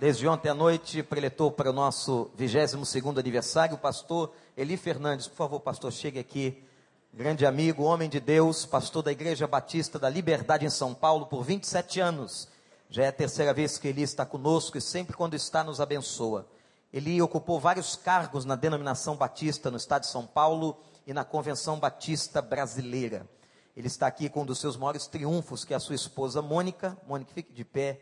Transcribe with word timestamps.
Desde 0.00 0.26
ontem 0.26 0.48
à 0.48 0.54
noite, 0.54 1.02
preletou 1.02 1.52
para 1.52 1.68
o 1.68 1.74
nosso 1.74 2.30
22º 2.38 3.18
aniversário, 3.18 3.74
o 3.74 3.78
pastor 3.78 4.32
Eli 4.56 4.78
Fernandes. 4.78 5.28
Por 5.28 5.36
favor, 5.36 5.60
pastor, 5.60 5.92
chegue 5.92 6.18
aqui. 6.18 6.64
Grande 7.12 7.44
amigo, 7.44 7.82
homem 7.82 8.08
de 8.08 8.18
Deus, 8.18 8.64
pastor 8.64 9.02
da 9.02 9.12
Igreja 9.12 9.46
Batista 9.46 9.98
da 9.98 10.08
Liberdade 10.08 10.64
em 10.64 10.70
São 10.70 10.94
Paulo 10.94 11.26
por 11.26 11.44
27 11.44 12.00
anos. 12.00 12.48
Já 12.88 13.04
é 13.04 13.08
a 13.08 13.12
terceira 13.12 13.52
vez 13.52 13.76
que 13.76 13.88
ele 13.88 14.00
está 14.00 14.24
conosco 14.24 14.78
e 14.78 14.80
sempre 14.80 15.14
quando 15.14 15.34
está 15.34 15.62
nos 15.62 15.82
abençoa. 15.82 16.46
Ele 16.90 17.20
ocupou 17.20 17.60
vários 17.60 17.94
cargos 17.94 18.46
na 18.46 18.56
denominação 18.56 19.16
batista 19.16 19.70
no 19.70 19.76
estado 19.76 20.04
de 20.04 20.08
São 20.08 20.26
Paulo 20.26 20.78
e 21.06 21.12
na 21.12 21.26
Convenção 21.26 21.78
Batista 21.78 22.40
Brasileira. 22.40 23.28
Ele 23.76 23.86
está 23.86 24.06
aqui 24.06 24.30
com 24.30 24.44
um 24.44 24.46
dos 24.46 24.60
seus 24.60 24.78
maiores 24.78 25.06
triunfos, 25.06 25.62
que 25.62 25.74
é 25.74 25.76
a 25.76 25.80
sua 25.80 25.94
esposa 25.94 26.40
Mônica. 26.40 26.96
Mônica, 27.06 27.34
fique 27.34 27.52
de 27.52 27.66
pé. 27.66 28.00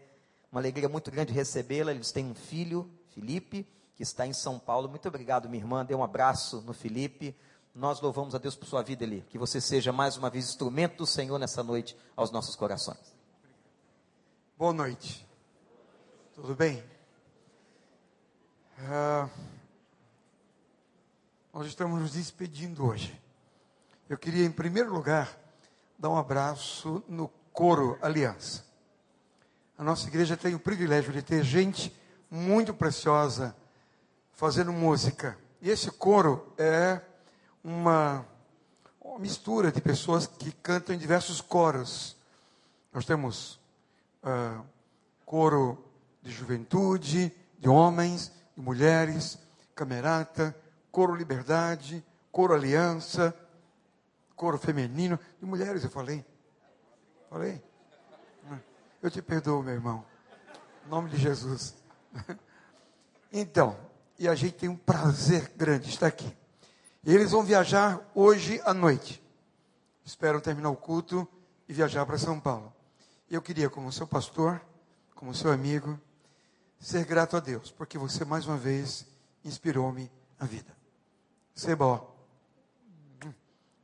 Uma 0.50 0.60
alegria 0.60 0.88
muito 0.88 1.10
grande 1.10 1.32
recebê-la. 1.32 1.92
Eles 1.92 2.10
têm 2.12 2.26
um 2.26 2.34
filho, 2.34 2.90
Felipe, 3.14 3.66
que 3.94 4.02
está 4.02 4.26
em 4.26 4.32
São 4.32 4.58
Paulo. 4.58 4.88
Muito 4.88 5.06
obrigado, 5.08 5.48
minha 5.48 5.62
irmã. 5.62 5.84
Dê 5.84 5.94
um 5.94 6.02
abraço 6.02 6.62
no 6.62 6.72
Felipe. 6.72 7.36
Nós 7.74 8.00
louvamos 8.00 8.34
a 8.34 8.38
Deus 8.38 8.56
por 8.56 8.66
sua 8.66 8.82
vida, 8.82 9.04
Eli. 9.04 9.22
Que 9.28 9.38
você 9.38 9.60
seja 9.60 9.92
mais 9.92 10.16
uma 10.16 10.30
vez 10.30 10.48
instrumento 10.48 10.96
do 10.96 11.06
Senhor 11.06 11.38
nessa 11.38 11.62
noite 11.62 11.96
aos 12.16 12.30
nossos 12.30 12.56
corações. 12.56 13.14
Boa 14.56 14.72
noite. 14.72 15.26
Tudo 16.34 16.54
bem? 16.54 16.82
Uh, 18.78 19.28
nós 21.52 21.66
estamos 21.66 22.00
nos 22.00 22.12
despedindo 22.12 22.86
hoje. 22.86 23.20
Eu 24.08 24.16
queria, 24.16 24.46
em 24.46 24.52
primeiro 24.52 24.92
lugar, 24.92 25.36
dar 25.98 26.08
um 26.08 26.16
abraço 26.16 27.02
no 27.08 27.28
Coro 27.52 27.98
Aliança. 28.00 28.67
A 29.78 29.84
nossa 29.84 30.08
igreja 30.08 30.36
tem 30.36 30.56
o 30.56 30.58
privilégio 30.58 31.12
de 31.12 31.22
ter 31.22 31.44
gente 31.44 31.96
muito 32.28 32.74
preciosa 32.74 33.54
fazendo 34.32 34.72
música. 34.72 35.38
E 35.62 35.70
esse 35.70 35.88
coro 35.88 36.52
é 36.58 37.00
uma, 37.62 38.26
uma 39.00 39.20
mistura 39.20 39.70
de 39.70 39.80
pessoas 39.80 40.26
que 40.26 40.50
cantam 40.50 40.96
em 40.96 40.98
diversos 40.98 41.40
coros. 41.40 42.16
Nós 42.92 43.04
temos 43.04 43.60
uh, 44.24 44.64
coro 45.24 45.78
de 46.22 46.32
juventude, 46.32 47.32
de 47.56 47.68
homens, 47.68 48.32
de 48.56 48.60
mulheres, 48.60 49.38
camerata, 49.76 50.56
coro 50.90 51.14
liberdade, 51.14 52.04
coro 52.32 52.52
aliança, 52.52 53.32
coro 54.34 54.58
feminino, 54.58 55.20
de 55.38 55.46
mulheres 55.46 55.84
eu 55.84 55.90
falei. 55.90 56.26
Falei? 57.30 57.67
Eu 59.00 59.10
te 59.12 59.22
perdoo, 59.22 59.62
meu 59.62 59.74
irmão. 59.74 60.04
Em 60.84 60.88
nome 60.88 61.10
de 61.10 61.16
Jesus. 61.16 61.74
Então, 63.30 63.78
e 64.18 64.26
a 64.26 64.34
gente 64.34 64.54
tem 64.54 64.70
um 64.70 64.76
prazer 64.76 65.52
grande 65.54 65.84
de 65.84 65.90
estar 65.90 66.06
aqui. 66.06 66.34
Eles 67.04 67.32
vão 67.32 67.42
viajar 67.42 68.00
hoje 68.14 68.58
à 68.64 68.72
noite. 68.72 69.22
Esperam 70.02 70.40
terminar 70.40 70.70
o 70.70 70.76
culto 70.76 71.28
e 71.68 71.74
viajar 71.74 72.06
para 72.06 72.16
São 72.16 72.40
Paulo. 72.40 72.72
Eu 73.30 73.42
queria, 73.42 73.68
como 73.68 73.92
seu 73.92 74.06
pastor, 74.06 74.62
como 75.14 75.34
seu 75.34 75.52
amigo, 75.52 76.00
ser 76.80 77.04
grato 77.04 77.36
a 77.36 77.40
Deus, 77.40 77.70
porque 77.70 77.98
você 77.98 78.24
mais 78.24 78.46
uma 78.46 78.56
vez 78.56 79.06
inspirou-me 79.44 80.10
a 80.40 80.46
vida. 80.46 80.74
Seba, 81.54 82.02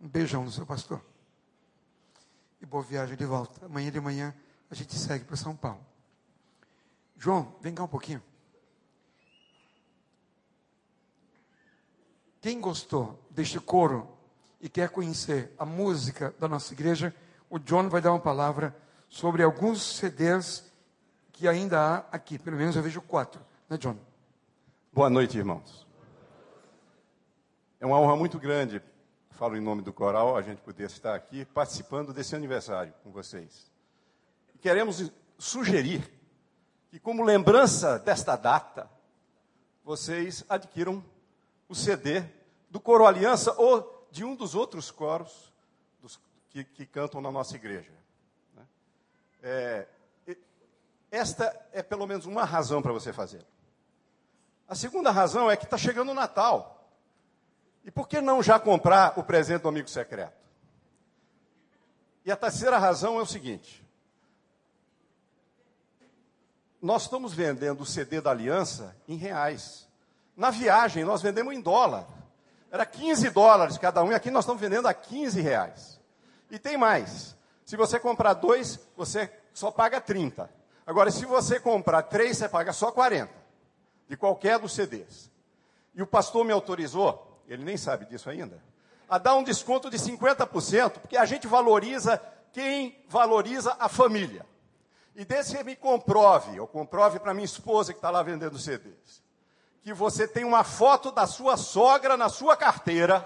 um 0.01 0.09
beijão 0.09 0.43
no 0.43 0.51
seu 0.51 0.65
pastor. 0.65 1.05
E 2.63 2.65
boa 2.65 2.83
viagem 2.83 3.15
de 3.15 3.27
volta. 3.27 3.67
Amanhã 3.67 3.93
de 3.93 4.01
manhã 4.01 4.35
a 4.71 4.75
gente 4.75 4.95
segue 4.95 5.25
para 5.25 5.37
São 5.37 5.55
Paulo. 5.57 5.85
João, 7.17 7.55
vem 7.61 7.75
cá 7.75 7.85
um 7.85 7.89
pouquinho. 7.89 8.23
Quem 12.41 12.61
gostou 12.61 13.19
deste 13.31 13.59
coro 13.59 14.07
e 14.61 14.69
quer 14.69 14.91
conhecer 14.91 15.53
a 15.59 15.65
música 15.65 16.35
da 16.39 16.47
nossa 16.47 16.73
igreja, 16.75 17.15
o 17.49 17.59
John 17.59 17.89
vai 17.89 18.01
dar 18.01 18.13
uma 18.13 18.21
palavra 18.21 18.77
sobre 19.09 19.43
alguns 19.43 19.97
CDs 19.97 20.71
que 21.33 21.49
ainda 21.49 21.81
há 21.81 21.97
aqui. 22.13 22.39
Pelo 22.39 22.57
menos 22.57 22.77
eu 22.77 22.83
vejo 22.83 23.01
quatro, 23.01 23.41
né, 23.69 23.79
John? 23.79 23.97
Boa 24.93 25.09
noite, 25.09 25.39
irmãos. 25.39 25.87
É 27.81 27.87
uma 27.87 27.99
honra 27.99 28.17
muito 28.17 28.39
grande, 28.39 28.83
falo 29.31 29.57
em 29.57 29.61
nome 29.61 29.83
do 29.83 29.93
coral, 29.93 30.37
a 30.37 30.43
gente 30.43 30.61
poder 30.61 30.85
estar 30.85 31.15
aqui 31.15 31.45
participando 31.47 32.13
desse 32.13 32.37
aniversário 32.37 32.93
com 33.03 33.11
vocês 33.11 33.74
queremos 34.65 35.13
sugerir 35.39 36.11
que, 36.89 36.99
como 36.99 37.23
lembrança 37.23 37.99
desta 37.99 38.35
data, 38.35 38.91
vocês 39.85 40.43
adquiram 40.49 41.05
o 41.69 41.75
CD 41.75 42.25
do 42.71 42.81
Coro 42.81 43.05
Aliança 43.05 43.53
ou 43.61 44.09
de 44.11 44.25
um 44.25 44.35
dos 44.35 44.55
outros 44.55 44.91
coros 44.91 45.53
dos, 46.01 46.19
que, 46.49 46.65
que, 46.65 46.87
cantam 46.87 47.21
na 47.21 47.31
nossa 47.31 47.57
igreja. 47.57 47.93
Né? 48.55 48.67
É, 49.43 49.87
esta 51.11 51.55
é 51.71 51.83
pelo 51.83 52.07
menos 52.07 52.25
uma 52.25 52.47
razão 52.47 52.81
para 52.81 52.93
você 52.95 53.13
fazer. 53.13 53.45
A 54.67 54.75
segunda 54.75 55.11
razão 55.11 55.51
é 55.51 55.59
que 55.59 55.65
está 55.65 55.77
chegando 55.77 56.13
o 56.13 56.15
Natal. 56.15 56.89
E 57.85 57.91
por 57.91 58.09
que 58.09 58.19
não 58.19 58.43
já 58.43 58.59
comprar 58.59 59.19
o 59.19 59.25
presente 59.25 59.61
do 59.61 59.69
amigo 59.69 59.91
secreto? 59.91 60.43
E 62.25 62.33
a 62.33 62.37
terceira 62.37 62.79
razão 62.79 63.19
é 63.19 63.23
o 63.23 63.27
seguinte: 63.27 63.84
nós 66.85 67.05
estamos 67.05 67.33
vendendo 67.33 67.81
o 67.81 67.87
CD 67.87 68.21
da 68.21 68.31
Aliança 68.31 68.95
em 69.09 69.17
reais. 69.17 69.89
Na 70.37 70.51
viagem, 70.51 71.03
nós 71.03 71.23
vendemos 71.23 71.55
em 71.55 71.61
dólar. 71.63 72.07
Era 72.71 72.85
15 72.85 73.31
dólares 73.31 73.79
cada 73.79 74.05
um, 74.05 74.13
e 74.13 74.15
aqui 74.15 74.31
nós 74.31 74.45
estamos 74.45 74.61
vendendo 74.61 74.87
a 74.87 74.93
15 74.93 75.41
reais. 75.41 75.99
E 76.51 76.59
tem 76.59 76.77
mais. 76.77 77.35
Se 77.65 77.75
você 77.75 77.99
comprar 77.99 78.35
dois, 78.35 78.79
você 78.95 79.33
só 79.55 79.71
paga 79.71 79.99
30. 79.99 80.51
Agora, 80.87 81.11
se 81.11 81.25
você 81.25 81.59
comprar 81.59 82.03
três, 82.03 82.37
você 82.37 82.51
paga 82.51 82.71
só 82.75 82.93
40. 82.93 83.33
De 84.07 84.15
qualquer 84.15 84.59
dos 84.59 84.75
CDs. 84.75 85.31
E 85.95 86.03
o 86.03 86.07
pastor 86.07 86.45
me 86.45 86.53
autorizou, 86.53 87.41
ele 87.49 87.65
nem 87.65 87.79
sabe 87.79 88.05
disso 88.05 88.29
ainda, 88.29 88.63
a 89.09 89.17
dar 89.17 89.37
um 89.37 89.43
desconto 89.43 89.89
de 89.89 89.97
50%, 89.97 90.99
porque 91.01 91.17
a 91.17 91.25
gente 91.25 91.47
valoriza 91.47 92.21
quem 92.53 93.03
valoriza 93.09 93.75
a 93.81 93.89
família. 93.89 94.45
E 95.17 95.25
desse 95.25 95.63
me 95.63 95.77
comprove, 95.77 96.59
ou 96.59 96.67
comprove 96.67 97.21
para 97.21 97.33
minha 97.33 97.45
esposa 97.45 97.93
que 97.93 97.99
está 97.99 98.11
lá 98.11 98.23
vendendo 98.23 98.59
CDs, 98.59 99.23
que 99.81 99.93
você 99.93 100.27
tem 100.27 100.45
uma 100.45 100.65
foto 100.65 101.13
da 101.13 101.27
sua 101.27 101.57
sogra 101.57 102.17
na 102.17 102.29
sua 102.29 102.57
carteira, 102.57 103.25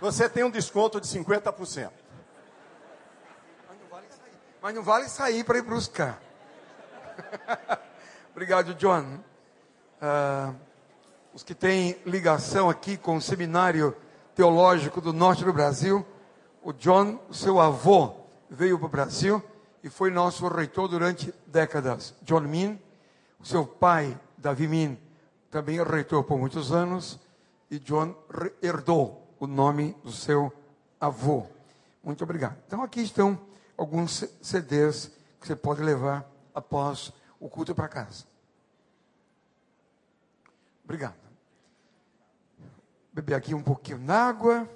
você 0.00 0.28
tem 0.28 0.42
um 0.42 0.50
desconto 0.50 1.00
de 1.00 1.06
50%. 1.06 1.90
Mas 3.68 3.78
não 3.78 3.88
vale 3.88 4.06
sair, 4.08 4.38
Mas 4.60 4.74
não 4.74 4.82
vale 4.82 5.08
sair 5.08 5.44
para 5.44 5.58
ir 5.58 5.62
buscar. 5.62 6.20
Obrigado, 8.32 8.74
John. 8.74 9.20
Uh, 10.02 10.54
os 11.32 11.44
que 11.44 11.54
têm 11.54 12.00
ligação 12.04 12.68
aqui 12.68 12.96
com 12.96 13.16
o 13.16 13.22
Seminário 13.22 13.96
Teológico 14.34 15.00
do 15.00 15.12
Norte 15.12 15.44
do 15.44 15.52
Brasil, 15.52 16.04
o 16.62 16.72
John, 16.72 17.20
seu 17.30 17.60
avô, 17.60 18.12
veio 18.50 18.76
para 18.76 18.86
o 18.86 18.90
Brasil 18.90 19.42
e 19.86 19.88
foi 19.88 20.10
nosso 20.10 20.48
reitor 20.48 20.88
durante 20.88 21.32
décadas. 21.46 22.12
John 22.22 22.40
Min, 22.40 22.76
seu 23.40 23.64
pai, 23.64 24.20
Davi 24.36 24.66
Min, 24.66 24.98
também 25.48 25.80
reitor 25.80 26.24
por 26.24 26.40
muitos 26.40 26.72
anos, 26.72 27.20
e 27.70 27.78
John 27.78 28.12
herdou 28.60 29.32
o 29.38 29.46
nome 29.46 29.96
do 30.02 30.10
seu 30.10 30.52
avô. 31.00 31.46
Muito 32.02 32.24
obrigado. 32.24 32.56
Então 32.66 32.82
aqui 32.82 33.00
estão 33.00 33.40
alguns 33.76 34.24
CDs 34.42 35.12
que 35.40 35.46
você 35.46 35.54
pode 35.54 35.80
levar 35.80 36.28
após 36.52 37.12
o 37.38 37.48
culto 37.48 37.72
para 37.72 37.86
casa. 37.86 38.24
Obrigado. 40.82 41.14
Beber 43.12 43.36
aqui 43.36 43.54
um 43.54 43.62
pouquinho 43.62 44.00
d'água. 44.00 44.68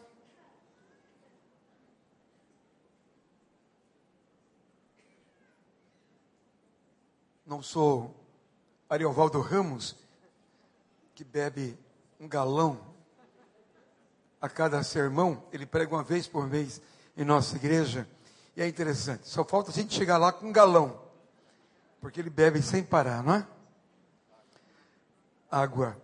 Não 7.50 7.60
sou 7.60 8.14
Ariovaldo 8.88 9.40
Ramos, 9.40 9.96
que 11.16 11.24
bebe 11.24 11.76
um 12.20 12.28
galão 12.28 12.80
a 14.40 14.48
cada 14.48 14.80
sermão, 14.84 15.42
ele 15.52 15.66
prega 15.66 15.92
uma 15.92 16.04
vez 16.04 16.28
por 16.28 16.46
mês 16.46 16.80
em 17.16 17.24
nossa 17.24 17.56
igreja, 17.56 18.08
e 18.56 18.62
é 18.62 18.68
interessante, 18.68 19.26
só 19.26 19.44
falta 19.44 19.72
a 19.72 19.74
gente 19.74 19.92
chegar 19.92 20.16
lá 20.16 20.32
com 20.32 20.46
um 20.46 20.52
galão, 20.52 21.02
porque 22.00 22.20
ele 22.20 22.30
bebe 22.30 22.62
sem 22.62 22.84
parar, 22.84 23.20
não 23.20 23.34
é? 23.34 23.46
Água. 25.50 26.00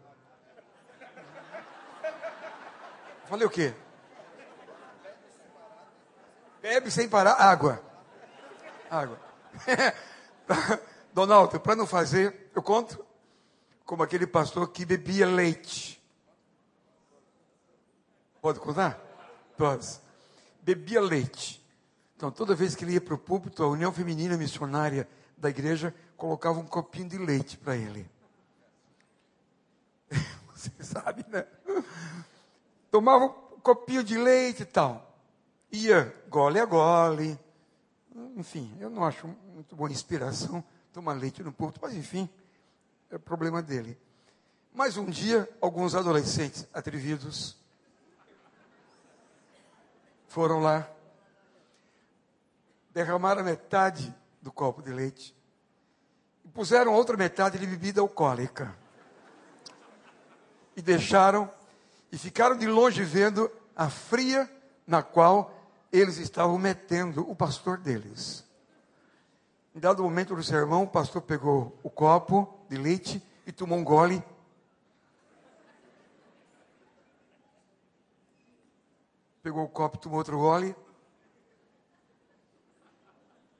Falei 3.26 3.46
o 3.46 3.50
quê? 3.50 3.72
Bebe 6.60 6.90
sem 6.90 7.08
parar 7.08 7.34
água. 7.34 7.80
Água. 8.90 9.20
Donaldo, 11.16 11.58
para 11.58 11.74
não 11.74 11.86
fazer, 11.86 12.50
eu 12.54 12.62
conto? 12.62 13.02
como 13.86 14.02
aquele 14.02 14.26
pastor 14.26 14.68
que 14.70 14.84
bebia 14.84 15.26
leite. 15.26 16.02
Pode 18.42 18.60
contar? 18.60 19.00
Pode. 19.56 19.98
Bebia 20.60 21.00
leite. 21.00 21.64
Então, 22.16 22.30
toda 22.30 22.54
vez 22.54 22.74
que 22.74 22.84
ele 22.84 22.92
ia 22.92 23.00
para 23.00 23.14
o 23.14 23.18
púlpito, 23.18 23.62
a 23.62 23.68
União 23.68 23.90
Feminina 23.92 24.36
Missionária 24.36 25.08
da 25.38 25.48
igreja 25.48 25.94
colocava 26.18 26.58
um 26.58 26.66
copinho 26.66 27.08
de 27.08 27.16
leite 27.16 27.56
para 27.56 27.76
ele. 27.76 28.10
Você 30.52 30.70
sabe, 30.80 31.24
né? 31.28 31.46
Tomava 32.90 33.24
um 33.24 33.60
copinho 33.60 34.04
de 34.04 34.18
leite 34.18 34.64
e 34.64 34.66
tal. 34.66 35.16
Ia 35.72 36.12
gole 36.28 36.60
a 36.60 36.66
gole. 36.66 37.38
Enfim, 38.36 38.76
eu 38.78 38.90
não 38.90 39.02
acho 39.02 39.26
muito 39.54 39.74
boa 39.74 39.90
inspiração 39.90 40.62
tomar 40.96 41.12
leite 41.12 41.42
no 41.42 41.52
púlpito, 41.52 41.78
mas 41.82 41.94
enfim, 41.94 42.26
é 43.10 43.18
problema 43.18 43.60
dele. 43.60 44.00
Mas 44.72 44.96
um 44.96 45.04
dia, 45.04 45.46
alguns 45.60 45.94
adolescentes 45.94 46.66
atrevidos 46.72 47.54
foram 50.26 50.58
lá, 50.58 50.88
derramaram 52.94 53.44
metade 53.44 54.14
do 54.40 54.50
copo 54.50 54.80
de 54.80 54.90
leite 54.90 55.36
e 56.42 56.48
puseram 56.48 56.94
outra 56.94 57.14
metade 57.14 57.58
de 57.58 57.66
bebida 57.66 58.00
alcoólica. 58.00 58.74
E 60.74 60.80
deixaram 60.80 61.52
e 62.10 62.16
ficaram 62.16 62.56
de 62.56 62.66
longe 62.66 63.04
vendo 63.04 63.50
a 63.76 63.90
fria 63.90 64.50
na 64.86 65.02
qual 65.02 65.54
eles 65.92 66.16
estavam 66.16 66.56
metendo 66.56 67.30
o 67.30 67.36
pastor 67.36 67.76
deles. 67.76 68.45
Em 69.76 69.78
dado 69.78 70.02
momento 70.02 70.34
do 70.34 70.42
sermão, 70.42 70.84
o 70.84 70.88
pastor 70.88 71.20
pegou 71.20 71.78
o 71.82 71.90
copo 71.90 72.64
de 72.66 72.78
leite 72.78 73.22
e 73.46 73.52
tomou 73.52 73.76
um 73.76 73.84
gole. 73.84 74.24
Pegou 79.42 79.62
o 79.62 79.68
copo, 79.68 79.98
tomou 79.98 80.16
outro 80.16 80.38
gole. 80.38 80.74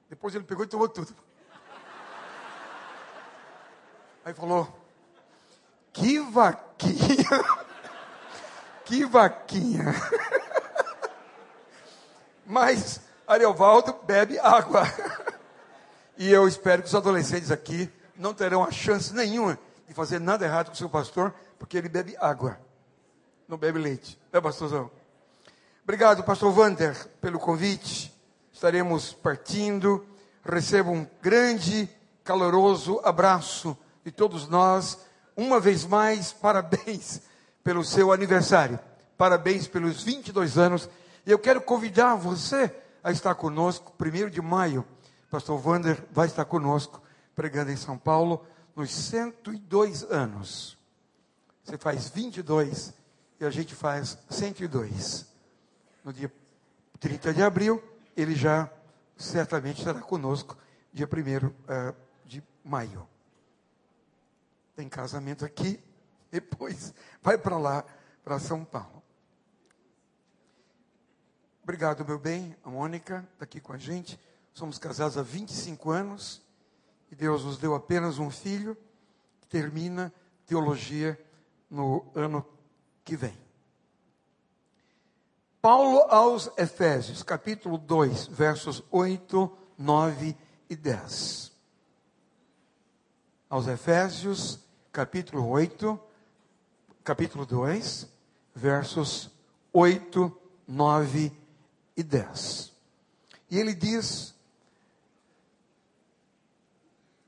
Depois 0.08 0.34
ele 0.34 0.44
pegou 0.44 0.64
e 0.64 0.68
tomou 0.68 0.88
tudo. 0.88 1.14
Aí 4.24 4.32
falou: 4.32 4.74
Que 5.92 6.18
vaquinha! 6.18 7.66
Que 8.86 9.04
vaquinha! 9.04 9.84
Mas 12.46 13.02
Ariovaldo 13.26 13.92
bebe 14.04 14.38
água. 14.38 14.84
E 16.18 16.30
eu 16.30 16.48
espero 16.48 16.82
que 16.82 16.88
os 16.88 16.94
adolescentes 16.94 17.50
aqui 17.50 17.90
não 18.16 18.32
terão 18.32 18.64
a 18.64 18.70
chance 18.70 19.14
nenhuma 19.14 19.58
de 19.86 19.94
fazer 19.94 20.18
nada 20.18 20.44
errado 20.44 20.68
com 20.68 20.72
o 20.72 20.76
seu 20.76 20.88
pastor, 20.88 21.34
porque 21.58 21.76
ele 21.76 21.88
bebe 21.88 22.16
água, 22.18 22.58
não 23.46 23.58
bebe 23.58 23.78
leite. 23.78 24.18
Né, 24.32 24.40
pastorzão? 24.40 24.90
Obrigado, 25.84 26.24
pastor 26.24 26.52
Vander, 26.52 26.96
pelo 27.20 27.38
convite. 27.38 28.12
Estaremos 28.52 29.12
partindo. 29.12 30.04
Recebo 30.42 30.90
um 30.90 31.06
grande, 31.20 31.88
caloroso 32.24 33.00
abraço 33.04 33.76
de 34.04 34.10
todos 34.10 34.48
nós. 34.48 34.98
Uma 35.36 35.60
vez 35.60 35.84
mais, 35.84 36.32
parabéns 36.32 37.20
pelo 37.62 37.84
seu 37.84 38.10
aniversário. 38.10 38.80
Parabéns 39.18 39.68
pelos 39.68 40.02
22 40.02 40.56
anos. 40.56 40.88
E 41.26 41.30
eu 41.30 41.38
quero 41.38 41.60
convidar 41.60 42.14
você 42.16 42.74
a 43.04 43.12
estar 43.12 43.34
conosco, 43.34 43.92
primeiro 43.98 44.30
de 44.30 44.40
maio, 44.40 44.84
pastor 45.36 45.60
Wander 45.66 46.02
vai 46.12 46.26
estar 46.26 46.46
conosco 46.46 47.02
pregando 47.34 47.70
em 47.70 47.76
São 47.76 47.98
Paulo 47.98 48.46
nos 48.74 48.90
102 48.90 50.04
anos. 50.04 50.78
Você 51.62 51.76
faz 51.76 52.08
22 52.08 52.94
e 53.38 53.44
a 53.44 53.50
gente 53.50 53.74
faz 53.74 54.16
102. 54.30 55.26
No 56.02 56.10
dia 56.10 56.32
30 56.98 57.34
de 57.34 57.42
abril, 57.42 57.84
ele 58.16 58.34
já 58.34 58.70
certamente 59.14 59.80
estará 59.80 60.00
conosco, 60.00 60.56
dia 60.90 61.06
1 61.06 61.46
uh, 61.46 61.54
eh, 61.68 61.94
de 62.24 62.42
maio. 62.64 63.06
Tem 64.74 64.88
casamento 64.88 65.44
aqui, 65.44 65.78
depois 66.32 66.94
vai 67.20 67.36
para 67.36 67.58
lá, 67.58 67.84
para 68.24 68.38
São 68.38 68.64
Paulo. 68.64 69.02
Obrigado, 71.62 72.06
meu 72.06 72.18
bem. 72.18 72.56
A 72.64 72.70
Mônica 72.70 73.28
está 73.34 73.44
aqui 73.44 73.60
com 73.60 73.74
a 73.74 73.78
gente. 73.78 74.18
Somos 74.56 74.78
casados 74.78 75.18
há 75.18 75.22
25 75.22 75.90
anos 75.90 76.40
e 77.12 77.14
Deus 77.14 77.44
nos 77.44 77.58
deu 77.58 77.74
apenas 77.74 78.18
um 78.18 78.30
filho 78.30 78.74
que 79.38 79.46
termina 79.46 80.10
teologia 80.46 81.22
no 81.70 82.10
ano 82.14 82.42
que 83.04 83.14
vem. 83.14 83.36
Paulo 85.60 85.98
aos 86.08 86.50
Efésios, 86.56 87.22
capítulo 87.22 87.76
2, 87.76 88.28
versos 88.28 88.82
8, 88.90 89.58
9 89.76 90.34
e 90.70 90.74
10. 90.74 91.52
Aos 93.50 93.68
Efésios, 93.68 94.58
capítulo 94.90 95.46
8, 95.50 96.00
capítulo 97.04 97.44
2, 97.44 98.08
versos 98.54 99.30
8, 99.70 100.40
9 100.66 101.30
e 101.94 102.02
10. 102.02 102.72
E 103.50 103.58
ele 103.58 103.74
diz 103.74 104.34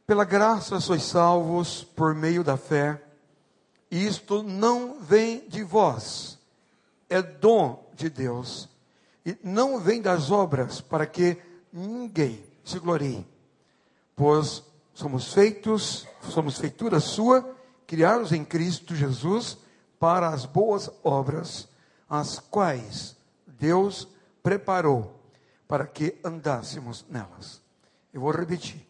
pela 0.09 0.25
graça 0.25 0.81
sois 0.81 1.03
salvos 1.03 1.85
por 1.85 2.15
meio 2.15 2.43
da 2.43 2.57
fé, 2.57 2.99
isto 3.91 4.43
não 4.43 4.99
vem 5.03 5.47
de 5.47 5.63
vós, 5.63 6.39
é 7.11 7.21
dom 7.21 7.87
de 7.93 8.09
Deus, 8.09 8.71
e 9.25 9.37
não 9.45 9.79
vem 9.79 10.01
das 10.01 10.31
obras, 10.31 10.81
para 10.81 11.05
que 11.05 11.37
ninguém 11.71 12.43
se 12.65 12.79
glorie, 12.79 13.27
pois 14.17 14.65
somos 14.95 15.35
feitos, 15.35 16.09
somos 16.23 16.57
feitura 16.57 17.01
sua, 17.01 17.47
criados 17.87 18.33
em 18.33 18.47
Cristo 18.47 18.97
Jesus, 18.97 19.59
para 20.01 20.31
as 20.31 20.47
boas 20.47 20.91
obras, 21.05 21.69
as 22.09 22.39
quais 22.39 23.15
Deus 23.47 24.09
preparou 24.43 25.21
para 25.69 25.87
que 25.87 26.19
andássemos 26.25 27.05
nelas. 27.11 27.61
Eu 28.11 28.23
vou 28.23 28.31
repetir. 28.31 28.88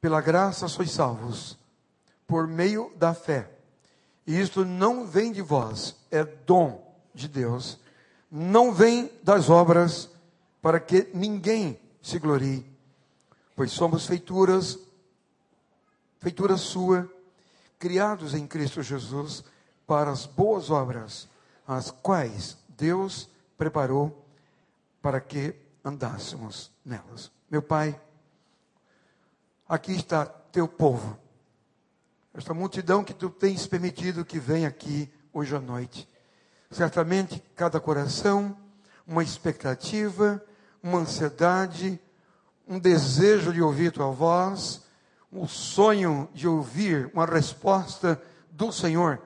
Pela 0.00 0.20
graça 0.20 0.68
sois 0.68 0.90
salvos, 0.90 1.58
por 2.26 2.46
meio 2.46 2.92
da 2.96 3.14
fé. 3.14 3.50
E 4.26 4.38
isto 4.38 4.64
não 4.64 5.06
vem 5.06 5.32
de 5.32 5.42
vós, 5.42 5.96
é 6.10 6.24
dom 6.24 6.94
de 7.14 7.26
Deus. 7.26 7.78
Não 8.30 8.72
vem 8.72 9.10
das 9.22 9.48
obras, 9.48 10.10
para 10.60 10.78
que 10.78 11.08
ninguém 11.14 11.80
se 12.02 12.18
glorie. 12.18 12.66
Pois 13.56 13.72
somos 13.72 14.06
feituras, 14.06 14.78
feitura 16.18 16.56
sua, 16.56 17.10
criados 17.78 18.34
em 18.34 18.46
Cristo 18.46 18.82
Jesus, 18.82 19.44
para 19.86 20.10
as 20.10 20.26
boas 20.26 20.70
obras, 20.70 21.28
as 21.66 21.90
quais 21.90 22.58
Deus 22.68 23.28
preparou 23.56 24.24
para 25.00 25.20
que 25.20 25.54
andássemos 25.84 26.70
nelas. 26.84 27.30
Meu 27.50 27.62
Pai, 27.62 27.98
aqui 29.68 29.92
está 29.92 30.24
teu 30.24 30.66
povo, 30.66 31.18
esta 32.32 32.54
multidão 32.54 33.04
que 33.04 33.12
tu 33.12 33.28
tens 33.28 33.66
permitido 33.66 34.24
que 34.24 34.38
venha 34.38 34.68
aqui 34.68 35.12
hoje 35.32 35.54
à 35.54 35.60
noite. 35.60 36.08
Certamente 36.70 37.42
cada 37.54 37.78
coração, 37.78 38.56
uma 39.06 39.22
expectativa, 39.22 40.42
uma 40.82 40.98
ansiedade, 40.98 42.00
um 42.66 42.78
desejo 42.78 43.52
de 43.52 43.60
ouvir 43.60 43.92
tua 43.92 44.10
voz, 44.10 44.82
um 45.32 45.46
sonho 45.46 46.28
de 46.32 46.48
ouvir 46.48 47.10
uma 47.12 47.26
resposta 47.26 48.20
do 48.50 48.72
Senhor 48.72 49.20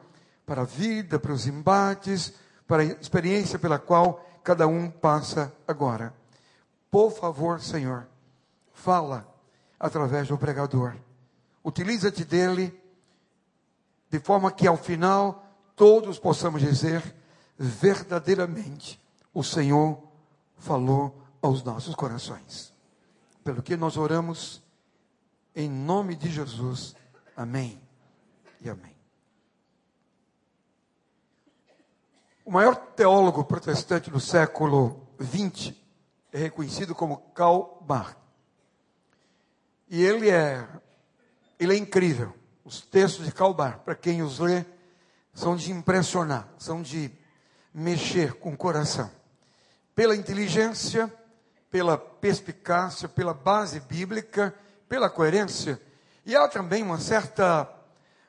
para 0.44 0.62
a 0.62 0.64
vida, 0.66 1.18
para 1.18 1.32
os 1.32 1.46
embates, 1.46 2.32
para 2.66 2.82
a 2.82 2.86
experiência 2.86 3.58
pela 3.58 3.78
qual 3.78 4.24
cada 4.42 4.66
um 4.66 4.90
passa 4.90 5.52
agora. 5.68 6.12
Por 6.90 7.10
favor, 7.10 7.60
Senhor, 7.60 8.06
fala 8.72 9.31
através 9.82 10.28
do 10.28 10.38
pregador. 10.38 10.94
Utiliza-te 11.64 12.24
dele, 12.24 12.72
de 14.08 14.20
forma 14.20 14.52
que 14.52 14.68
ao 14.68 14.76
final 14.76 15.44
todos 15.74 16.20
possamos 16.20 16.62
dizer 16.62 17.02
verdadeiramente: 17.58 19.00
o 19.34 19.42
Senhor 19.42 20.00
falou 20.56 21.20
aos 21.42 21.64
nossos 21.64 21.96
corações. 21.96 22.72
Pelo 23.42 23.60
que 23.60 23.76
nós 23.76 23.96
oramos, 23.96 24.62
em 25.54 25.68
nome 25.68 26.14
de 26.14 26.30
Jesus. 26.30 26.94
Amém 27.36 27.82
e 28.60 28.70
amém. 28.70 28.94
O 32.44 32.52
maior 32.52 32.76
teólogo 32.76 33.44
protestante 33.44 34.10
do 34.10 34.20
século 34.20 35.08
XX 35.20 35.74
é 36.32 36.38
reconhecido 36.38 36.94
como 36.94 37.18
Karl 37.34 37.78
Barth. 37.80 38.21
E 39.92 40.02
ele 40.02 40.30
é 40.30 40.66
Ele 41.60 41.74
é 41.74 41.76
incrível. 41.76 42.34
Os 42.64 42.80
textos 42.80 43.26
de 43.26 43.32
Calbar, 43.32 43.80
para 43.80 43.94
quem 43.94 44.22
os 44.22 44.38
lê, 44.38 44.64
são 45.34 45.54
de 45.54 45.70
impressionar, 45.70 46.48
são 46.58 46.80
de 46.80 47.10
mexer 47.74 48.32
com 48.34 48.54
o 48.54 48.56
coração. 48.56 49.10
Pela 49.94 50.16
inteligência, 50.16 51.12
pela 51.70 51.98
perspicácia, 51.98 53.06
pela 53.06 53.34
base 53.34 53.80
bíblica, 53.80 54.54
pela 54.88 55.10
coerência. 55.10 55.78
E 56.24 56.34
há 56.34 56.48
também 56.48 56.82
uma 56.82 56.98
certa 56.98 57.68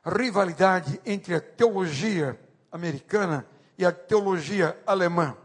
rivalidade 0.06 1.00
entre 1.06 1.34
a 1.34 1.40
teologia 1.40 2.38
americana 2.74 3.48
e 3.78 3.86
a 3.86 3.92
teologia 3.94 4.78
alemã. 4.86 5.38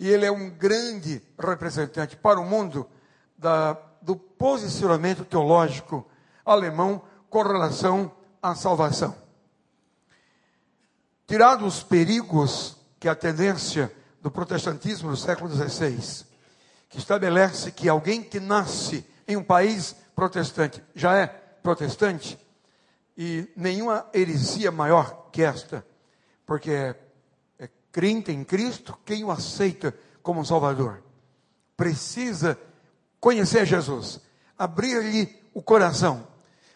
E 0.00 0.10
ele 0.10 0.26
é 0.26 0.32
um 0.32 0.50
grande 0.50 1.22
representante 1.38 2.16
para 2.16 2.40
o 2.40 2.44
mundo 2.44 2.88
da, 3.38 3.78
do 4.04 4.14
posicionamento 4.14 5.24
teológico 5.24 6.06
alemão 6.44 7.02
com 7.30 7.42
relação 7.42 8.12
à 8.42 8.54
salvação. 8.54 9.16
Tirados 11.26 11.78
os 11.78 11.82
perigos 11.82 12.76
que 13.00 13.08
a 13.08 13.14
tendência 13.14 13.90
do 14.20 14.30
protestantismo 14.30 15.10
do 15.10 15.16
século 15.16 15.50
XVI, 15.50 16.26
que 16.88 16.98
estabelece 16.98 17.72
que 17.72 17.88
alguém 17.88 18.22
que 18.22 18.38
nasce 18.38 19.06
em 19.26 19.36
um 19.36 19.42
país 19.42 19.96
protestante 20.14 20.82
já 20.94 21.16
é 21.16 21.26
protestante, 21.26 22.38
e 23.16 23.50
nenhuma 23.56 24.06
heresia 24.12 24.70
maior 24.70 25.30
que 25.32 25.42
esta, 25.42 25.86
porque 26.44 26.70
é, 26.70 26.96
é 27.58 27.70
crente 27.90 28.30
em 28.30 28.44
Cristo 28.44 28.98
quem 29.04 29.24
o 29.24 29.30
aceita 29.30 29.94
como 30.22 30.44
Salvador. 30.44 31.02
Precisa 31.76 32.58
conhecer 33.24 33.64
Jesus, 33.64 34.20
abrir-lhe 34.58 35.34
o 35.54 35.62
coração, 35.62 36.28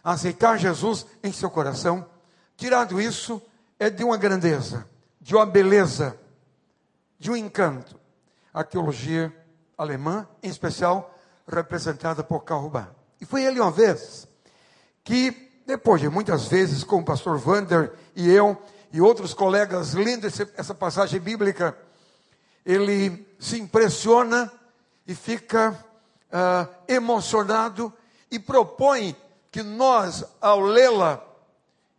aceitar 0.02 0.58
Jesus 0.58 1.04
em 1.22 1.30
seu 1.30 1.50
coração. 1.50 2.06
Tirado 2.56 2.98
isso, 2.98 3.42
é 3.78 3.90
de 3.90 4.02
uma 4.02 4.16
grandeza, 4.16 4.88
de 5.20 5.34
uma 5.34 5.44
beleza, 5.44 6.18
de 7.18 7.30
um 7.30 7.36
encanto. 7.36 8.00
A 8.54 8.64
teologia 8.64 9.30
alemã, 9.76 10.26
em 10.42 10.48
especial, 10.48 11.14
representada 11.46 12.24
por 12.24 12.42
Karl 12.44 12.70
Barth. 12.70 12.96
E 13.20 13.26
foi 13.26 13.44
ele 13.44 13.60
uma 13.60 13.70
vez 13.70 14.26
que 15.04 15.50
depois 15.66 16.00
de 16.00 16.08
muitas 16.08 16.46
vezes, 16.46 16.82
com 16.82 17.00
o 17.00 17.04
pastor 17.04 17.36
Vander 17.36 17.92
e 18.16 18.30
eu 18.30 18.56
e 18.90 19.02
outros 19.02 19.34
colegas 19.34 19.92
lendo 19.92 20.26
essa 20.26 20.74
passagem 20.74 21.20
bíblica, 21.20 21.76
ele 22.64 23.28
se 23.38 23.60
impressiona 23.60 24.50
e 25.06 25.14
fica 25.14 25.84
uh, 26.32 26.68
emocionado 26.86 27.92
e 28.30 28.38
propõe 28.38 29.16
que 29.50 29.62
nós, 29.62 30.24
ao 30.40 30.60
lê-la, 30.60 31.24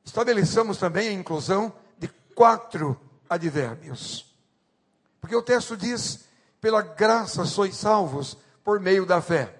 estabeleçamos 0.04 0.78
também 0.78 1.10
a 1.10 1.14
inclusão 1.14 1.74
de 1.98 2.08
quatro 2.36 3.00
advérbios. 3.30 4.26
Porque 5.20 5.36
o 5.36 5.42
texto 5.42 5.76
diz: 5.76 6.26
pela 6.62 6.82
graça 6.82 7.46
sois 7.46 7.76
salvos 7.76 8.38
por 8.64 8.80
meio 8.80 9.06
da 9.06 9.22
fé. 9.22 9.56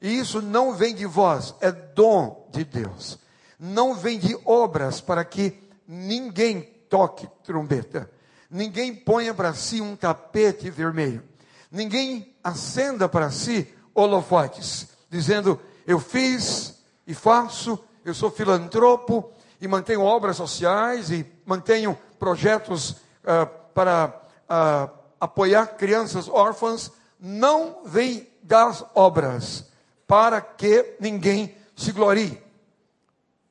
E 0.00 0.18
isso 0.18 0.40
não 0.40 0.74
vem 0.74 0.94
de 0.94 1.04
vós, 1.04 1.54
é 1.60 1.70
dom 1.70 2.48
de 2.50 2.64
Deus. 2.64 3.18
Não 3.58 3.94
vem 3.94 4.18
de 4.18 4.36
obras 4.46 5.00
para 5.00 5.24
que 5.24 5.62
ninguém 5.86 6.62
toque 6.88 7.28
trombeta. 7.44 8.10
Ninguém 8.50 8.94
ponha 8.94 9.34
para 9.34 9.52
si 9.52 9.80
um 9.80 9.94
tapete 9.94 10.70
vermelho. 10.70 11.22
Ninguém 11.70 12.29
acenda 12.42 13.08
para 13.08 13.30
si 13.30 13.72
holofotes, 13.94 14.88
dizendo: 15.08 15.60
Eu 15.86 15.98
fiz 15.98 16.82
e 17.06 17.14
faço, 17.14 17.78
eu 18.04 18.14
sou 18.14 18.30
filantropo 18.30 19.30
e 19.60 19.68
mantenho 19.68 20.02
obras 20.02 20.36
sociais 20.36 21.10
e 21.10 21.26
mantenho 21.44 21.98
projetos 22.18 22.90
uh, 22.90 23.46
para 23.74 24.14
uh, 24.48 24.90
apoiar 25.20 25.66
crianças 25.76 26.28
órfãs. 26.28 26.90
Não 27.18 27.82
vem 27.84 28.28
das 28.42 28.84
obras 28.94 29.70
para 30.06 30.40
que 30.40 30.96
ninguém 30.98 31.54
se 31.76 31.92
glorie. 31.92 32.42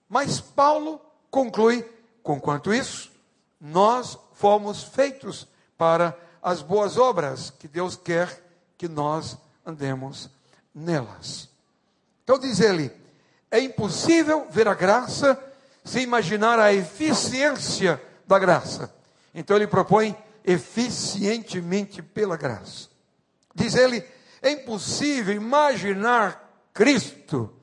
Mas 0.08 0.42
Paulo 0.42 1.00
conclui: 1.30 1.86
conquanto 2.24 2.74
isso, 2.74 3.12
nós 3.62 4.18
fomos 4.34 4.84
feitos 4.84 5.48
para 5.78 6.18
as 6.42 6.62
boas 6.62 6.98
obras 6.98 7.50
que 7.52 7.68
Deus 7.68 7.96
quer 7.96 8.49
que 8.80 8.88
nós 8.88 9.38
andemos 9.66 10.30
nelas. 10.74 11.50
Então 12.24 12.40
diz 12.40 12.62
ele: 12.62 12.90
é 13.52 13.60
impossível 13.60 14.48
ver 14.50 14.70
a 14.70 14.74
graça 14.74 15.38
sem 15.84 16.04
imaginar 16.04 16.58
a 16.58 16.74
eficiência 16.74 18.02
da 18.26 18.40
graça. 18.40 18.92
Então 19.36 19.58
ele 19.58 19.68
propõe 19.68 20.16
eficientemente 20.46 22.02
pela 22.02 22.38
graça. 22.38 22.88
Diz 23.54 23.76
ele: 23.76 24.02
é 24.42 24.52
impossível 24.52 25.36
imaginar 25.36 26.50
Cristo, 26.74 27.54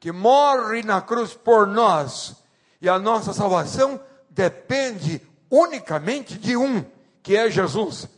que 0.00 0.10
morre 0.10 0.82
na 0.82 1.00
cruz 1.00 1.34
por 1.34 1.68
nós, 1.68 2.34
e 2.82 2.88
a 2.88 2.98
nossa 2.98 3.32
salvação 3.32 4.00
depende 4.28 5.22
unicamente 5.48 6.36
de 6.36 6.56
um, 6.56 6.84
que 7.22 7.36
é 7.36 7.48
Jesus, 7.48 8.08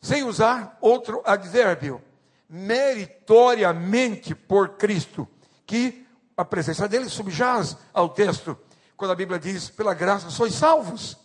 sem 0.00 0.24
usar 0.24 0.78
outro 0.80 1.20
advérbio, 1.26 2.00
meritoriamente 2.48 4.34
por 4.34 4.70
Cristo, 4.70 5.26
que 5.66 6.06
a 6.36 6.44
presença 6.44 6.88
dele 6.88 7.08
subjaz 7.08 7.76
ao 7.92 8.08
texto, 8.08 8.56
quando 8.96 9.10
a 9.10 9.16
Bíblia 9.16 9.38
diz: 9.38 9.70
pela 9.70 9.94
graça 9.94 10.30
sois 10.30 10.54
salvos, 10.54 11.16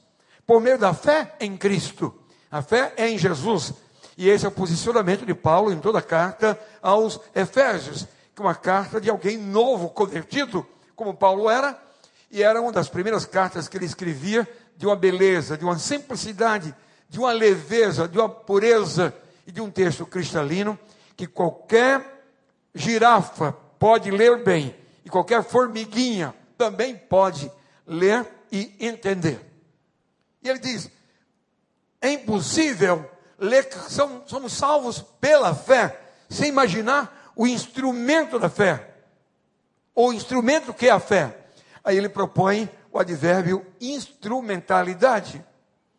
por 0.45 0.61
meio 0.61 0.77
da 0.77 0.93
fé 0.93 1.35
em 1.39 1.55
Cristo. 1.57 2.13
A 2.49 2.61
fé 2.61 2.93
é 2.97 3.09
em 3.09 3.17
Jesus. 3.17 3.73
E 4.17 4.29
esse 4.29 4.45
é 4.45 4.49
o 4.49 4.51
posicionamento 4.51 5.25
de 5.25 5.33
Paulo 5.33 5.71
em 5.71 5.79
toda 5.79 5.99
a 5.99 6.01
carta 6.01 6.59
aos 6.81 7.19
Efésios 7.33 8.07
uma 8.41 8.55
carta 8.55 8.99
de 8.99 9.09
alguém 9.09 9.37
novo, 9.37 9.89
convertido, 9.89 10.65
como 10.95 11.13
Paulo 11.13 11.49
era, 11.49 11.79
e 12.29 12.41
era 12.43 12.61
uma 12.61 12.71
das 12.71 12.89
primeiras 12.89 13.25
cartas 13.25 13.67
que 13.67 13.77
ele 13.77 13.85
escrevia, 13.85 14.47
de 14.75 14.87
uma 14.87 14.95
beleza, 14.95 15.57
de 15.57 15.63
uma 15.63 15.77
simplicidade, 15.77 16.73
de 17.07 17.19
uma 17.19 17.31
leveza, 17.31 18.07
de 18.07 18.17
uma 18.17 18.27
pureza 18.27 19.13
e 19.45 19.51
de 19.51 19.61
um 19.61 19.69
texto 19.69 20.05
cristalino 20.05 20.77
que 21.15 21.27
qualquer 21.27 22.23
girafa 22.73 23.53
pode 23.77 24.11
ler 24.11 24.43
bem 24.43 24.75
e 25.03 25.09
qualquer 25.09 25.43
formiguinha 25.43 26.33
também 26.57 26.95
pode 26.95 27.51
ler 27.85 28.27
e 28.51 28.75
entender. 28.79 29.39
E 30.43 30.49
ele 30.49 30.59
diz: 30.59 30.89
é 31.99 32.11
impossível 32.11 33.09
ler 33.37 33.67
somos 34.27 34.53
salvos 34.53 35.01
pela 35.19 35.55
fé, 35.55 35.99
sem 36.29 36.49
imaginar 36.49 37.31
o 37.35 37.47
instrumento 37.47 38.37
da 38.37 38.49
fé. 38.49 38.95
O 39.95 40.13
instrumento 40.13 40.73
que 40.73 40.87
é 40.87 40.91
a 40.91 40.99
fé. 40.99 41.37
Aí 41.83 41.97
ele 41.97 42.09
propõe 42.09 42.69
o 42.91 42.99
advérbio 42.99 43.65
instrumentalidade. 43.79 45.43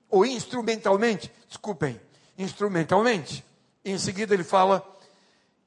Ou 0.09 0.25
instrumentalmente, 0.25 1.33
desculpem, 1.49 2.01
instrumentalmente. 2.39 3.45
Em 3.85 3.99
seguida 3.99 4.35
ele 4.35 4.45
fala, 4.45 4.87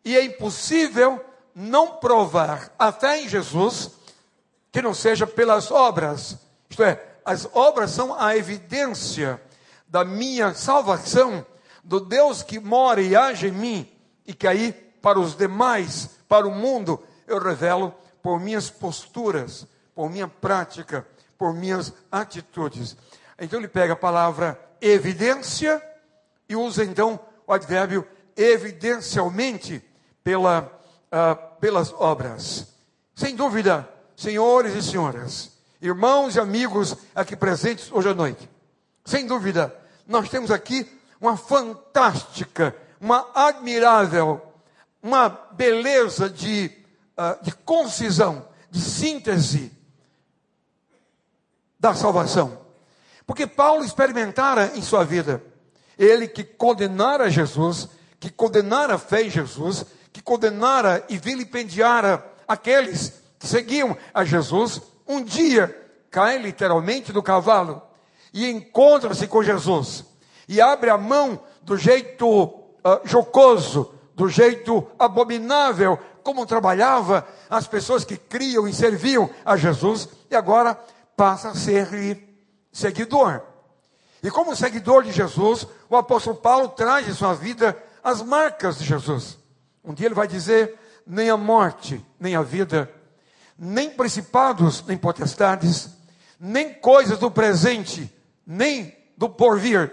e 0.05 0.15
é 0.15 0.23
impossível 0.23 1.19
não 1.55 1.97
provar 1.97 2.71
a 2.77 2.91
fé 2.91 3.21
em 3.21 3.27
Jesus 3.27 3.91
que 4.71 4.81
não 4.81 4.93
seja 4.93 5.25
pelas 5.25 5.71
obras. 5.71 6.37
Isto 6.69 6.83
é, 6.83 7.03
as 7.25 7.49
obras 7.53 7.89
são 7.89 8.13
a 8.13 8.37
evidência 8.37 9.41
da 9.87 10.05
minha 10.05 10.53
salvação, 10.53 11.45
do 11.83 11.99
Deus 11.99 12.43
que 12.43 12.59
mora 12.59 13.01
e 13.01 13.15
age 13.15 13.47
em 13.47 13.51
mim, 13.51 13.91
e 14.27 14.33
que 14.33 14.47
aí 14.47 14.71
para 15.01 15.19
os 15.19 15.35
demais, 15.35 16.09
para 16.27 16.47
o 16.47 16.51
mundo, 16.51 17.01
eu 17.27 17.39
revelo 17.39 17.93
por 18.21 18.39
minhas 18.39 18.69
posturas, 18.69 19.67
por 19.93 20.09
minha 20.09 20.27
prática, 20.27 21.07
por 21.37 21.53
minhas 21.53 21.93
atitudes. 22.11 22.97
Então 23.39 23.59
ele 23.59 23.67
pega 23.67 23.93
a 23.93 23.97
palavra 23.97 24.59
evidência 24.81 25.81
e 26.49 26.55
usa 26.55 26.83
então 26.83 27.19
o 27.47 27.53
advérbio 27.53 28.07
evidencialmente 28.35 29.83
pela, 30.25 30.69
uh, 31.07 31.59
pelas 31.61 31.93
obras. 31.93 32.73
Sem 33.15 33.33
dúvida, 33.33 33.87
senhores 34.17 34.75
e 34.75 34.83
senhoras, 34.83 35.53
irmãos 35.81 36.35
e 36.35 36.39
amigos 36.41 36.97
aqui 37.15 37.37
presentes 37.37 37.89
hoje 37.89 38.09
à 38.09 38.13
noite, 38.13 38.49
sem 39.05 39.25
dúvida, 39.25 39.73
nós 40.05 40.27
temos 40.27 40.51
aqui 40.51 40.85
uma 41.21 41.37
fantástica, 41.37 42.75
uma 42.99 43.25
admirável 43.33 44.51
uma 45.05 45.29
beleza 45.29 46.27
de, 46.27 46.71
uh, 47.15 47.43
de 47.43 47.51
concisão, 47.51 48.47
de 48.71 48.81
síntese 48.81 49.71
da 51.79 51.93
salvação. 51.93 52.57
Porque 53.27 53.45
Paulo 53.45 53.85
experimentara 53.85 54.71
em 54.75 54.81
sua 54.81 55.03
vida, 55.05 55.43
ele 55.95 56.27
que 56.27 56.43
condenara 56.43 57.29
Jesus, 57.29 57.87
que 58.19 58.31
condenara 58.31 58.95
a 58.95 58.97
fé 58.97 59.21
em 59.21 59.29
Jesus, 59.29 59.85
que 60.15 60.21
condenara 60.21 61.03
e 61.09 61.17
vilipendiara 61.17 62.25
aqueles 62.47 63.21
que 63.37 63.45
seguiam 63.45 63.97
a 64.13 64.23
Jesus, 64.23 64.81
um 65.05 65.21
dia 65.21 65.77
cai 66.09 66.37
literalmente 66.37 67.11
do 67.11 67.21
cavalo 67.21 67.81
e 68.33 68.49
encontra-se 68.49 69.27
com 69.27 69.43
Jesus 69.43 70.05
e 70.47 70.61
abre 70.61 70.89
a 70.89 70.97
mão 70.97 71.41
do 71.63 71.75
jeito 71.75 72.27
uh, 72.29 73.01
jocoso, 73.03 73.93
do 74.13 74.29
jeito 74.29 74.87
abominável, 74.97 75.99
como 76.23 76.45
trabalhava 76.45 77.27
as 77.49 77.67
pessoas 77.67 78.05
que 78.05 78.15
criam 78.15 78.65
e 78.65 78.73
serviam 78.73 79.29
a 79.43 79.57
Jesus, 79.57 80.07
e 80.31 80.35
agora 80.35 80.79
passa 81.17 81.49
a 81.49 81.55
ser 81.55 82.25
seguidor. 82.71 83.41
E 84.23 84.31
como 84.31 84.55
seguidor 84.55 85.03
de 85.03 85.11
Jesus, 85.11 85.67
o 85.89 85.97
apóstolo 85.97 86.37
Paulo 86.37 86.69
traz 86.69 87.05
em 87.05 87.13
sua 87.13 87.33
vida 87.33 87.77
as 88.01 88.21
marcas 88.21 88.77
de 88.77 88.85
Jesus. 88.85 89.43
Um 89.85 89.93
dia 89.93 90.07
ele 90.07 90.15
vai 90.15 90.27
dizer: 90.27 90.77
nem 91.05 91.29
a 91.29 91.37
morte, 91.37 92.03
nem 92.19 92.35
a 92.35 92.41
vida, 92.41 92.91
nem 93.57 93.89
principados, 93.89 94.83
nem 94.85 94.97
potestades, 94.97 95.89
nem 96.39 96.73
coisas 96.73 97.19
do 97.19 97.29
presente, 97.29 98.11
nem 98.45 98.95
do 99.17 99.29
porvir, 99.29 99.91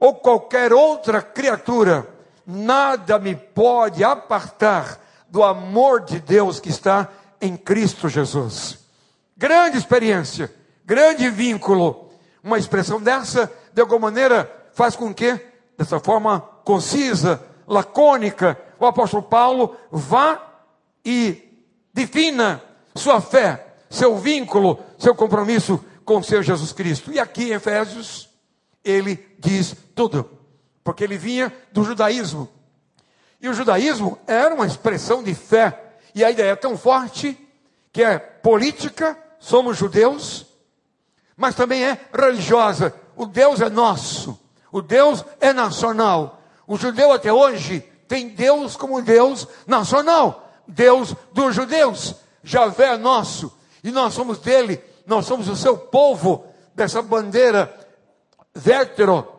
ou 0.00 0.14
qualquer 0.14 0.72
outra 0.72 1.22
criatura, 1.22 2.08
nada 2.46 3.18
me 3.18 3.34
pode 3.34 4.02
apartar 4.02 5.00
do 5.28 5.42
amor 5.42 6.04
de 6.04 6.20
Deus 6.20 6.60
que 6.60 6.68
está 6.68 7.08
em 7.40 7.56
Cristo 7.56 8.08
Jesus. 8.08 8.78
Grande 9.36 9.76
experiência, 9.76 10.52
grande 10.84 11.28
vínculo. 11.28 12.10
Uma 12.42 12.58
expressão 12.58 13.00
dessa, 13.00 13.52
de 13.72 13.80
alguma 13.80 14.00
maneira, 14.00 14.50
faz 14.72 14.96
com 14.96 15.12
que, 15.12 15.38
dessa 15.76 16.00
forma 16.00 16.40
concisa, 16.64 17.42
lacônica, 17.66 18.58
o 18.78 18.86
apóstolo 18.86 19.22
Paulo 19.22 19.76
vá 19.90 20.40
e 21.04 21.64
defina 21.92 22.62
sua 22.94 23.20
fé, 23.20 23.74
seu 23.88 24.16
vínculo, 24.16 24.78
seu 24.98 25.14
compromisso 25.14 25.82
com 26.04 26.18
o 26.18 26.24
Senhor 26.24 26.42
Jesus 26.42 26.72
Cristo. 26.72 27.12
E 27.12 27.18
aqui 27.18 27.50
em 27.50 27.54
Efésios, 27.54 28.28
ele 28.84 29.36
diz 29.38 29.74
tudo, 29.94 30.28
porque 30.84 31.04
ele 31.04 31.16
vinha 31.18 31.52
do 31.72 31.84
judaísmo. 31.84 32.48
E 33.40 33.48
o 33.48 33.54
judaísmo 33.54 34.18
era 34.26 34.54
uma 34.54 34.66
expressão 34.66 35.22
de 35.22 35.34
fé, 35.34 35.98
e 36.14 36.24
a 36.24 36.30
ideia 36.30 36.52
é 36.52 36.56
tão 36.56 36.76
forte 36.76 37.38
que 37.92 38.02
é 38.02 38.18
política, 38.18 39.18
somos 39.38 39.76
judeus, 39.76 40.46
mas 41.36 41.54
também 41.54 41.84
é 41.84 42.00
religiosa. 42.12 42.94
O 43.16 43.26
Deus 43.26 43.60
é 43.60 43.68
nosso, 43.68 44.38
o 44.70 44.80
Deus 44.82 45.24
é 45.40 45.52
nacional. 45.52 46.42
O 46.66 46.76
judeu 46.76 47.12
até 47.12 47.32
hoje 47.32 47.84
tem 48.08 48.28
Deus 48.28 48.76
como 48.76 49.02
Deus? 49.02 49.46
Nacional, 49.66 50.50
Deus 50.66 51.14
dos 51.32 51.54
judeus. 51.54 52.14
Javé 52.42 52.94
é 52.94 52.96
nosso, 52.96 53.52
e 53.82 53.90
nós 53.90 54.14
somos 54.14 54.38
dele, 54.38 54.80
nós 55.04 55.26
somos 55.26 55.48
o 55.48 55.56
seu 55.56 55.76
povo, 55.76 56.46
dessa 56.74 57.02
bandeira 57.02 57.74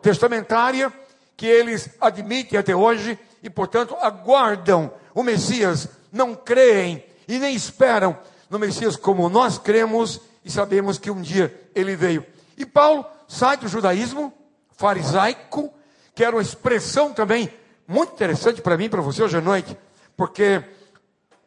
testamentária 0.02 0.92
que 1.36 1.46
eles 1.46 1.88
admitem 2.00 2.58
até 2.58 2.74
hoje 2.74 3.18
e, 3.42 3.48
portanto, 3.48 3.96
aguardam 4.00 4.92
o 5.14 5.22
Messias, 5.22 5.88
não 6.12 6.34
creem 6.34 7.04
e 7.28 7.38
nem 7.38 7.54
esperam 7.54 8.18
no 8.50 8.58
Messias 8.58 8.96
como 8.96 9.28
nós 9.28 9.58
cremos 9.58 10.20
e 10.44 10.50
sabemos 10.50 10.98
que 10.98 11.10
um 11.10 11.22
dia 11.22 11.70
ele 11.74 11.94
veio. 11.94 12.26
E 12.56 12.66
Paulo 12.66 13.06
sai 13.28 13.56
do 13.56 13.68
judaísmo 13.68 14.32
farisaico, 14.72 15.72
que 16.14 16.24
era 16.24 16.34
uma 16.34 16.42
expressão 16.42 17.12
também 17.12 17.52
muito 17.88 18.12
interessante 18.12 18.60
para 18.60 18.76
mim 18.76 18.84
e 18.84 18.88
para 18.90 19.00
você 19.00 19.22
hoje 19.22 19.38
à 19.38 19.40
noite, 19.40 19.76
porque 20.14 20.62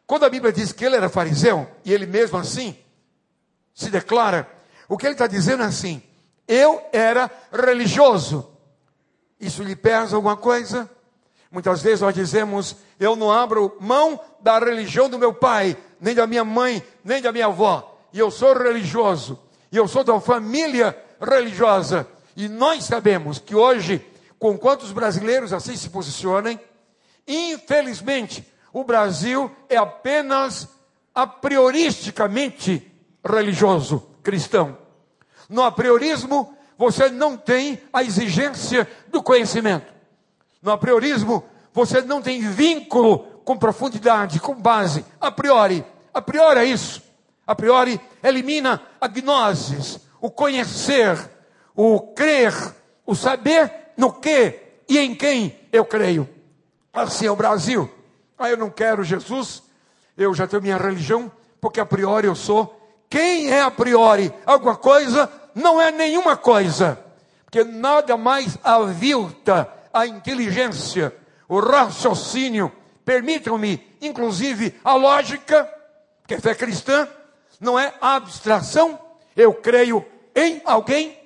quando 0.06 0.24
a 0.24 0.28
Bíblia 0.28 0.52
diz 0.52 0.72
que 0.72 0.84
ele 0.84 0.96
era 0.96 1.08
fariseu, 1.08 1.66
e 1.84 1.92
ele 1.92 2.04
mesmo 2.04 2.36
assim 2.36 2.76
se 3.72 3.88
declara, 3.88 4.50
o 4.88 4.98
que 4.98 5.06
ele 5.06 5.14
está 5.14 5.28
dizendo 5.28 5.62
é 5.62 5.66
assim: 5.66 6.02
eu 6.48 6.82
era 6.92 7.30
religioso. 7.52 8.50
Isso 9.40 9.62
lhe 9.62 9.74
pesa 9.74 10.16
alguma 10.16 10.36
coisa? 10.36 10.90
Muitas 11.50 11.80
vezes 11.80 12.00
nós 12.00 12.14
dizemos: 12.14 12.76
eu 12.98 13.14
não 13.14 13.30
abro 13.30 13.76
mão 13.80 14.20
da 14.40 14.58
religião 14.58 15.08
do 15.08 15.18
meu 15.18 15.32
pai, 15.32 15.76
nem 16.00 16.14
da 16.14 16.26
minha 16.26 16.44
mãe, 16.44 16.82
nem 17.04 17.22
da 17.22 17.30
minha 17.30 17.46
avó. 17.46 17.98
E 18.12 18.18
eu 18.18 18.30
sou 18.30 18.52
religioso. 18.52 19.38
E 19.70 19.76
eu 19.76 19.86
sou 19.88 20.04
da 20.04 20.20
família 20.20 20.96
religiosa. 21.20 22.06
E 22.36 22.48
nós 22.48 22.84
sabemos 22.84 23.38
que 23.38 23.54
hoje, 23.54 24.04
com 24.42 24.58
quantos 24.58 24.90
brasileiros 24.90 25.52
assim 25.52 25.76
se 25.76 25.88
posicionem, 25.88 26.58
infelizmente, 27.28 28.44
o 28.72 28.82
Brasil 28.82 29.48
é 29.68 29.76
apenas 29.76 30.68
a 31.14 31.28
prioristicamente 31.28 32.92
religioso 33.24 34.04
cristão. 34.20 34.76
No 35.48 35.62
apriorismo, 35.62 36.56
você 36.76 37.08
não 37.08 37.36
tem 37.36 37.80
a 37.92 38.02
exigência 38.02 38.90
do 39.12 39.22
conhecimento. 39.22 39.94
No 40.60 40.72
apriorismo, 40.72 41.44
você 41.72 42.00
não 42.02 42.20
tem 42.20 42.40
vínculo 42.40 43.20
com 43.44 43.56
profundidade, 43.56 44.40
com 44.40 44.56
base. 44.56 45.04
A 45.20 45.30
priori. 45.30 45.86
A 46.12 46.20
priori 46.20 46.58
é 46.58 46.64
isso. 46.64 47.00
A 47.46 47.54
priori 47.54 48.00
elimina 48.20 48.82
a 49.00 49.06
gnosis, 49.06 50.00
o 50.20 50.28
conhecer, 50.28 51.16
o 51.76 52.00
crer, 52.00 52.52
o 53.06 53.14
saber 53.14 53.81
no 53.96 54.12
que 54.12 54.60
e 54.88 54.98
em 54.98 55.14
quem 55.14 55.58
eu 55.72 55.84
creio. 55.84 56.28
Assim 56.92 57.26
é 57.26 57.30
o 57.30 57.36
Brasil. 57.36 57.90
Ah, 58.38 58.50
eu 58.50 58.56
não 58.56 58.70
quero 58.70 59.04
Jesus, 59.04 59.62
eu 60.16 60.34
já 60.34 60.46
tenho 60.46 60.62
minha 60.62 60.76
religião, 60.76 61.30
porque 61.60 61.80
a 61.80 61.86
priori 61.86 62.26
eu 62.26 62.34
sou. 62.34 62.78
Quem 63.08 63.50
é 63.50 63.62
a 63.62 63.70
priori 63.70 64.32
alguma 64.44 64.76
coisa, 64.76 65.30
não 65.54 65.80
é 65.80 65.90
nenhuma 65.90 66.36
coisa, 66.36 66.98
porque 67.44 67.62
nada 67.62 68.16
mais 68.16 68.58
avilta 68.64 69.68
a 69.92 70.06
inteligência, 70.06 71.14
o 71.48 71.60
raciocínio, 71.60 72.72
permitam-me, 73.04 73.86
inclusive, 74.00 74.74
a 74.82 74.94
lógica, 74.94 75.68
porque 76.20 76.38
fé 76.40 76.54
cristã 76.54 77.06
não 77.60 77.78
é 77.78 77.92
abstração, 78.00 78.98
eu 79.36 79.54
creio 79.54 80.04
em 80.34 80.60
alguém, 80.64 81.16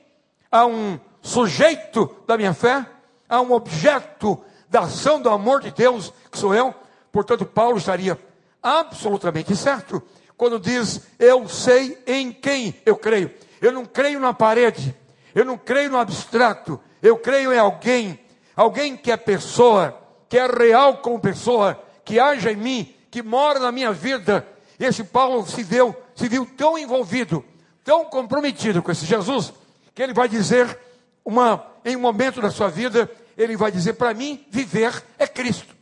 a 0.50 0.66
um 0.66 0.98
sujeito 1.26 2.14
da 2.24 2.36
minha 2.36 2.54
fé, 2.54 2.86
a 3.28 3.40
um 3.40 3.52
objeto 3.52 4.40
da 4.68 4.82
ação 4.82 5.20
do 5.20 5.28
amor 5.28 5.60
de 5.60 5.72
Deus, 5.72 6.12
que 6.30 6.38
sou 6.38 6.54
eu, 6.54 6.72
portanto, 7.10 7.44
Paulo 7.44 7.78
estaria 7.78 8.18
absolutamente 8.62 9.56
certo 9.56 10.00
quando 10.36 10.60
diz: 10.60 11.00
Eu 11.18 11.48
sei 11.48 12.00
em 12.06 12.32
quem 12.32 12.80
eu 12.86 12.96
creio. 12.96 13.30
Eu 13.60 13.72
não 13.72 13.84
creio 13.84 14.20
na 14.20 14.32
parede, 14.32 14.94
eu 15.34 15.44
não 15.44 15.58
creio 15.58 15.90
no 15.90 15.98
abstrato, 15.98 16.78
eu 17.02 17.18
creio 17.18 17.52
em 17.52 17.58
alguém, 17.58 18.20
alguém 18.54 18.96
que 18.96 19.10
é 19.10 19.16
pessoa, 19.16 19.98
que 20.28 20.38
é 20.38 20.46
real 20.46 20.98
como 20.98 21.18
pessoa, 21.18 21.82
que 22.04 22.20
age 22.20 22.48
em 22.50 22.56
mim, 22.56 22.94
que 23.10 23.22
mora 23.22 23.58
na 23.58 23.72
minha 23.72 23.92
vida. 23.92 24.46
Esse 24.78 25.02
Paulo 25.02 25.44
se 25.44 25.64
deu, 25.64 25.96
se 26.14 26.28
viu 26.28 26.46
tão 26.56 26.78
envolvido, 26.78 27.44
tão 27.82 28.04
comprometido 28.04 28.80
com 28.80 28.92
esse 28.92 29.06
Jesus, 29.06 29.52
que 29.92 30.02
ele 30.02 30.12
vai 30.12 30.28
dizer 30.28 30.85
uma 31.26 31.66
em 31.84 31.96
um 31.96 32.00
momento 32.00 32.40
da 32.40 32.50
sua 32.50 32.68
vida, 32.68 33.10
ele 33.36 33.56
vai 33.56 33.72
dizer 33.72 33.94
para 33.94 34.14
mim 34.14 34.46
viver 34.48 35.02
é 35.18 35.26
Cristo. 35.26 35.74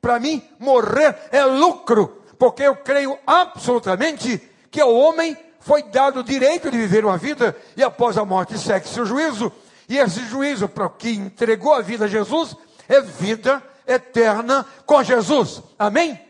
Para 0.00 0.18
mim 0.18 0.46
morrer 0.58 1.16
é 1.30 1.44
lucro, 1.44 2.22
porque 2.36 2.64
eu 2.64 2.76
creio 2.76 3.16
absolutamente 3.24 4.42
que 4.70 4.80
ao 4.80 4.94
homem 4.94 5.36
foi 5.60 5.84
dado 5.84 6.20
o 6.20 6.24
direito 6.24 6.70
de 6.70 6.76
viver 6.76 7.04
uma 7.04 7.16
vida 7.16 7.56
e 7.76 7.82
após 7.82 8.18
a 8.18 8.24
morte 8.24 8.58
segue-se 8.58 9.00
o 9.00 9.06
juízo. 9.06 9.52
E 9.88 9.96
esse 9.98 10.24
juízo 10.26 10.68
para 10.68 10.88
quem 10.90 11.14
entregou 11.14 11.72
a 11.74 11.80
vida 11.80 12.04
a 12.04 12.08
Jesus 12.08 12.56
é 12.88 13.00
vida 13.00 13.62
eterna 13.86 14.66
com 14.84 15.02
Jesus. 15.02 15.62
Amém? 15.78 16.10
Amém? 16.10 16.28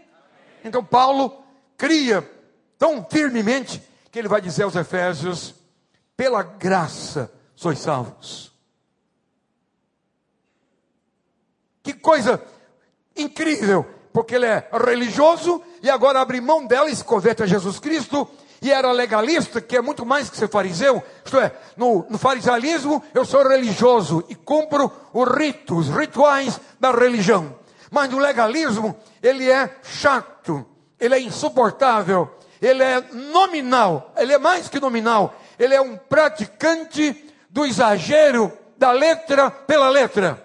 Então 0.65 0.85
Paulo 0.85 1.43
cria 1.77 2.29
tão 2.79 3.05
firmemente 3.09 3.83
que 4.11 4.19
ele 4.19 4.29
vai 4.29 4.41
dizer 4.41 4.63
aos 4.65 4.77
Efésios: 4.77 5.55
pela 6.17 6.43
graça 6.43 7.31
sois 7.59 7.81
salvos. 7.81 8.53
Que 11.83 11.93
coisa 11.93 12.41
incrível, 13.17 13.85
porque 14.13 14.37
ele 14.37 14.47
é 14.47 14.69
religioso 14.73 15.61
e 15.83 15.91
agora 15.91 16.21
abre 16.21 16.41
mão 16.41 16.65
dela 16.65 16.89
e 16.89 16.95
se 16.95 17.03
converte 17.03 17.43
a 17.43 17.47
Jesus 17.47 17.81
Cristo 17.81 18.31
e 18.63 18.71
era 18.71 18.93
legalista, 18.93 19.61
que 19.61 19.77
é 19.77 19.81
muito 19.81 20.07
mais 20.07 20.31
que 20.31 20.37
ser 20.37 20.49
fariseu, 20.49 21.03
isto 21.25 21.37
é, 21.37 21.53
no, 21.77 22.07
no 22.09 22.17
farisaísmo 22.17 23.03
eu 23.13 23.25
sou 23.25 23.43
religioso 23.43 24.25
e 24.29 24.37
cumpro 24.37 24.93
os 25.13 25.29
ritos, 25.29 25.89
os 25.89 25.97
rituais 25.97 26.61
da 26.79 26.93
religião. 26.93 27.57
Mas 27.91 28.09
no 28.09 28.19
legalismo 28.19 28.97
ele 29.21 29.51
é 29.51 29.79
chato, 29.83 30.65
ele 31.01 31.17
é 31.17 31.21
insuportável, 31.21 32.31
ele 32.63 32.85
é 32.85 33.01
nominal, 33.13 34.13
ele 34.17 34.33
é 34.33 34.39
mais 34.39 34.69
que 34.69 34.79
nominal, 34.79 35.35
ele 35.59 35.75
é 35.75 35.81
um 35.81 35.97
praticante 35.97 37.28
do 37.51 37.65
exagero 37.65 38.53
da 38.77 38.93
letra 38.93 39.51
pela 39.51 39.89
letra. 39.89 40.45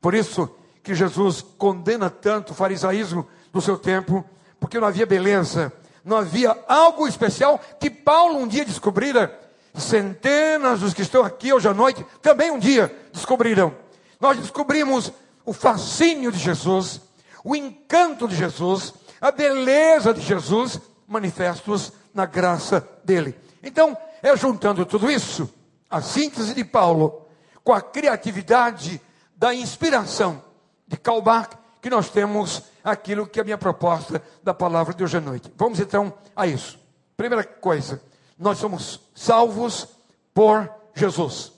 Por 0.00 0.14
isso 0.14 0.54
que 0.82 0.94
Jesus 0.94 1.40
condena 1.56 2.10
tanto 2.10 2.52
o 2.52 2.54
farisaísmo 2.54 3.26
do 3.52 3.60
seu 3.60 3.78
tempo, 3.78 4.24
porque 4.60 4.78
não 4.78 4.88
havia 4.88 5.06
beleza, 5.06 5.72
não 6.04 6.18
havia 6.18 6.56
algo 6.68 7.08
especial 7.08 7.58
que 7.80 7.88
Paulo 7.88 8.38
um 8.38 8.46
dia 8.46 8.64
descobrira. 8.64 9.40
Centenas 9.74 10.80
dos 10.80 10.94
que 10.94 11.02
estão 11.02 11.24
aqui 11.24 11.52
hoje 11.52 11.66
à 11.66 11.74
noite 11.74 12.04
também 12.22 12.50
um 12.50 12.58
dia 12.58 12.94
descobrirão. 13.12 13.74
Nós 14.20 14.38
descobrimos 14.38 15.12
o 15.44 15.52
fascínio 15.52 16.30
de 16.30 16.38
Jesus, 16.38 17.00
o 17.42 17.56
encanto 17.56 18.28
de 18.28 18.36
Jesus, 18.36 18.94
a 19.20 19.30
beleza 19.30 20.14
de 20.14 20.20
Jesus 20.20 20.80
manifestos 21.08 21.92
na 22.12 22.26
graça 22.26 22.86
dele. 23.04 23.34
Então, 23.62 23.96
é 24.22 24.36
juntando 24.36 24.86
tudo 24.86 25.10
isso, 25.10 25.52
a 25.94 26.02
síntese 26.02 26.54
de 26.54 26.64
Paulo, 26.64 27.24
com 27.62 27.72
a 27.72 27.80
criatividade 27.80 29.00
da 29.36 29.54
inspiração 29.54 30.42
de 30.88 30.96
Kalbach, 30.96 31.56
que 31.80 31.88
nós 31.88 32.10
temos 32.10 32.64
aquilo 32.82 33.28
que 33.28 33.38
é 33.38 33.42
a 33.42 33.44
minha 33.44 33.56
proposta 33.56 34.20
da 34.42 34.52
palavra 34.52 34.92
de 34.92 35.04
hoje 35.04 35.18
à 35.18 35.20
noite. 35.20 35.52
Vamos 35.56 35.78
então 35.78 36.12
a 36.34 36.48
isso. 36.48 36.80
Primeira 37.16 37.44
coisa, 37.44 38.02
nós 38.36 38.58
somos 38.58 39.02
salvos 39.14 39.86
por 40.34 40.68
Jesus. 40.96 41.52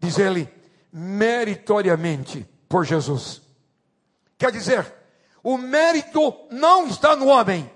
Diz 0.00 0.18
ele, 0.18 0.52
meritoriamente 0.92 2.44
por 2.68 2.84
Jesus. 2.84 3.40
Quer 4.36 4.50
dizer, 4.50 4.92
o 5.40 5.56
mérito 5.56 6.34
não 6.50 6.88
está 6.88 7.14
no 7.14 7.28
homem, 7.28 7.70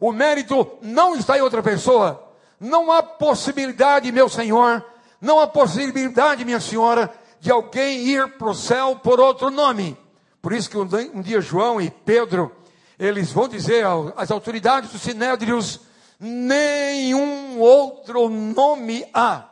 o 0.00 0.10
mérito 0.10 0.78
não 0.80 1.14
está 1.16 1.36
em 1.36 1.42
outra 1.42 1.62
pessoa. 1.62 2.23
Não 2.64 2.90
há 2.90 3.02
possibilidade, 3.02 4.10
meu 4.10 4.26
Senhor, 4.26 4.82
não 5.20 5.38
há 5.38 5.46
possibilidade, 5.46 6.46
minha 6.46 6.58
senhora, 6.58 7.12
de 7.38 7.50
alguém 7.50 8.06
ir 8.06 8.38
para 8.38 8.48
o 8.48 8.54
céu 8.54 8.96
por 8.96 9.20
outro 9.20 9.50
nome. 9.50 9.94
Por 10.40 10.50
isso 10.50 10.70
que 10.70 10.78
um 10.78 11.20
dia 11.20 11.42
João 11.42 11.78
e 11.78 11.90
Pedro, 11.90 12.50
eles 12.98 13.30
vão 13.30 13.48
dizer 13.48 13.84
às 14.16 14.30
autoridades 14.30 14.90
dos 14.90 15.02
sinédrios, 15.02 15.80
nenhum 16.18 17.60
outro 17.60 18.30
nome 18.30 19.06
há 19.12 19.44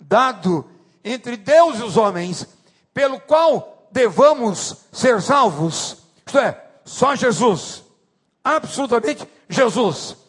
dado 0.00 0.66
entre 1.04 1.36
Deus 1.36 1.78
e 1.78 1.82
os 1.82 1.98
homens, 1.98 2.46
pelo 2.94 3.20
qual 3.20 3.86
devamos 3.92 4.76
ser 4.90 5.20
salvos. 5.20 5.98
Isto 6.24 6.38
é, 6.38 6.64
só 6.86 7.14
Jesus. 7.14 7.82
Absolutamente 8.42 9.28
Jesus. 9.46 10.25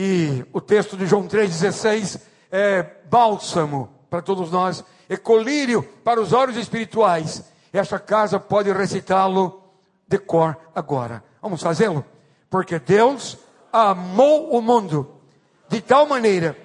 E 0.00 0.46
o 0.52 0.60
texto 0.60 0.96
de 0.96 1.06
João 1.06 1.26
3,16 1.26 2.20
é 2.52 2.82
bálsamo 3.10 3.92
para 4.08 4.22
todos 4.22 4.50
nós, 4.50 4.84
é 5.08 5.16
colírio 5.16 5.82
para 5.82 6.20
os 6.20 6.32
olhos 6.32 6.56
espirituais 6.56 7.42
esta 7.72 7.98
casa 7.98 8.40
pode 8.40 8.72
recitá-lo 8.72 9.62
de 10.06 10.18
cor 10.18 10.56
agora. 10.74 11.22
Vamos 11.42 11.62
fazê-lo? 11.62 12.04
Porque 12.48 12.78
Deus 12.78 13.38
amou 13.72 14.56
o 14.56 14.62
mundo 14.62 15.20
de 15.68 15.80
tal 15.80 16.06
maneira 16.06 16.56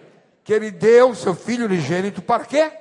que 0.44 0.54
ele 0.54 0.72
deu 0.72 1.14
seu 1.14 1.36
filho 1.36 1.66
unigênito 1.66 2.22
para 2.22 2.46
quê? 2.46 2.72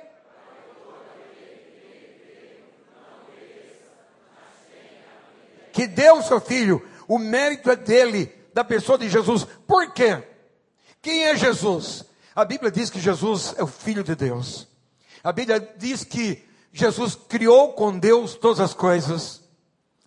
Que 5.71 5.87
deu 5.87 6.21
seu 6.21 6.39
filho, 6.39 6.85
o 7.07 7.17
mérito 7.17 7.69
é 7.69 7.75
dele, 7.75 8.33
da 8.53 8.63
pessoa 8.63 8.97
de 8.97 9.09
Jesus. 9.09 9.45
Por 9.67 9.91
quê? 9.91 10.23
Quem 11.03 11.25
é 11.25 11.35
Jesus? 11.35 12.05
A 12.33 12.45
Bíblia 12.45 12.71
diz 12.71 12.89
que 12.89 12.99
Jesus 12.99 13.53
é 13.57 13.63
o 13.63 13.67
filho 13.67 14.05
de 14.05 14.15
Deus. 14.15 14.65
A 15.21 15.33
Bíblia 15.33 15.59
diz 15.77 16.05
que 16.05 16.41
Jesus 16.71 17.13
criou 17.27 17.73
com 17.73 17.99
Deus 17.99 18.35
todas 18.35 18.61
as 18.61 18.73
coisas. 18.73 19.41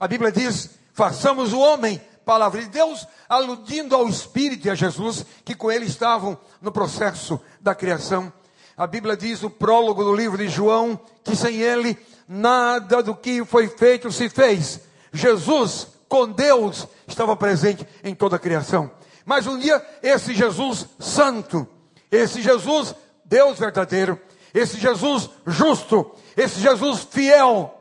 A 0.00 0.08
Bíblia 0.08 0.32
diz: 0.32 0.70
façamos 0.94 1.52
o 1.52 1.60
homem, 1.60 2.00
palavra 2.24 2.62
de 2.62 2.68
Deus, 2.68 3.06
aludindo 3.28 3.94
ao 3.94 4.08
Espírito 4.08 4.66
e 4.66 4.70
a 4.70 4.74
Jesus, 4.74 5.26
que 5.44 5.54
com 5.54 5.70
ele 5.70 5.84
estavam 5.84 6.36
no 6.62 6.72
processo 6.72 7.38
da 7.60 7.74
criação. 7.74 8.32
A 8.74 8.86
Bíblia 8.86 9.18
diz, 9.18 9.42
o 9.42 9.50
prólogo 9.50 10.02
do 10.02 10.14
livro 10.14 10.38
de 10.38 10.48
João, 10.48 10.98
que 11.22 11.36
sem 11.36 11.60
ele 11.60 11.96
nada 12.26 13.02
do 13.02 13.14
que 13.14 13.44
foi 13.44 13.68
feito 13.68 14.10
se 14.10 14.30
fez. 14.30 14.80
Jesus, 15.12 15.88
com 16.08 16.26
Deus, 16.26 16.88
estava 17.06 17.36
presente 17.36 17.86
em 18.02 18.14
toda 18.14 18.36
a 18.36 18.38
criação. 18.38 18.90
Mas 19.26 19.44
um 19.48 19.58
dia, 19.58 19.84
esse 20.04 20.32
Jesus 20.32 20.86
santo, 21.00 21.68
esse 22.12 22.40
Jesus, 22.40 22.94
Deus 23.24 23.58
verdadeiro, 23.58 24.18
esse 24.54 24.78
Jesus 24.78 25.28
justo, 25.44 26.12
esse 26.36 26.60
Jesus 26.60 27.08
fiel, 27.10 27.76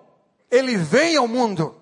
ele 0.49 0.75
vem 0.75 1.15
ao 1.15 1.27
mundo 1.27 1.75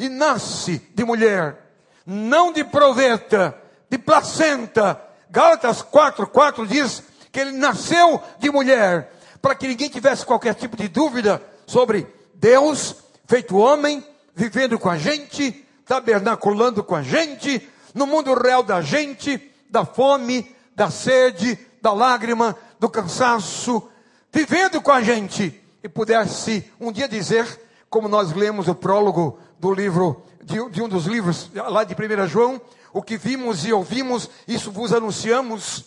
e 0.00 0.08
nasce 0.08 0.82
de 0.94 1.04
mulher, 1.04 1.70
não 2.04 2.52
de 2.52 2.64
proveta, 2.64 3.56
de 3.88 3.96
placenta. 3.96 5.00
Gálatas 5.30 5.80
4:4 5.80 6.66
diz 6.66 7.04
que 7.30 7.38
ele 7.38 7.52
nasceu 7.52 8.20
de 8.40 8.50
mulher, 8.50 9.12
para 9.40 9.54
que 9.54 9.68
ninguém 9.68 9.88
tivesse 9.88 10.26
qualquer 10.26 10.54
tipo 10.54 10.76
de 10.76 10.88
dúvida 10.88 11.40
sobre 11.66 12.04
Deus, 12.34 12.96
feito 13.28 13.56
homem, 13.56 14.04
vivendo 14.34 14.76
com 14.76 14.90
a 14.90 14.98
gente, 14.98 15.64
tabernaculando 15.86 16.82
com 16.82 16.96
a 16.96 17.02
gente, 17.02 17.66
no 17.98 18.06
mundo 18.06 18.32
real 18.32 18.62
da 18.62 18.80
gente, 18.80 19.52
da 19.68 19.84
fome, 19.84 20.54
da 20.74 20.88
sede, 20.88 21.58
da 21.82 21.92
lágrima, 21.92 22.56
do 22.78 22.88
cansaço, 22.88 23.88
vivendo 24.32 24.80
com 24.80 24.92
a 24.92 25.02
gente 25.02 25.60
e 25.82 25.88
pudesse 25.88 26.70
um 26.80 26.92
dia 26.92 27.08
dizer, 27.08 27.60
como 27.90 28.08
nós 28.08 28.32
lemos 28.32 28.68
o 28.68 28.74
prólogo 28.74 29.40
do 29.58 29.74
livro, 29.74 30.22
de, 30.42 30.70
de 30.70 30.80
um 30.80 30.88
dos 30.88 31.06
livros 31.06 31.50
lá 31.52 31.82
de 31.82 31.94
1 31.94 32.28
João, 32.28 32.60
o 32.92 33.02
que 33.02 33.18
vimos 33.18 33.66
e 33.66 33.72
ouvimos, 33.72 34.30
isso 34.46 34.70
vos 34.70 34.92
anunciamos, 34.92 35.86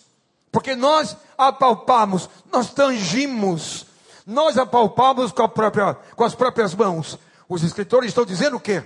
porque 0.51 0.75
nós 0.75 1.15
apalpamos, 1.37 2.29
nós 2.51 2.73
tangimos, 2.73 3.85
nós 4.27 4.57
apalpamos 4.57 5.31
com, 5.31 5.47
própria, 5.47 5.93
com 5.93 6.25
as 6.25 6.35
próprias 6.35 6.75
mãos. 6.75 7.17
Os 7.47 7.63
escritores 7.63 8.09
estão 8.09 8.25
dizendo 8.25 8.57
o 8.57 8.59
quê? 8.59 8.83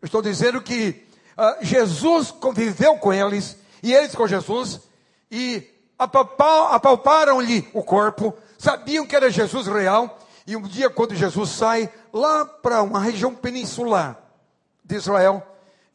Estão 0.00 0.22
dizendo 0.22 0.62
que 0.62 1.07
uh, 1.38 1.64
Jesus 1.64 2.30
conviveu 2.30 2.96
com 2.96 3.12
eles, 3.12 3.56
e 3.82 3.94
eles 3.94 4.14
com 4.14 4.26
Jesus, 4.26 4.80
e 5.30 5.62
apalparam-lhe 5.98 7.68
o 7.72 7.82
corpo, 7.82 8.34
sabiam 8.58 9.06
que 9.06 9.16
era 9.16 9.30
Jesus 9.30 9.66
real, 9.66 10.18
e 10.46 10.56
um 10.56 10.62
dia, 10.62 10.90
quando 10.90 11.14
Jesus 11.14 11.50
sai 11.50 11.90
lá 12.12 12.44
para 12.44 12.82
uma 12.82 13.00
região 13.00 13.34
peninsular 13.34 14.18
de 14.84 14.96
Israel, 14.96 15.46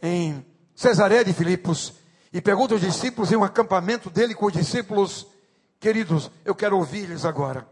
em 0.02 0.46
Cesareia 0.76 1.26
de 1.26 1.34
Filipos, 1.34 1.94
e 2.32 2.42
pergunta 2.42 2.74
aos 2.74 2.82
discípulos 2.82 3.32
em 3.32 3.36
um 3.36 3.44
acampamento 3.44 4.10
dele 4.10 4.34
com 4.34 4.46
os 4.46 4.54
discípulos, 4.54 5.28
queridos, 5.80 6.32
eu 6.46 6.56
quero 6.56 6.78
ouvir-lhes 6.78 7.26
agora. 7.26 7.68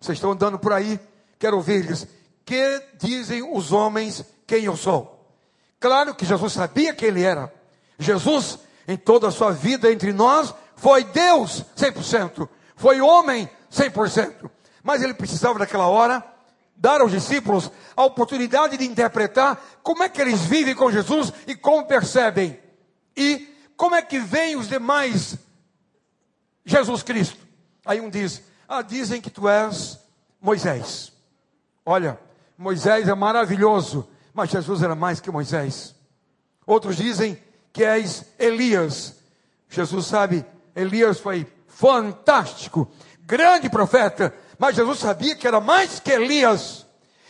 Vocês 0.00 0.16
estão 0.16 0.32
andando 0.32 0.58
por 0.58 0.72
aí, 0.72 0.98
quero 1.38 1.56
ouvir-lhes. 1.56 2.06
Que 2.44 2.82
dizem 2.98 3.42
os 3.56 3.70
homens 3.70 4.24
quem 4.46 4.64
eu 4.64 4.76
sou? 4.76 5.21
Claro 5.82 6.14
que 6.14 6.24
Jesus 6.24 6.52
sabia 6.52 6.94
quem 6.94 7.08
ele 7.08 7.24
era. 7.24 7.52
Jesus, 7.98 8.60
em 8.86 8.96
toda 8.96 9.26
a 9.26 9.32
sua 9.32 9.50
vida 9.50 9.90
entre 9.90 10.12
nós, 10.12 10.54
foi 10.76 11.02
Deus 11.02 11.64
100%, 11.76 12.48
foi 12.76 13.00
homem 13.00 13.50
100%. 13.70 14.48
Mas 14.80 15.02
ele 15.02 15.12
precisava 15.12 15.58
naquela 15.58 15.88
hora 15.88 16.24
dar 16.76 17.00
aos 17.00 17.10
discípulos 17.10 17.68
a 17.96 18.04
oportunidade 18.04 18.76
de 18.76 18.86
interpretar 18.86 19.60
como 19.82 20.04
é 20.04 20.08
que 20.08 20.20
eles 20.20 20.42
vivem 20.42 20.74
com 20.76 20.90
Jesus 20.90 21.32
e 21.48 21.56
como 21.56 21.84
percebem. 21.84 22.60
E 23.16 23.52
como 23.76 23.96
é 23.96 24.02
que 24.02 24.20
vêm 24.20 24.54
os 24.54 24.68
demais 24.68 25.36
Jesus 26.64 27.02
Cristo. 27.02 27.38
Aí 27.84 28.00
um 28.00 28.08
diz: 28.08 28.40
Ah, 28.68 28.82
dizem 28.82 29.20
que 29.20 29.30
tu 29.30 29.48
és 29.48 29.98
Moisés. 30.40 31.12
Olha, 31.84 32.20
Moisés 32.56 33.08
é 33.08 33.14
maravilhoso, 33.14 34.08
mas 34.34 34.50
Jesus 34.50 34.82
era 34.82 34.94
mais 34.94 35.20
que 35.20 35.30
Moisés. 35.30 35.94
Outros 36.66 36.96
dizem 36.96 37.38
que 37.72 37.84
és 37.84 38.24
Elias. 38.38 39.16
Jesus 39.68 40.06
sabe, 40.06 40.44
Elias 40.74 41.18
foi 41.18 41.46
fantástico, 41.66 42.90
grande 43.22 43.68
profeta, 43.68 44.34
mas 44.58 44.76
Jesus 44.76 44.98
sabia 44.98 45.34
que 45.34 45.46
era 45.46 45.60
mais 45.60 45.98
que 45.98 46.12
Elias. 46.12 46.86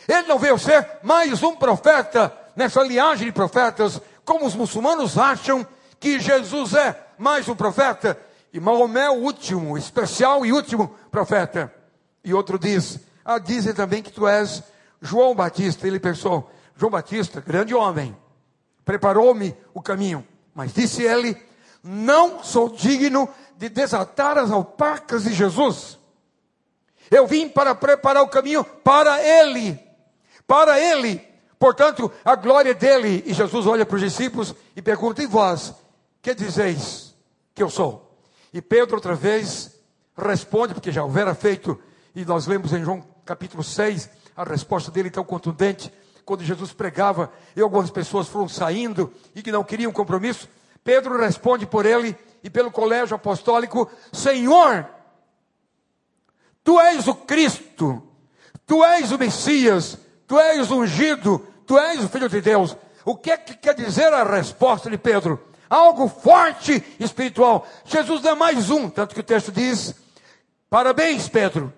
Ele 0.09 0.27
não 0.27 0.38
veio 0.38 0.59
ser 0.59 0.87
mais 1.03 1.43
um 1.43 1.55
profeta 1.55 2.37
nessa 2.57 2.83
linhagem 2.83 3.27
de 3.27 3.33
profetas, 3.33 4.01
como 4.25 4.47
os 4.47 4.55
muçulmanos 4.55 5.17
acham 5.17 5.67
que 5.99 6.19
Jesus 6.19 6.75
é 6.75 7.01
mais 7.17 7.49
um 7.49 7.55
profeta. 7.55 8.19
E 8.53 8.61
Maomé 8.61 9.09
o 9.09 9.15
último, 9.23 9.79
especial 9.79 10.45
e 10.45 10.53
último 10.53 10.95
profeta. 11.11 11.73
E 12.25 12.35
outro 12.35 12.59
diz: 12.59 12.99
Ah, 13.25 13.38
dizem 13.38 13.73
também 13.73 14.03
que 14.03 14.12
tu 14.12 14.27
és 14.27 14.62
João 15.01 15.35
Batista. 15.35 15.87
Ele 15.87 15.99
pensou: 15.99 16.51
João 16.76 16.90
Batista, 16.90 17.40
grande 17.40 17.74
homem, 17.74 18.16
preparou-me 18.85 19.54
o 19.72 19.82
caminho. 19.82 20.26
Mas 20.54 20.72
disse 20.72 21.02
ele: 21.02 21.37
Não 21.82 22.42
sou 22.42 22.68
digno 22.68 23.28
de 23.56 23.68
desatar 23.68 24.38
as 24.38 24.50
alpacas 24.50 25.24
de 25.24 25.32
Jesus. 25.32 25.98
Eu 27.11 27.26
vim 27.26 27.48
para 27.48 27.74
preparar 27.74 28.22
o 28.22 28.28
caminho 28.28 28.64
para 28.64 29.22
Ele. 29.22 29.78
Para 30.46 30.80
Ele. 30.80 31.20
Portanto, 31.58 32.11
a 32.24 32.35
glória 32.35 32.74
dele. 32.74 33.22
E 33.26 33.32
Jesus 33.32 33.66
olha 33.66 33.87
para 33.87 33.96
os 33.96 34.02
discípulos 34.02 34.54
e 34.74 34.82
pergunta: 34.82 35.22
E 35.22 35.26
vós, 35.26 35.74
que 36.20 36.35
dizeis 36.35 37.14
que 37.54 37.62
eu 37.62 37.70
sou. 37.70 38.18
E 38.52 38.61
Pedro, 38.61 38.96
outra 38.96 39.14
vez, 39.14 39.78
responde, 40.16 40.74
porque 40.74 40.90
já 40.90 41.04
houvera 41.04 41.35
feito, 41.35 41.78
e 42.14 42.24
nós 42.24 42.46
lemos 42.46 42.72
em 42.72 42.82
João 42.82 43.04
capítulo 43.24 43.62
6, 43.62 44.11
a 44.37 44.44
resposta 44.44 44.90
dele 44.90 45.11
tão 45.11 45.24
contundente, 45.24 45.92
quando 46.33 46.45
Jesus 46.45 46.73
pregava 46.73 47.31
e 47.55 47.61
algumas 47.61 47.90
pessoas 47.90 48.27
foram 48.27 48.49
saindo 48.49 49.12
e 49.35 49.42
que 49.42 49.53
não 49.53 49.62
queriam 49.62 49.92
compromisso. 49.92 50.49
Pedro 50.83 51.21
responde 51.21 51.66
por 51.66 51.85
ele 51.85 52.16
e 52.42 52.49
pelo 52.49 52.71
colégio 52.71 53.14
apostólico: 53.14 53.90
Senhor, 54.11 54.88
tu 56.64 56.81
és 56.81 57.07
o 57.07 57.14
Cristo, 57.14 58.03
tu 58.66 58.83
és 58.83 59.12
o 59.12 59.18
Messias, 59.18 59.99
tu 60.27 60.40
és 60.40 60.71
o 60.71 60.81
ungido, 60.81 61.47
tu 61.66 61.79
és 61.79 62.03
o 62.03 62.09
Filho 62.09 62.31
de 62.31 62.40
Deus. 62.40 62.75
O 63.05 63.14
que 63.14 63.31
é 63.31 63.37
que 63.37 63.55
quer 63.55 63.75
dizer 63.75 64.11
a 64.11 64.25
resposta 64.25 64.88
de 64.88 64.97
Pedro? 64.97 65.38
Algo 65.68 66.09
forte 66.09 66.83
espiritual. 66.99 67.66
Jesus 67.85 68.23
dá 68.23 68.35
mais 68.35 68.71
um, 68.71 68.88
tanto 68.88 69.14
que 69.14 69.21
o 69.21 69.25
texto 69.25 69.53
diz: 69.53 69.95
Parabéns, 70.71 71.29
Pedro, 71.29 71.71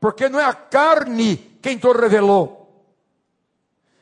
porque 0.00 0.28
não 0.28 0.40
é 0.40 0.46
a 0.46 0.52
carne 0.52 1.36
quem 1.62 1.78
te 1.78 1.86
revelou. 1.92 2.59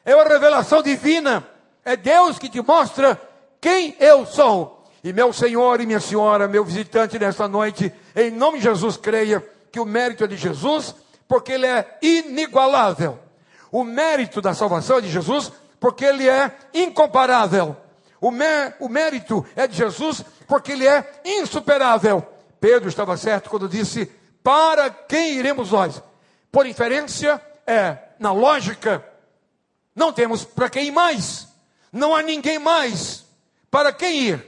É 0.08 0.16
uma 0.16 0.24
revelação 0.24 0.82
divina. 0.82 1.46
É 1.84 1.94
Deus 1.94 2.38
que 2.38 2.48
te 2.48 2.62
mostra 2.62 3.20
quem 3.60 3.94
eu 4.00 4.24
sou. 4.24 4.82
E 5.04 5.12
meu 5.12 5.34
Senhor 5.34 5.82
e 5.82 5.86
minha 5.86 6.00
Senhora, 6.00 6.48
meu 6.48 6.64
visitante 6.64 7.18
nesta 7.18 7.46
noite, 7.46 7.92
em 8.16 8.30
nome 8.30 8.56
de 8.56 8.64
Jesus, 8.64 8.96
creia 8.96 9.46
que 9.70 9.78
o 9.78 9.84
mérito 9.84 10.24
é 10.24 10.26
de 10.26 10.38
Jesus, 10.38 10.94
porque 11.28 11.52
ele 11.52 11.66
é 11.66 11.98
inigualável. 12.00 13.18
O 13.70 13.84
mérito 13.84 14.40
da 14.40 14.54
salvação 14.54 14.96
é 14.96 15.02
de 15.02 15.10
Jesus, 15.10 15.52
porque 15.78 16.06
ele 16.06 16.26
é 16.26 16.56
incomparável. 16.72 17.76
O, 18.18 18.30
mé 18.30 18.74
o 18.80 18.88
mérito 18.88 19.44
é 19.54 19.66
de 19.66 19.76
Jesus, 19.76 20.24
porque 20.46 20.72
ele 20.72 20.88
é 20.88 21.20
insuperável. 21.22 22.26
Pedro 22.58 22.88
estava 22.88 23.14
certo 23.18 23.50
quando 23.50 23.68
disse: 23.68 24.10
Para 24.42 24.88
quem 24.88 25.34
iremos 25.34 25.72
nós? 25.72 26.02
Por 26.50 26.64
inferência, 26.64 27.38
é, 27.66 27.98
na 28.18 28.32
lógica, 28.32 29.04
não 29.98 30.12
temos 30.12 30.44
para 30.44 30.70
quem 30.70 30.86
ir 30.86 30.92
mais. 30.92 31.48
Não 31.92 32.14
há 32.14 32.22
ninguém 32.22 32.58
mais 32.58 33.24
para 33.70 33.92
quem 33.92 34.28
ir. 34.28 34.46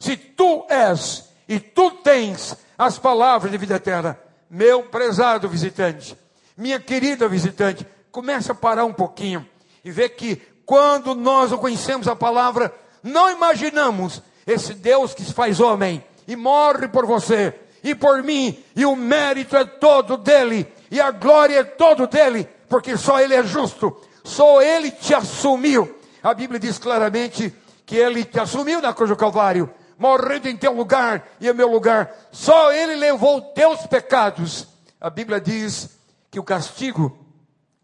Se 0.00 0.16
tu 0.16 0.66
és 0.68 1.30
e 1.48 1.60
tu 1.60 1.90
tens 1.92 2.56
as 2.76 2.98
palavras 2.98 3.52
de 3.52 3.58
vida 3.58 3.76
eterna, 3.76 4.18
meu 4.50 4.82
prezado 4.82 5.48
visitante, 5.48 6.16
minha 6.56 6.80
querida 6.80 7.28
visitante, 7.28 7.86
comece 8.10 8.50
a 8.50 8.54
parar 8.54 8.84
um 8.84 8.92
pouquinho 8.92 9.48
e 9.84 9.90
ver 9.90 10.10
que 10.10 10.36
quando 10.66 11.14
nós 11.14 11.52
conhecemos 11.52 12.08
a 12.08 12.16
palavra, 12.16 12.74
não 13.02 13.30
imaginamos 13.30 14.22
esse 14.46 14.74
Deus 14.74 15.14
que 15.14 15.24
se 15.24 15.32
faz 15.32 15.60
homem 15.60 16.04
e 16.26 16.34
morre 16.34 16.88
por 16.88 17.06
você 17.06 17.54
e 17.82 17.94
por 17.94 18.22
mim, 18.22 18.62
e 18.76 18.84
o 18.84 18.94
mérito 18.94 19.56
é 19.56 19.64
todo 19.64 20.18
dele, 20.18 20.70
e 20.90 21.00
a 21.00 21.10
glória 21.10 21.60
é 21.60 21.64
todo 21.64 22.06
dele, 22.06 22.46
porque 22.68 22.94
só 22.96 23.18
ele 23.18 23.34
é 23.34 23.42
justo, 23.42 23.98
só 24.30 24.62
ele 24.62 24.90
te 24.90 25.12
assumiu. 25.12 25.98
A 26.22 26.32
Bíblia 26.32 26.60
diz 26.60 26.78
claramente 26.78 27.52
que 27.84 27.96
ele 27.96 28.24
te 28.24 28.38
assumiu 28.38 28.80
na 28.80 28.94
cruz 28.94 29.10
do 29.10 29.16
Calvário, 29.16 29.68
morrendo 29.98 30.48
em 30.48 30.56
teu 30.56 30.72
lugar 30.72 31.26
e 31.40 31.48
em 31.48 31.52
meu 31.52 31.68
lugar. 31.68 32.14
Só 32.30 32.72
ele 32.72 32.94
levou 32.94 33.42
teus 33.42 33.86
pecados. 33.86 34.68
A 35.00 35.10
Bíblia 35.10 35.40
diz 35.40 35.90
que 36.30 36.38
o 36.38 36.44
castigo 36.44 37.18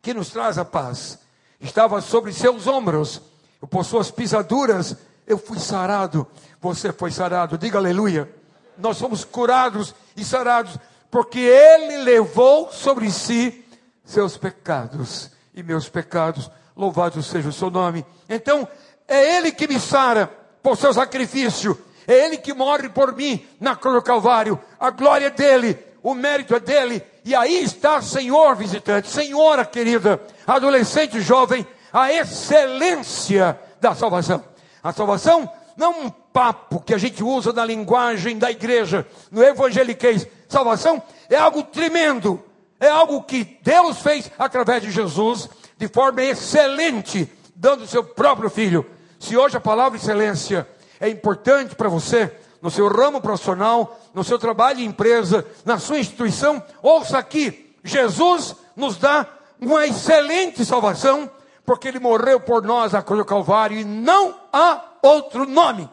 que 0.01 0.15
nos 0.15 0.31
traz 0.31 0.57
a 0.57 0.65
paz 0.65 1.19
estava 1.61 2.01
sobre 2.01 2.33
seus 2.33 2.67
ombros. 2.67 3.21
Por 3.69 3.85
suas 3.85 4.11
pisaduras 4.11 4.97
eu 5.27 5.37
fui 5.37 5.59
sarado. 5.59 6.27
Você 6.61 6.93
foi 6.93 7.11
sarado. 7.11 7.59
Diga 7.59 7.79
aleluia. 7.79 8.33
Nós 8.79 8.99
somos 8.99 9.25
curados 9.25 9.95
e 10.17 10.25
sarados 10.25 10.79
porque 11.11 11.41
ele 11.41 12.05
levou 12.05 12.71
sobre 12.71 13.11
si 13.11 13.65
seus 14.05 14.37
pecados 14.37 15.36
e 15.57 15.63
meus 15.63 15.89
pecados. 15.89 16.51
Louvado 16.77 17.23
seja 17.23 17.49
o 17.49 17.53
seu 17.53 17.71
nome. 17.71 18.05
Então, 18.29 18.69
é 19.09 19.37
ele 19.37 19.51
que 19.51 19.67
me 19.67 19.81
sara 19.81 20.31
por 20.63 20.77
seu 20.77 20.93
sacrifício. 20.93 21.77
É 22.07 22.27
ele 22.27 22.37
que 22.37 22.53
morre 22.53 22.89
por 22.91 23.17
mim 23.17 23.45
na 23.59 23.75
cruz 23.75 23.97
do 23.97 24.03
Calvário. 24.03 24.61
A 24.79 24.91
glória 24.91 25.27
é 25.27 25.31
dele, 25.31 25.79
o 26.03 26.15
mérito 26.15 26.55
é 26.55 26.61
dele. 26.61 27.03
E 27.25 27.35
aí 27.35 27.65
está, 27.65 28.01
Senhor 28.01 28.55
visitante, 28.55 29.09
Senhora 29.09 29.65
querida, 29.65 30.21
adolescente 30.47 31.21
jovem, 31.21 31.67
a 31.93 32.13
excelência 32.13 33.59
da 33.81 33.95
salvação. 33.95 34.45
A 34.83 34.93
salvação 34.93 35.51
não 35.77 35.93
é 35.93 35.97
um 35.97 36.11
papo 36.11 36.81
que 36.81 36.95
a 36.95 36.99
gente 36.99 37.25
usa 37.25 37.53
na 37.53 37.65
linguagem 37.65 38.39
da 38.39 38.51
igreja, 38.51 39.07
no 39.33 39.43
evangeliquez. 39.43 40.29
Salvação 40.49 41.03
é 41.29 41.37
algo 41.37 41.63
tremendo, 41.65 42.43
é 42.79 42.89
algo 42.89 43.23
que 43.23 43.59
Deus 43.63 43.99
fez 43.99 44.31
através 44.39 44.83
de 44.83 44.91
Jesus 44.91 45.49
de 45.79 45.89
forma 45.89 46.23
excelente, 46.23 47.31
dando 47.55 47.85
o 47.85 47.87
seu 47.87 48.03
próprio 48.03 48.51
filho. 48.51 48.87
Se 49.19 49.37
hoje 49.37 49.57
a 49.57 49.61
palavra 49.61 49.99
excelência 49.99 50.69
é 51.01 51.09
importante 51.09 51.75
para 51.75 51.89
você, 51.89 52.33
no 52.61 52.71
seu 52.71 52.89
ramo 52.89 53.21
profissional, 53.21 53.99
no 54.15 54.25
seu 54.25 54.39
trabalho 54.39 54.81
em 54.81 54.87
empresa, 54.87 55.47
na 55.65 55.79
sua 55.79 55.99
instituição, 55.99 56.63
ouça 56.83 57.19
aqui: 57.19 57.75
Jesus 57.85 58.57
nos 58.75 58.97
dá 58.97 59.27
uma 59.61 59.87
excelente 59.87 60.65
salvação, 60.65 61.31
porque 61.65 61.89
ele 61.89 61.99
morreu 61.99 62.41
por 62.41 62.63
nós 62.63 62.93
na 62.93 63.03
cruz 63.03 63.19
do 63.19 63.25
Calvário 63.25 63.79
e 63.79 63.85
não 63.85 64.35
há 64.53 64.83
outro 65.03 65.47
nome. 65.47 65.89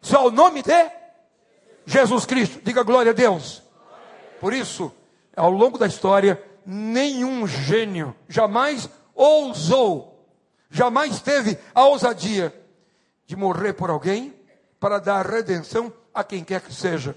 Só 0.00 0.26
o 0.26 0.30
nome 0.30 0.62
de 0.62 0.90
Jesus 1.86 2.24
Cristo. 2.24 2.60
Diga 2.62 2.82
glória 2.82 3.10
a 3.10 3.14
Deus. 3.14 3.62
Por 4.40 4.52
isso, 4.52 4.92
ao 5.38 5.50
longo 5.50 5.78
da 5.78 5.86
história, 5.86 6.42
nenhum 6.66 7.46
gênio 7.46 8.14
jamais 8.28 8.88
ousou, 9.14 10.26
jamais 10.70 11.20
teve 11.20 11.58
a 11.74 11.84
ousadia 11.84 12.54
de 13.26 13.36
morrer 13.36 13.72
por 13.72 13.88
alguém 13.88 14.34
para 14.78 14.98
dar 14.98 15.26
redenção 15.26 15.92
a 16.12 16.22
quem 16.22 16.44
quer 16.44 16.60
que 16.60 16.74
seja. 16.74 17.16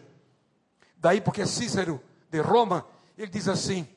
Daí 0.97 1.19
porque 1.19 1.45
Cícero 1.45 2.01
de 2.29 2.39
Roma, 2.39 2.85
ele 3.17 3.31
diz 3.31 3.47
assim: 3.47 3.87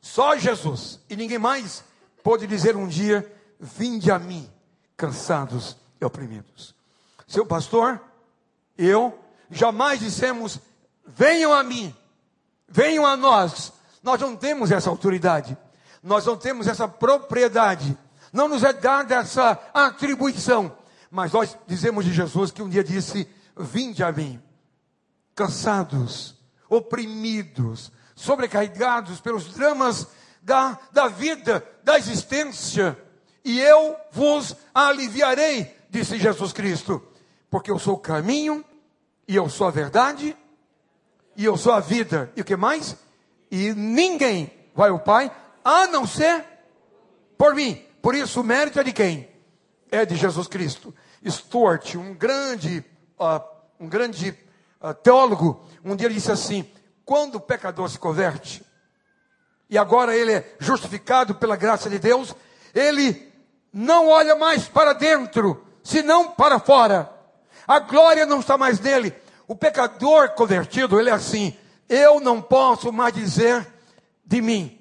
só 0.00 0.36
Jesus 0.36 1.00
e 1.08 1.16
ninguém 1.16 1.38
mais 1.38 1.82
pode 2.22 2.46
dizer 2.46 2.76
um 2.76 2.86
dia: 2.86 3.30
vinde 3.58 4.10
a 4.10 4.18
mim, 4.18 4.48
cansados 4.96 5.76
e 6.00 6.04
oprimidos. 6.04 6.74
Seu 7.26 7.46
pastor, 7.46 8.00
eu 8.76 9.18
jamais 9.50 10.00
dissemos: 10.00 10.58
venham 11.06 11.52
a 11.52 11.62
mim, 11.62 11.94
venham 12.74 13.06
a 13.06 13.16
nós. 13.16 13.72
Nós 14.02 14.20
não 14.20 14.36
temos 14.36 14.72
essa 14.72 14.90
autoridade, 14.90 15.56
nós 16.02 16.26
não 16.26 16.36
temos 16.36 16.66
essa 16.66 16.86
propriedade, 16.86 17.96
não 18.32 18.48
nos 18.48 18.64
é 18.64 18.72
dada 18.72 19.14
essa 19.14 19.58
atribuição. 19.72 20.76
Mas 21.10 21.32
nós 21.32 21.56
dizemos 21.66 22.04
de 22.04 22.12
Jesus 22.12 22.50
que 22.50 22.60
um 22.60 22.68
dia 22.68 22.84
disse: 22.84 23.26
Vinde 23.56 24.02
a 24.02 24.10
mim, 24.12 24.42
cansados, 25.34 26.34
oprimidos, 26.68 27.92
sobrecarregados 28.14 29.20
pelos 29.20 29.54
dramas 29.54 30.08
da, 30.42 30.78
da 30.92 31.08
vida, 31.08 31.66
da 31.82 31.96
existência, 31.96 32.98
e 33.44 33.60
eu 33.60 33.96
vos 34.10 34.56
aliviarei, 34.74 35.74
disse 35.88 36.18
Jesus 36.18 36.52
Cristo, 36.52 37.00
porque 37.48 37.70
eu 37.70 37.78
sou 37.78 37.94
o 37.94 38.00
caminho, 38.00 38.64
e 39.26 39.36
eu 39.36 39.48
sou 39.48 39.66
a 39.66 39.70
verdade, 39.70 40.36
e 41.36 41.44
eu 41.44 41.56
sou 41.56 41.72
a 41.72 41.80
vida, 41.80 42.30
e 42.36 42.40
o 42.40 42.44
que 42.44 42.56
mais? 42.56 42.96
E 43.50 43.72
ninguém 43.74 44.52
vai 44.74 44.90
ao 44.90 44.98
Pai 44.98 45.30
a 45.64 45.86
não 45.86 46.06
ser 46.06 46.44
por 47.38 47.54
mim. 47.54 47.82
Por 48.02 48.14
isso 48.14 48.40
o 48.40 48.44
mérito 48.44 48.78
é 48.78 48.84
de 48.84 48.92
quem? 48.92 49.28
É 49.90 50.04
de 50.04 50.16
Jesus 50.16 50.46
Cristo. 50.46 50.94
Stuart, 51.26 51.94
um 51.94 52.14
grande, 52.14 52.84
uh, 53.18 53.40
um 53.80 53.88
grande 53.88 54.36
uh, 54.80 54.92
teólogo, 54.94 55.64
um 55.84 55.96
dia 55.96 56.10
disse 56.10 56.30
assim: 56.30 56.68
quando 57.04 57.36
o 57.36 57.40
pecador 57.40 57.88
se 57.88 57.98
converte, 57.98 58.64
e 59.70 59.78
agora 59.78 60.16
ele 60.16 60.32
é 60.32 60.56
justificado 60.58 61.34
pela 61.34 61.56
graça 61.56 61.88
de 61.88 61.98
Deus, 61.98 62.34
ele 62.74 63.32
não 63.72 64.08
olha 64.08 64.36
mais 64.36 64.68
para 64.68 64.92
dentro, 64.92 65.64
senão 65.82 66.30
para 66.30 66.58
fora. 66.58 67.10
A 67.66 67.78
glória 67.78 68.26
não 68.26 68.40
está 68.40 68.58
mais 68.58 68.78
nele. 68.78 69.14
O 69.46 69.54
pecador 69.54 70.30
convertido, 70.30 70.98
ele 70.98 71.10
é 71.10 71.12
assim: 71.12 71.56
eu 71.88 72.20
não 72.20 72.40
posso 72.40 72.92
mais 72.92 73.12
dizer 73.12 73.66
de 74.24 74.40
mim, 74.40 74.78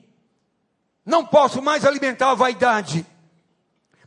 não 1.06 1.26
posso 1.26 1.62
mais 1.62 1.86
alimentar 1.86 2.32
a 2.32 2.36
vaidade, 2.36 3.06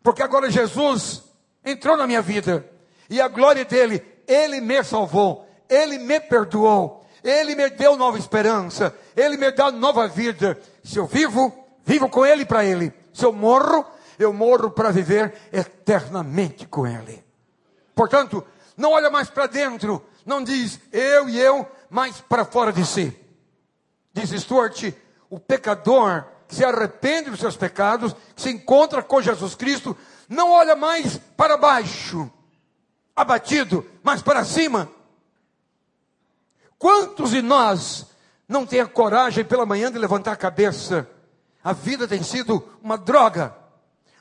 porque 0.03 0.23
agora 0.23 0.51
Jesus 0.51 1.25
entrou 1.65 1.97
na 1.97 2.07
minha 2.07 2.23
vida, 2.23 2.65
e 3.11 3.21
a 3.21 3.29
glória 3.29 3.65
dele, 3.65 4.03
ele 4.27 4.61
me 4.61 4.83
salvou, 4.83 5.47
ele 5.69 5.99
me 5.99 6.19
perdoou, 6.21 7.05
ele 7.23 7.55
me 7.55 7.69
deu 7.71 7.97
nova 7.97 8.19
esperança, 8.19 8.95
ele 9.17 9.37
me 9.37 9.51
dá 9.51 9.71
nova 9.71 10.09
vida. 10.09 10.59
Se 10.83 10.99
eu 10.99 11.07
vivo, 11.07 11.53
vivo 11.85 12.09
com 12.09 12.25
ele 12.25 12.45
para 12.45 12.65
ele. 12.65 12.93
Se 13.13 13.25
eu 13.25 13.33
morro, 13.33 13.85
eu 14.19 14.33
morro 14.33 14.71
para 14.71 14.91
viver 14.91 15.35
eternamente 15.53 16.67
com 16.67 16.87
ele. 16.87 17.25
Portanto, 17.95 18.45
não 18.77 18.93
olha 18.93 19.11
mais 19.11 19.29
para 19.29 19.47
dentro, 19.47 20.05
não 20.27 20.43
diz 20.43 20.81
eu 20.93 21.29
e 21.29 21.41
eu, 21.41 21.71
mas 21.89 22.21
para 22.21 22.45
fora 22.45 22.73
de 22.73 22.85
si. 22.85 23.17
Diz 24.13 24.31
Stuart, 24.31 24.93
o 25.31 25.39
pecador 25.39 26.25
que 26.49 26.55
se 26.57 26.65
arrepende 26.65 27.31
dos 27.31 27.41
seus 27.41 27.57
pecados, 27.57 28.15
que 28.35 28.43
se 28.43 28.51
encontra 28.51 29.03
com 29.03 29.23
Jesus 29.23 29.55
Cristo, 29.55 29.97
não 30.29 30.51
olha 30.51 30.75
mais 30.75 31.19
para 31.37 31.57
baixo, 31.57 32.31
abatido, 33.15 33.87
mas 34.03 34.21
para 34.21 34.45
cima. 34.45 34.91
Quantos 36.79 37.31
de 37.31 37.41
nós 37.41 38.07
não 38.49 38.67
tem 38.67 38.81
a 38.81 38.87
coragem 38.87 39.45
pela 39.45 39.65
manhã 39.65 39.91
de 39.91 39.99
levantar 39.99 40.33
a 40.33 40.37
cabeça? 40.37 41.09
A 41.63 41.73
vida 41.73 42.07
tem 42.07 42.23
sido 42.23 42.63
uma 42.83 42.99
droga, 42.99 43.55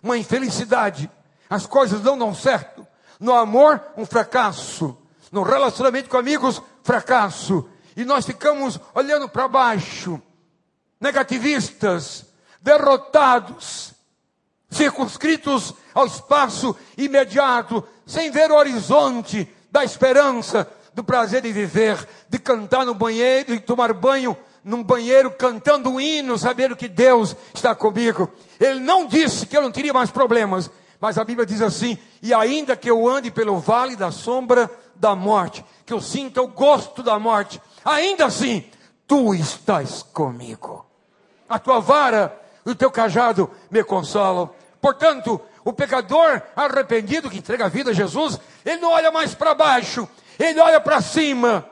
uma 0.02 0.18
infelicidade. 0.18 1.10
As 1.50 1.65
coisas 1.65 2.02
não 2.02 2.18
dão 2.18 2.34
certo. 2.34 2.88
No 3.20 3.34
amor, 3.34 3.82
um 3.98 4.06
fracasso. 4.06 4.98
No 5.32 5.44
relacionamento 5.44 6.10
com 6.10 6.18
amigos, 6.18 6.62
fracasso. 6.84 7.68
E 7.96 8.04
nós 8.04 8.26
ficamos 8.26 8.80
olhando 8.94 9.30
para 9.30 9.48
baixo, 9.48 10.22
negativistas, 11.00 12.26
derrotados, 12.62 13.94
circunscritos 14.70 15.74
ao 15.94 16.06
espaço 16.06 16.76
imediato, 16.98 17.88
sem 18.06 18.30
ver 18.30 18.52
o 18.52 18.56
horizonte 18.56 19.50
da 19.72 19.84
esperança, 19.84 20.70
do 20.94 21.04
prazer 21.04 21.42
de 21.42 21.52
viver, 21.52 22.08
de 22.30 22.40
cantar 22.40 22.86
no 22.86 22.94
banheiro, 22.94 23.54
de 23.54 23.60
tomar 23.60 23.94
banho 23.94 24.38
num 24.64 24.84
banheiro 24.84 25.30
cantando 25.30 25.92
um 25.92 26.00
hino, 26.00 26.38
sabendo 26.38 26.76
que 26.76 26.88
Deus 26.88 27.36
está 27.54 27.76
comigo. 27.76 28.32
Ele 28.60 28.80
não 28.80 29.06
disse 29.06 29.46
que 29.46 29.56
eu 29.56 29.62
não 29.62 29.72
teria 29.72 29.94
mais 29.94 30.10
problemas, 30.10 30.72
mas 31.00 31.18
a 31.18 31.24
Bíblia 31.24 31.46
diz 31.46 31.62
assim: 31.62 31.98
e 32.22 32.34
ainda 32.34 32.76
que 32.76 32.90
eu 32.90 33.08
ande 33.08 33.30
pelo 33.30 33.60
vale 33.60 33.96
da 33.96 34.12
sombra 34.12 34.70
da 34.96 35.16
morte, 35.16 35.64
que 35.86 35.94
eu 35.94 36.02
sinta 36.02 36.42
o 36.42 36.48
gosto 36.48 37.04
da 37.04 37.20
morte, 37.20 37.62
ainda 37.84 38.26
assim, 38.26 38.64
tu 39.08 39.34
estás 39.34 40.04
comigo. 40.04 40.86
A 41.48 41.60
tua 41.60 41.80
vara 41.80 42.40
e 42.66 42.70
o 42.70 42.76
teu 42.76 42.90
cajado 42.90 43.50
me 43.70 43.84
consolam. 43.84 44.50
Portanto, 44.82 45.40
o 45.64 45.74
pecador 45.74 46.42
arrependido 46.56 47.30
que 47.30 47.40
entrega 47.40 47.66
a 47.66 47.70
vida 47.70 47.92
a 47.92 47.94
Jesus, 47.94 48.40
ele 48.64 48.82
não 48.82 48.92
olha 48.92 49.12
mais 49.12 49.34
para 49.34 49.54
baixo, 49.54 50.08
ele 50.40 50.60
olha 50.60 50.80
para 50.80 51.02
cima. 51.02 51.66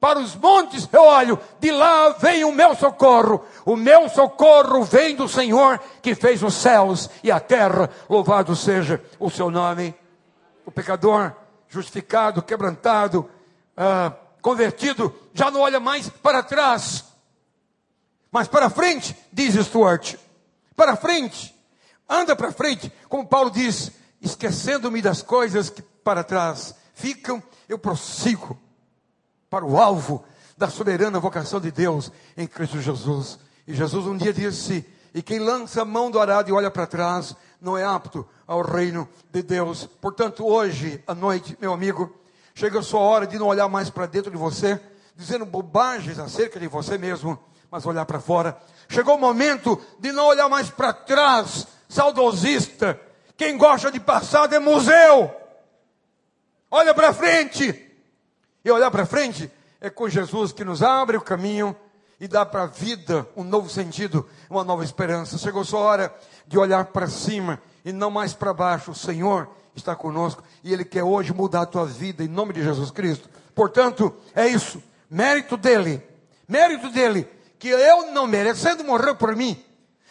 Para 0.00 0.18
os 0.18 0.34
montes 0.34 0.88
eu 0.90 1.02
olho, 1.02 1.38
de 1.60 1.70
lá 1.70 2.10
vem 2.10 2.42
o 2.42 2.52
meu 2.52 2.74
socorro. 2.74 3.44
O 3.66 3.76
meu 3.76 4.08
socorro 4.08 4.82
vem 4.82 5.14
do 5.14 5.28
Senhor 5.28 5.78
que 6.00 6.14
fez 6.14 6.42
os 6.42 6.54
céus 6.54 7.10
e 7.22 7.30
a 7.30 7.38
terra. 7.38 7.90
Louvado 8.08 8.56
seja 8.56 9.02
o 9.18 9.28
seu 9.28 9.50
nome. 9.50 9.94
O 10.64 10.70
pecador 10.70 11.36
justificado, 11.70 12.42
quebrantado, 12.42 13.30
ah, 13.76 14.12
convertido, 14.42 15.14
já 15.32 15.50
não 15.50 15.60
olha 15.60 15.80
mais 15.80 16.10
para 16.10 16.42
trás, 16.42 17.04
mas 18.30 18.46
para 18.48 18.68
frente, 18.68 19.16
diz 19.32 19.54
Stuart. 19.54 20.16
Para 20.76 20.96
frente, 20.96 21.54
anda 22.08 22.36
para 22.36 22.52
frente, 22.52 22.92
como 23.08 23.26
Paulo 23.26 23.50
diz, 23.50 23.92
esquecendo-me 24.20 25.00
das 25.00 25.22
coisas 25.22 25.70
que 25.70 25.82
para 25.82 26.24
trás 26.24 26.74
ficam, 26.94 27.42
eu 27.68 27.78
prossigo 27.78 28.58
para 29.48 29.64
o 29.64 29.78
alvo 29.80 30.24
da 30.56 30.68
soberana 30.68 31.18
vocação 31.18 31.60
de 31.60 31.70
Deus 31.70 32.10
em 32.36 32.46
Cristo 32.46 32.80
Jesus. 32.80 33.38
E 33.66 33.74
Jesus 33.74 34.06
um 34.06 34.16
dia 34.16 34.32
disse: 34.32 34.86
E 35.14 35.22
quem 35.22 35.38
lança 35.38 35.82
a 35.82 35.84
mão 35.84 36.10
do 36.10 36.20
arado 36.20 36.48
e 36.48 36.52
olha 36.52 36.70
para 36.70 36.86
trás, 36.86 37.34
não 37.60 37.76
é 37.76 37.84
apto 37.84 38.26
ao 38.46 38.62
reino 38.62 39.08
de 39.30 39.42
Deus. 39.42 39.86
Portanto, 40.00 40.46
hoje 40.46 41.02
à 41.06 41.14
noite, 41.14 41.56
meu 41.60 41.72
amigo, 41.72 42.14
chega 42.54 42.78
a 42.78 42.82
sua 42.82 43.00
hora 43.00 43.26
de 43.26 43.38
não 43.38 43.46
olhar 43.46 43.68
mais 43.68 43.90
para 43.90 44.06
dentro 44.06 44.30
de 44.30 44.36
você, 44.36 44.80
dizendo 45.16 45.44
bobagens 45.44 46.18
acerca 46.18 46.58
de 46.60 46.68
você 46.68 46.96
mesmo, 46.96 47.38
mas 47.70 47.86
olhar 47.86 48.04
para 48.06 48.20
fora. 48.20 48.56
Chegou 48.88 49.16
o 49.16 49.20
momento 49.20 49.80
de 49.98 50.12
não 50.12 50.26
olhar 50.26 50.48
mais 50.48 50.70
para 50.70 50.92
trás, 50.92 51.66
saudosista. 51.88 53.00
Quem 53.36 53.56
gosta 53.56 53.90
de 53.90 54.00
passado 54.00 54.54
é 54.54 54.58
museu. 54.58 55.34
Olha 56.70 56.94
para 56.94 57.12
frente. 57.12 57.86
E 58.64 58.70
olhar 58.70 58.90
para 58.90 59.06
frente 59.06 59.50
é 59.80 59.88
com 59.88 60.08
Jesus 60.08 60.52
que 60.52 60.64
nos 60.64 60.82
abre 60.82 61.16
o 61.16 61.22
caminho 61.22 61.74
e 62.20 62.28
dá 62.28 62.44
para 62.44 62.64
a 62.64 62.66
vida 62.66 63.26
um 63.34 63.42
novo 63.42 63.70
sentido, 63.70 64.28
uma 64.50 64.62
nova 64.62 64.84
esperança. 64.84 65.38
Chegou 65.38 65.64
sua 65.64 65.80
hora 65.80 66.14
de 66.46 66.58
olhar 66.58 66.86
para 66.86 67.06
cima 67.06 67.60
e 67.84 67.92
não 67.92 68.10
mais 68.10 68.34
para 68.34 68.52
baixo. 68.52 68.90
O 68.90 68.94
Senhor 68.94 69.48
está 69.74 69.96
conosco 69.96 70.42
e 70.62 70.72
Ele 70.72 70.84
quer 70.84 71.02
hoje 71.02 71.32
mudar 71.32 71.62
a 71.62 71.66
tua 71.66 71.86
vida 71.86 72.22
em 72.22 72.28
nome 72.28 72.52
de 72.52 72.62
Jesus 72.62 72.90
Cristo. 72.90 73.28
Portanto, 73.54 74.14
é 74.34 74.46
isso. 74.46 74.82
Mérito 75.08 75.56
dele. 75.56 76.02
Mérito 76.46 76.90
dele. 76.90 77.26
Que 77.58 77.68
eu 77.68 78.12
não 78.12 78.26
merecendo 78.26 78.84
morrer 78.84 79.14
por 79.14 79.34
mim. 79.34 79.62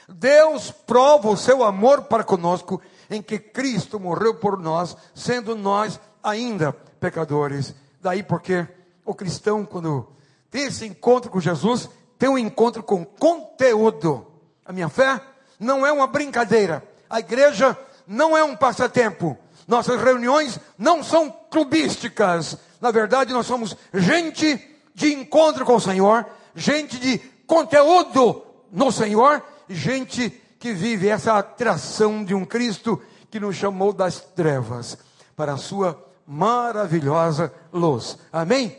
Deus 0.08 0.72
prova 0.72 1.30
o 1.30 1.38
seu 1.38 1.63
amor 1.63 2.04
para 2.04 2.24
conosco 2.24 2.82
em 3.10 3.22
que 3.22 3.38
Cristo 3.38 4.00
morreu 4.00 4.36
por 4.36 4.58
nós, 4.58 4.98
sendo 5.13 5.56
nós 5.56 6.00
ainda 6.24 6.74
pecadores. 7.00 7.76
Daí 8.02 8.24
porque 8.24 8.67
o 9.06 9.13
cristão, 9.13 9.65
quando 9.65 10.08
tem 10.50 10.63
esse 10.63 10.86
encontro 10.86 11.30
com 11.30 11.39
Jesus, 11.39 11.89
tem 12.20 12.28
um 12.28 12.38
encontro 12.38 12.84
com 12.84 13.06
conteúdo. 13.06 14.28
A 14.66 14.74
minha 14.74 14.90
fé 14.90 15.22
não 15.58 15.88
é 15.88 15.92
uma 15.92 16.06
brincadeira. 16.06 16.84
A 17.10 17.20
igreja 17.20 17.76
não 18.06 18.38
é 18.38 18.44
um 18.44 18.58
passatempo. 18.58 19.38
Nossas 19.66 20.02
reuniões 20.02 20.60
não 20.78 21.02
são 21.02 21.32
clubísticas. 21.50 22.58
Na 22.82 22.92
verdade, 22.92 23.32
nós 23.32 23.48
somos 23.48 23.76
gente 23.94 24.60
de 24.94 25.14
encontro 25.14 25.66
com 25.66 25.76
o 25.76 25.80
Senhor, 25.80 26.26
gente 26.54 27.00
de 27.00 27.20
conteúdo 27.48 28.44
no 28.70 28.92
Senhor, 28.92 29.42
gente 29.70 30.30
que 30.60 30.74
vive 30.74 31.08
essa 31.08 31.38
atração 31.38 32.26
de 32.26 32.36
um 32.36 32.44
Cristo 32.44 33.02
que 33.32 33.40
nos 33.40 33.56
chamou 33.56 33.94
das 33.94 34.20
trevas 34.20 34.98
para 35.38 35.54
a 35.54 35.58
sua 35.58 35.98
maravilhosa 36.28 37.54
luz. 37.72 38.18
Amém? 38.32 38.78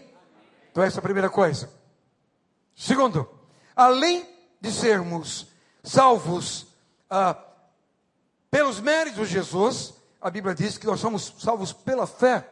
Então, 0.70 0.84
essa 0.84 0.98
é 0.98 1.00
a 1.00 1.02
primeira 1.02 1.30
coisa. 1.30 1.79
Segundo, 2.80 3.28
além 3.76 4.26
de 4.58 4.72
sermos 4.72 5.48
salvos 5.84 6.66
ah, 7.10 7.38
pelos 8.50 8.80
méritos 8.80 9.28
de 9.28 9.34
Jesus, 9.34 9.92
a 10.18 10.30
Bíblia 10.30 10.54
diz 10.54 10.78
que 10.78 10.86
nós 10.86 10.98
somos 10.98 11.34
salvos 11.38 11.74
pela 11.74 12.06
fé. 12.06 12.50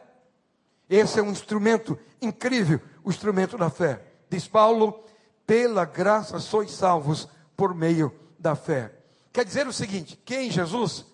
Esse 0.87 1.19
é 1.19 1.23
um 1.23 1.31
instrumento 1.31 1.97
incrível, 2.21 2.79
o 3.03 3.09
instrumento 3.09 3.57
da 3.57 3.71
fé. 3.71 4.03
Diz 4.29 4.47
Paulo: 4.47 5.03
pela 5.47 5.83
graça 5.83 6.37
sois 6.37 6.69
salvos 6.69 7.27
por 7.57 7.73
meio 7.73 8.13
da 8.37 8.55
fé. 8.55 8.93
Quer 9.33 9.43
dizer 9.43 9.65
o 9.65 9.73
seguinte: 9.73 10.15
que 10.23 10.35
em 10.35 10.51
Jesus 10.51 11.07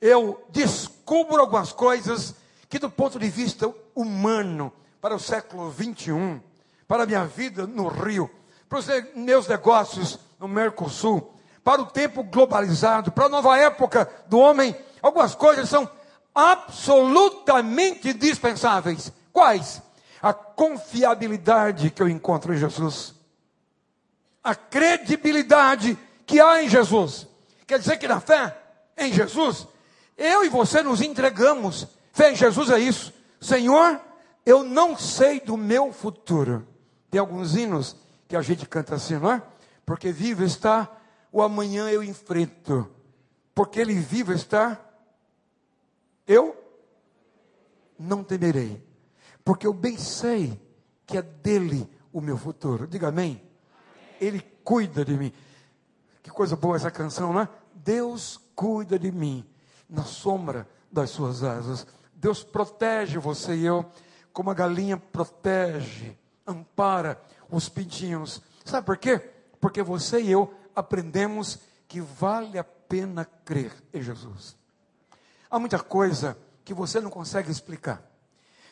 eu 0.00 0.46
descubro 0.48 1.40
algumas 1.40 1.72
coisas 1.72 2.36
que 2.68 2.78
do 2.78 2.88
ponto 2.88 3.18
de 3.18 3.28
vista 3.30 3.68
humano, 3.96 4.72
para 5.00 5.16
o 5.16 5.18
século 5.18 5.70
21, 5.70 6.40
para 6.86 7.02
a 7.02 7.06
minha 7.06 7.24
vida 7.24 7.66
no 7.66 7.88
Rio, 7.88 8.30
para 8.70 8.78
os 8.78 8.86
meus 9.14 9.46
negócios 9.46 10.18
no 10.38 10.48
Mercosul, 10.48 11.34
para 11.62 11.82
o 11.82 11.86
tempo 11.86 12.22
globalizado, 12.22 13.12
para 13.12 13.26
a 13.26 13.28
nova 13.28 13.58
época 13.58 14.10
do 14.28 14.38
homem, 14.38 14.74
algumas 15.02 15.34
coisas 15.34 15.68
são 15.68 15.90
absolutamente 16.34 18.14
dispensáveis. 18.14 19.12
Quais? 19.30 19.82
A 20.22 20.32
confiabilidade 20.32 21.90
que 21.90 22.00
eu 22.00 22.08
encontro 22.08 22.54
em 22.54 22.56
Jesus, 22.56 23.14
a 24.42 24.54
credibilidade 24.54 25.98
que 26.24 26.40
há 26.40 26.62
em 26.62 26.68
Jesus. 26.70 27.26
Quer 27.66 27.78
dizer 27.78 27.98
que 27.98 28.08
na 28.08 28.20
fé 28.20 28.56
em 28.96 29.12
Jesus, 29.12 29.66
eu 30.16 30.44
e 30.44 30.48
você 30.48 30.82
nos 30.82 31.02
entregamos 31.02 31.86
Fé 32.12 32.32
em 32.32 32.36
Jesus 32.36 32.70
é 32.70 32.78
isso. 32.78 33.12
Senhor, 33.40 34.00
eu 34.44 34.62
não 34.62 34.96
sei 34.96 35.40
do 35.40 35.56
meu 35.56 35.92
futuro. 35.92 36.66
Tem 37.10 37.20
alguns 37.20 37.56
hinos 37.56 37.96
que 38.30 38.36
a 38.36 38.42
gente 38.42 38.64
canta 38.64 38.94
assim, 38.94 39.18
não 39.18 39.32
é? 39.32 39.42
Porque 39.84 40.12
vivo 40.12 40.44
está, 40.44 40.88
o 41.32 41.42
amanhã 41.42 41.90
eu 41.90 42.00
enfrento. 42.00 42.88
Porque 43.52 43.80
ele 43.80 43.94
vivo 43.94 44.32
está, 44.32 44.80
eu 46.28 46.56
não 47.98 48.22
temerei. 48.22 48.80
Porque 49.44 49.66
eu 49.66 49.72
bem 49.72 49.98
sei 49.98 50.62
que 51.04 51.18
é 51.18 51.22
dele 51.22 51.90
o 52.12 52.20
meu 52.20 52.38
futuro. 52.38 52.86
Diga 52.86 53.08
amém. 53.08 53.42
Ele 54.20 54.40
cuida 54.62 55.04
de 55.04 55.16
mim. 55.16 55.32
Que 56.22 56.30
coisa 56.30 56.54
boa 56.54 56.76
essa 56.76 56.88
canção, 56.88 57.32
não 57.32 57.40
é? 57.40 57.48
Deus 57.74 58.38
cuida 58.54 58.96
de 58.96 59.10
mim 59.10 59.44
na 59.88 60.04
sombra 60.04 60.68
das 60.92 61.10
suas 61.10 61.42
asas. 61.42 61.84
Deus 62.14 62.44
protege 62.44 63.18
você 63.18 63.56
e 63.56 63.66
eu, 63.66 63.84
como 64.32 64.50
a 64.50 64.54
galinha 64.54 64.96
protege, 64.96 66.16
ampara 66.46 67.20
os 67.50 67.68
pintinhos. 67.68 68.40
Sabe 68.64 68.86
por 68.86 68.96
quê? 68.96 69.18
Porque 69.60 69.82
você 69.82 70.20
e 70.20 70.30
eu 70.30 70.52
aprendemos 70.74 71.58
que 71.88 72.00
vale 72.00 72.58
a 72.58 72.64
pena 72.64 73.24
crer 73.44 73.72
em 73.92 74.02
Jesus. 74.02 74.56
Há 75.50 75.58
muita 75.58 75.78
coisa 75.78 76.36
que 76.64 76.72
você 76.72 77.00
não 77.00 77.10
consegue 77.10 77.50
explicar. 77.50 78.02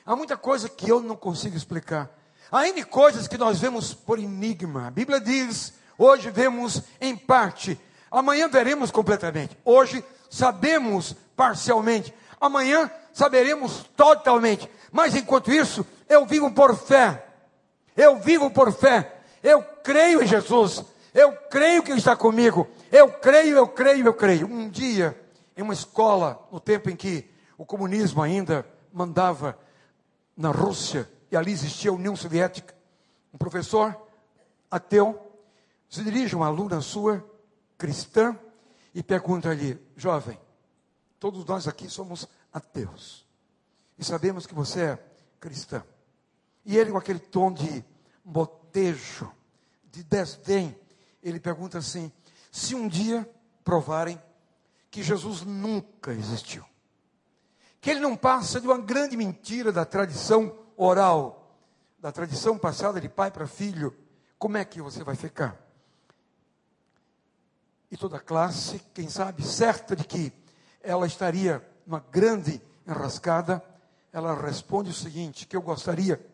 Há 0.07 0.17
muita 0.17 0.37
coisa 0.37 0.69
que 0.69 0.91
eu 0.91 1.01
não 1.01 1.17
consigo 1.17 1.57
explicar. 1.57 2.11
Há 2.51 2.67
N 2.69 2.83
coisas 2.85 3.29
que 3.29 3.37
nós 3.37 3.59
vemos 3.59 3.93
por 3.93 4.19
enigma. 4.19 4.87
A 4.87 4.91
Bíblia 4.91 5.21
diz: 5.21 5.75
hoje 5.99 6.31
vemos 6.31 6.83
em 7.01 7.17
parte, 7.17 7.79
amanhã 8.11 8.49
veremos 8.49 8.91
completamente. 8.91 9.59
Hoje 9.65 10.03
sabemos 10.31 11.15
parcialmente, 11.37 12.15
amanhã 12.41 12.91
saberemos 13.13 13.85
totalmente. 13.97 14.71
Mas 14.91 15.15
enquanto 15.15 15.53
isso, 15.53 15.85
eu 16.09 16.25
vivo 16.25 16.51
por 16.53 16.77
fé. 16.77 17.28
Eu 17.99 18.21
vivo 18.21 18.49
por 18.49 18.73
fé. 18.73 19.21
Eu 19.43 19.61
creio 19.83 20.23
em 20.23 20.27
Jesus. 20.27 20.85
Eu 21.13 21.33
creio 21.33 21.83
que 21.83 21.91
Ele 21.91 21.99
está 21.99 22.17
comigo. 22.17 22.69
Eu 22.93 23.11
creio, 23.11 23.57
eu 23.57 23.67
creio, 23.67 24.07
eu 24.07 24.15
creio. 24.15 24.47
Um 24.47 24.71
dia, 24.71 25.21
em 25.57 25.63
uma 25.63 25.75
escola, 25.75 26.47
no 26.53 26.61
tempo 26.61 26.89
em 26.89 26.95
que 26.95 27.29
o 27.59 27.67
comunismo 27.67 28.23
ainda 28.23 28.65
mandava 28.93 29.59
na 30.37 30.53
Rússia, 30.53 31.11
e 31.29 31.37
ali 31.37 31.51
existia 31.51 31.91
a 31.91 31.95
União 31.95 32.15
Soviética, 32.15 32.73
um 33.35 33.37
professor 33.37 34.01
ateu 34.71 35.29
se 35.89 36.05
dirige 36.05 36.35
a 36.35 36.39
uma 36.39 36.47
aluna 36.47 36.81
sua, 36.81 37.25
cristã, 37.77 38.39
e 38.95 39.03
pergunta-lhe, 39.03 39.81
jovem, 39.97 40.39
todos 41.19 41.45
nós 41.45 41.67
aqui 41.67 41.89
somos 41.89 42.29
ateus, 42.53 43.27
e 43.99 44.05
sabemos 44.05 44.47
que 44.47 44.55
você 44.55 44.83
é 44.83 44.99
cristã. 45.41 45.83
E 46.65 46.77
ele, 46.77 46.91
com 46.91 46.99
aquele 46.99 47.19
tom 47.19 47.53
de 47.53 47.85
botejo, 48.25 49.31
de 49.91 50.03
desdém, 50.03 50.79
ele 51.23 51.41
pergunta 51.41 51.79
assim: 51.79 52.13
se 52.51 52.75
um 52.75 52.87
dia 52.87 53.29
provarem 53.65 54.21
que 54.91 55.03
Jesus 55.03 55.43
nunca 55.43 56.13
existiu, 56.13 56.65
que 57.81 57.91
ele 57.91 58.01
não 58.01 58.17
passa 58.17 58.61
de 58.61 58.67
uma 58.67 58.79
grande 58.79 59.17
mentira 59.17 59.73
da 59.73 59.85
tradição 59.85 60.57
oral, 60.77 61.57
da 61.99 62.13
tradição 62.13 62.57
passada 62.57 63.01
de 63.01 63.09
pai 63.09 63.31
para 63.31 63.47
filho, 63.47 63.97
como 64.39 64.57
é 64.57 64.65
que 64.65 64.81
você 64.81 65.03
vai 65.03 65.17
ficar? 65.17 65.61
E 67.91 67.97
toda 67.97 68.19
a 68.19 68.21
classe, 68.21 68.81
quem 68.93 69.09
sabe, 69.09 69.43
certa 69.43 69.97
de 69.97 70.05
que 70.05 70.33
ela 70.83 71.07
estaria 71.07 71.67
numa 71.87 72.01
grande 72.01 72.61
enrascada, 72.87 73.65
ela 74.13 74.35
responde 74.41 74.91
o 74.91 74.95
seguinte: 74.95 75.47
que 75.47 75.57
eu 75.57 75.63
gostaria 75.63 76.25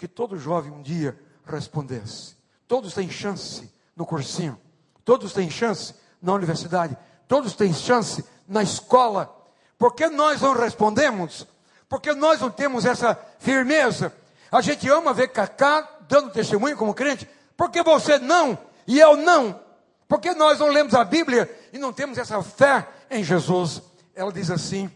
que 0.00 0.08
todo 0.08 0.38
jovem 0.38 0.72
um 0.72 0.80
dia 0.80 1.14
respondesse. 1.44 2.34
Todos 2.66 2.94
têm 2.94 3.10
chance 3.10 3.70
no 3.94 4.06
cursinho, 4.06 4.58
todos 5.04 5.34
têm 5.34 5.50
chance 5.50 5.94
na 6.22 6.32
universidade, 6.32 6.96
todos 7.28 7.54
têm 7.54 7.74
chance 7.74 8.24
na 8.48 8.62
escola. 8.62 9.30
Por 9.78 9.94
que 9.94 10.08
nós 10.08 10.40
não 10.40 10.54
respondemos? 10.54 11.46
Porque 11.86 12.14
nós 12.14 12.40
não 12.40 12.50
temos 12.50 12.86
essa 12.86 13.14
firmeza. 13.40 14.10
A 14.50 14.62
gente 14.62 14.88
ama 14.88 15.12
ver 15.12 15.28
Cacá 15.28 15.86
dando 16.08 16.30
testemunho 16.30 16.78
como 16.78 16.94
crente. 16.94 17.28
Porque 17.54 17.82
você 17.82 18.18
não 18.18 18.58
e 18.86 18.98
eu 18.98 19.18
não. 19.18 19.60
Porque 20.08 20.32
nós 20.32 20.60
não 20.60 20.68
lemos 20.68 20.94
a 20.94 21.04
Bíblia 21.04 21.46
e 21.74 21.78
não 21.78 21.92
temos 21.92 22.16
essa 22.16 22.42
fé 22.42 22.88
em 23.10 23.22
Jesus. 23.22 23.82
Ela 24.14 24.32
diz 24.32 24.50
assim, 24.50 24.90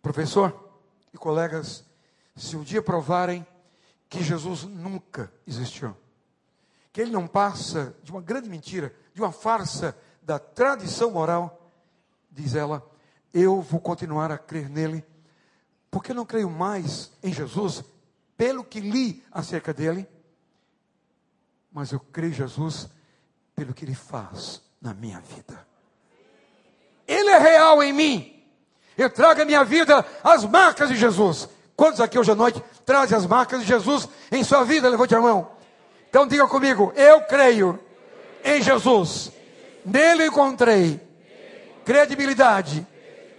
professor 0.00 0.70
e 1.12 1.18
colegas, 1.18 1.84
se 2.36 2.54
um 2.54 2.62
dia 2.62 2.80
provarem 2.80 3.44
que 4.12 4.22
Jesus 4.22 4.64
nunca 4.64 5.32
existiu, 5.46 5.96
que 6.92 7.00
ele 7.00 7.10
não 7.10 7.26
passa 7.26 7.96
de 8.02 8.10
uma 8.10 8.20
grande 8.20 8.46
mentira, 8.46 8.94
de 9.14 9.22
uma 9.22 9.32
farsa 9.32 9.96
da 10.20 10.38
tradição 10.38 11.12
moral, 11.12 11.72
diz 12.30 12.54
ela, 12.54 12.86
eu 13.32 13.62
vou 13.62 13.80
continuar 13.80 14.30
a 14.30 14.36
crer 14.36 14.68
nele, 14.68 15.02
porque 15.90 16.12
não 16.12 16.26
creio 16.26 16.50
mais 16.50 17.10
em 17.22 17.32
Jesus, 17.32 17.82
pelo 18.36 18.62
que 18.62 18.80
li 18.80 19.24
acerca 19.32 19.72
dele, 19.72 20.06
mas 21.72 21.90
eu 21.90 21.98
creio 21.98 22.32
em 22.32 22.36
Jesus 22.36 22.90
pelo 23.54 23.72
que 23.72 23.82
ele 23.82 23.94
faz 23.94 24.60
na 24.78 24.92
minha 24.92 25.20
vida. 25.20 25.66
Ele 27.08 27.30
é 27.30 27.38
real 27.38 27.82
em 27.82 27.94
mim. 27.94 28.44
Eu 28.94 29.08
trago 29.08 29.40
a 29.40 29.46
minha 29.46 29.64
vida 29.64 30.04
as 30.22 30.44
marcas 30.44 30.90
de 30.90 30.96
Jesus. 30.96 31.48
Quantos 31.82 32.00
aqui 32.00 32.16
hoje 32.16 32.30
à 32.30 32.36
noite 32.36 32.62
trazem 32.86 33.18
as 33.18 33.26
marcas 33.26 33.62
de 33.62 33.66
Jesus 33.66 34.08
em 34.30 34.44
sua 34.44 34.62
vida? 34.62 34.88
Levante 34.88 35.16
a 35.16 35.20
mão. 35.20 35.50
Então 36.08 36.28
diga 36.28 36.46
comigo: 36.46 36.92
eu 36.94 37.22
creio 37.22 37.76
em 38.44 38.62
Jesus. 38.62 39.32
Nele 39.84 40.26
encontrei 40.26 41.00
credibilidade, 41.84 42.86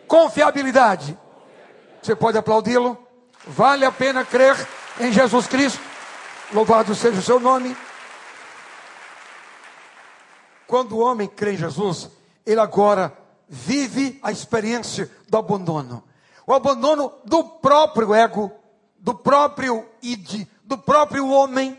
confiabilidade. 0.09 1.17
Você 2.01 2.17
pode 2.17 2.37
aplaudi-lo? 2.37 2.97
Vale 3.47 3.85
a 3.85 3.91
pena 3.93 4.25
crer 4.25 4.57
em 4.99 5.09
Jesus 5.09 5.47
Cristo. 5.47 5.79
Louvado 6.51 6.93
seja 6.93 7.19
o 7.19 7.23
seu 7.23 7.39
nome. 7.39 7.77
Quando 10.67 10.97
o 10.97 10.99
homem 10.99 11.29
crê 11.29 11.53
em 11.53 11.57
Jesus, 11.57 12.09
ele 12.45 12.59
agora 12.59 13.17
vive 13.47 14.19
a 14.21 14.33
experiência 14.33 15.09
do 15.29 15.37
abandono. 15.37 16.03
O 16.45 16.53
abandono 16.53 17.11
do 17.25 17.43
próprio 17.43 18.13
ego, 18.13 18.51
do 18.97 19.13
próprio 19.13 19.85
id, 20.01 20.47
do 20.63 20.77
próprio 20.77 21.27
homem 21.29 21.77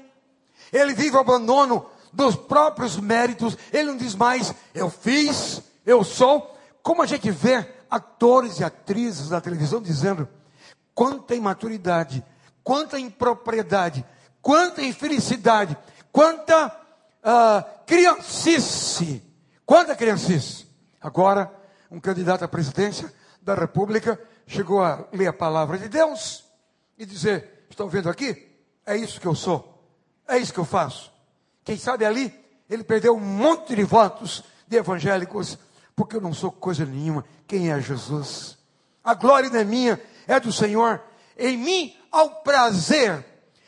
ele 0.72 0.92
vive 0.92 1.16
o 1.16 1.20
abandono 1.20 1.86
dos 2.12 2.36
próprios 2.36 2.96
méritos, 2.96 3.56
ele 3.72 3.90
não 3.90 3.96
diz 3.96 4.14
mais, 4.14 4.54
eu 4.74 4.90
fiz, 4.90 5.62
eu 5.86 6.02
sou. 6.04 6.56
Como 6.82 7.02
a 7.02 7.06
gente 7.06 7.30
vê 7.30 7.66
atores 7.90 8.58
e 8.58 8.64
atrizes 8.64 9.30
na 9.30 9.40
televisão 9.40 9.80
dizendo, 9.80 10.28
quanta 10.94 11.34
imaturidade, 11.34 12.24
quanta 12.62 12.98
impropriedade, 12.98 14.04
quanta 14.42 14.82
infelicidade, 14.82 15.76
quanta 16.12 16.66
uh, 16.66 17.84
criancice, 17.86 19.22
quanta 19.64 19.94
criancice. 19.94 20.66
Agora, 21.00 21.52
um 21.90 22.00
candidato 22.00 22.44
à 22.44 22.48
presidência 22.48 23.12
da 23.40 23.54
República 23.54 24.18
chegou 24.46 24.82
a 24.82 25.06
ler 25.12 25.28
a 25.28 25.32
palavra 25.32 25.78
de 25.78 25.88
Deus 25.88 26.44
e 26.98 27.04
dizer: 27.06 27.66
Estão 27.68 27.88
vendo 27.88 28.08
aqui? 28.08 28.48
É 28.86 28.96
isso 28.96 29.20
que 29.20 29.26
eu 29.26 29.34
sou. 29.34 29.74
É 30.28 30.38
isso 30.38 30.52
que 30.52 30.60
eu 30.60 30.64
faço. 30.64 31.12
Quem 31.64 31.76
sabe 31.76 32.04
ali, 32.04 32.32
ele 32.68 32.84
perdeu 32.84 33.16
um 33.16 33.20
monte 33.20 33.74
de 33.74 33.82
votos 33.82 34.44
de 34.66 34.76
evangélicos, 34.76 35.58
porque 35.94 36.16
eu 36.16 36.20
não 36.20 36.32
sou 36.32 36.50
coisa 36.50 36.84
nenhuma. 36.84 37.24
Quem 37.46 37.70
é 37.70 37.80
Jesus? 37.80 38.58
A 39.02 39.14
glória 39.14 39.50
não 39.50 39.60
é 39.60 39.64
minha, 39.64 40.00
é 40.26 40.38
do 40.40 40.52
Senhor. 40.52 41.02
Em 41.38 41.56
mim 41.56 41.96
há 42.10 42.22
o 42.22 42.30
prazer, 42.42 43.24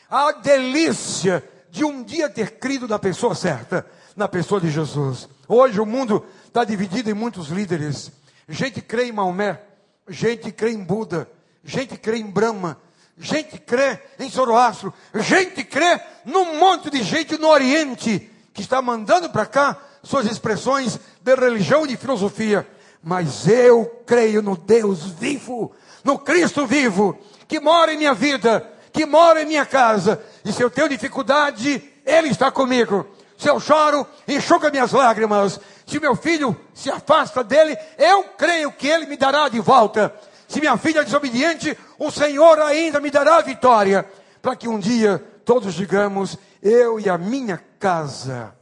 a 0.09 0.33
delícia 0.33 1.43
de 1.70 1.85
um 1.85 2.03
dia 2.03 2.29
ter 2.29 2.59
crido 2.59 2.89
na 2.89 2.99
pessoa 2.99 3.35
certa, 3.35 3.87
na 4.14 4.29
pessoa 4.29 4.61
de 4.61 4.70
Jesus. 4.70 5.29
Hoje 5.49 5.81
o 5.81 5.87
mundo 5.87 6.24
está 6.47 6.64
dividido 6.64 7.11
em 7.11 7.14
muitos 7.14 7.49
líderes. 7.49 8.11
Gente 8.49 8.81
crê 8.81 9.07
em 9.07 9.12
Maomé, 9.12 9.61
gente 10.09 10.53
crê 10.53 10.71
em 10.71 10.83
Buda, 10.83 11.29
gente 11.65 11.97
crê 11.97 12.19
em 12.19 12.27
Brahma, 12.27 12.81
gente 13.19 13.59
crê 13.59 13.99
em 14.19 14.29
Zoroastro, 14.29 14.93
gente 15.15 15.65
crê 15.65 16.01
num 16.25 16.59
monte 16.59 16.91
de 16.91 17.03
gente 17.03 17.39
no 17.39 17.49
Oriente 17.49 18.31
que 18.53 18.63
está 18.63 18.81
mandando 18.81 19.31
para 19.31 19.47
cá 19.47 19.77
suas 20.03 20.27
expressões 20.27 20.99
de 21.21 21.35
religião 21.35 21.85
e 21.85 21.89
de 21.89 21.97
filosofia. 21.97 22.67
Mas 23.03 23.47
eu 23.47 24.03
creio 24.07 24.41
no 24.41 24.57
Deus 24.57 25.05
vivo, 25.05 25.73
no 26.03 26.19
Cristo 26.19 26.67
vivo, 26.67 27.19
que 27.47 27.61
mora 27.61 27.93
em 27.93 27.99
minha 27.99 28.15
vida, 28.15 28.69
que 28.93 29.05
mora 29.05 29.43
em 29.43 29.47
minha 29.47 29.67
casa. 29.67 30.23
E 30.45 30.53
se 30.53 30.63
eu 30.63 30.71
tenho 30.71 30.89
dificuldade, 30.89 31.83
Ele 32.05 32.29
está 32.29 32.51
comigo. 32.51 33.07
Se 33.37 33.49
eu 33.49 33.61
choro, 33.61 34.07
enxuga 34.26 34.70
minhas 34.70 34.93
lágrimas. 34.93 35.61
Se 35.87 36.01
meu 36.01 36.16
filho 36.16 36.57
se 36.74 36.91
afasta 36.91 37.45
dele, 37.45 37.76
eu 37.99 38.24
creio 38.37 38.72
que 38.72 38.89
Ele 38.89 39.07
me 39.07 39.16
dará 39.16 39.49
de 39.49 39.61
volta. 39.61 40.14
Se 40.49 40.61
minha 40.61 40.76
filha 40.76 41.01
é 41.01 41.05
desobediente, 41.05 41.76
o 41.99 42.11
Senhor 42.11 42.59
ainda 42.61 43.01
me 43.01 43.11
dará 43.11 43.41
vitória, 43.41 44.09
para 44.41 44.57
que 44.57 44.68
um 44.68 44.78
dia 44.78 45.22
todos 45.45 45.74
digamos: 45.74 46.39
eu 46.62 46.99
e 46.99 47.09
a 47.09 47.18
minha 47.18 47.62
casa 47.78 48.55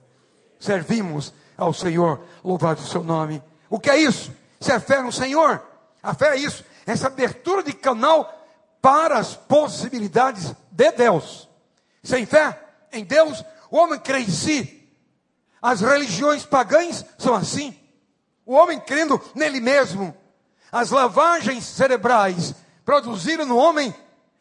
servimos 0.58 1.32
ao 1.56 1.72
Senhor, 1.72 2.20
louvado 2.42 2.80
o 2.80 2.86
seu 2.86 3.02
nome. 3.02 3.42
O 3.68 3.78
que 3.78 3.90
é 3.90 3.96
isso? 3.96 4.32
Isso 4.60 4.72
é 4.72 4.80
fé 4.80 5.00
no 5.02 5.12
Senhor. 5.12 5.62
A 6.02 6.14
fé 6.14 6.34
é 6.34 6.36
isso, 6.36 6.64
essa 6.86 7.06
abertura 7.06 7.62
de 7.62 7.72
canal 7.72 8.42
para 8.80 9.18
as 9.18 9.34
possibilidades 9.34 10.54
de 10.70 10.92
Deus. 10.92 11.48
Sem 12.02 12.26
fé 12.26 12.60
em 12.92 13.04
Deus, 13.04 13.42
o 13.70 13.76
homem 13.76 13.98
crê 13.98 14.20
em 14.20 14.30
si. 14.30 14.88
As 15.60 15.80
religiões 15.80 16.44
pagãs 16.44 17.04
são 17.18 17.34
assim. 17.34 17.76
O 18.44 18.54
homem 18.54 18.78
crendo 18.78 19.20
nele 19.34 19.60
mesmo, 19.60 20.14
as 20.70 20.90
lavagens 20.90 21.64
cerebrais 21.64 22.54
produziram 22.84 23.46
no 23.46 23.56
homem 23.56 23.94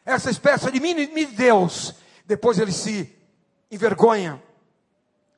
essa 0.04 0.30
espécie 0.30 0.70
de 0.70 0.80
mini 0.80 1.26
Deus. 1.26 1.94
Depois 2.26 2.58
ele 2.58 2.72
se 2.72 3.10
envergonha, 3.70 4.42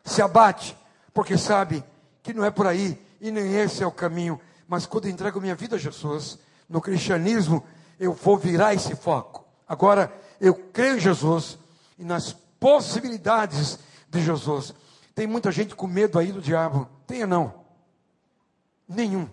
se 0.05 0.21
abate, 0.21 0.77
porque 1.15 1.39
sabe 1.39 1.85
que 2.23 2.35
não 2.35 2.45
é 2.45 2.51
por 2.51 2.67
aí 2.67 2.99
e 3.21 3.31
nem 3.31 3.55
esse 3.57 3.83
é 3.83 3.87
o 3.87 3.93
caminho. 3.93 4.41
Mas 4.67 4.87
quando 4.87 5.09
entrego 5.09 5.41
minha 5.41 5.55
vida 5.55 5.77
a 5.77 5.79
Jesus, 5.79 6.39
no 6.69 6.81
cristianismo, 6.81 7.65
eu 7.99 8.13
vou 8.13 8.37
virar 8.37 8.75
esse 8.75 8.95
foco. 8.97 9.45
Agora, 9.69 10.13
eu 10.41 10.55
creio 10.55 10.97
em 10.97 11.01
Jesus 11.01 11.59
e 11.99 12.05
nas 12.05 12.37
possibilidades 12.59 13.79
de 14.09 14.23
Jesus. 14.23 14.75
Tem 15.15 15.27
muita 15.27 15.51
gente 15.51 15.75
com 15.75 15.87
medo 15.87 16.19
aí 16.19 16.33
do 16.33 16.41
diabo. 16.41 16.89
Tenha 17.07 17.27
não. 17.27 17.65
Nenhum. 18.89 19.29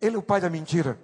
Ele 0.00 0.16
é 0.16 0.18
o 0.18 0.22
pai 0.22 0.40
da 0.40 0.50
mentira. 0.50 0.98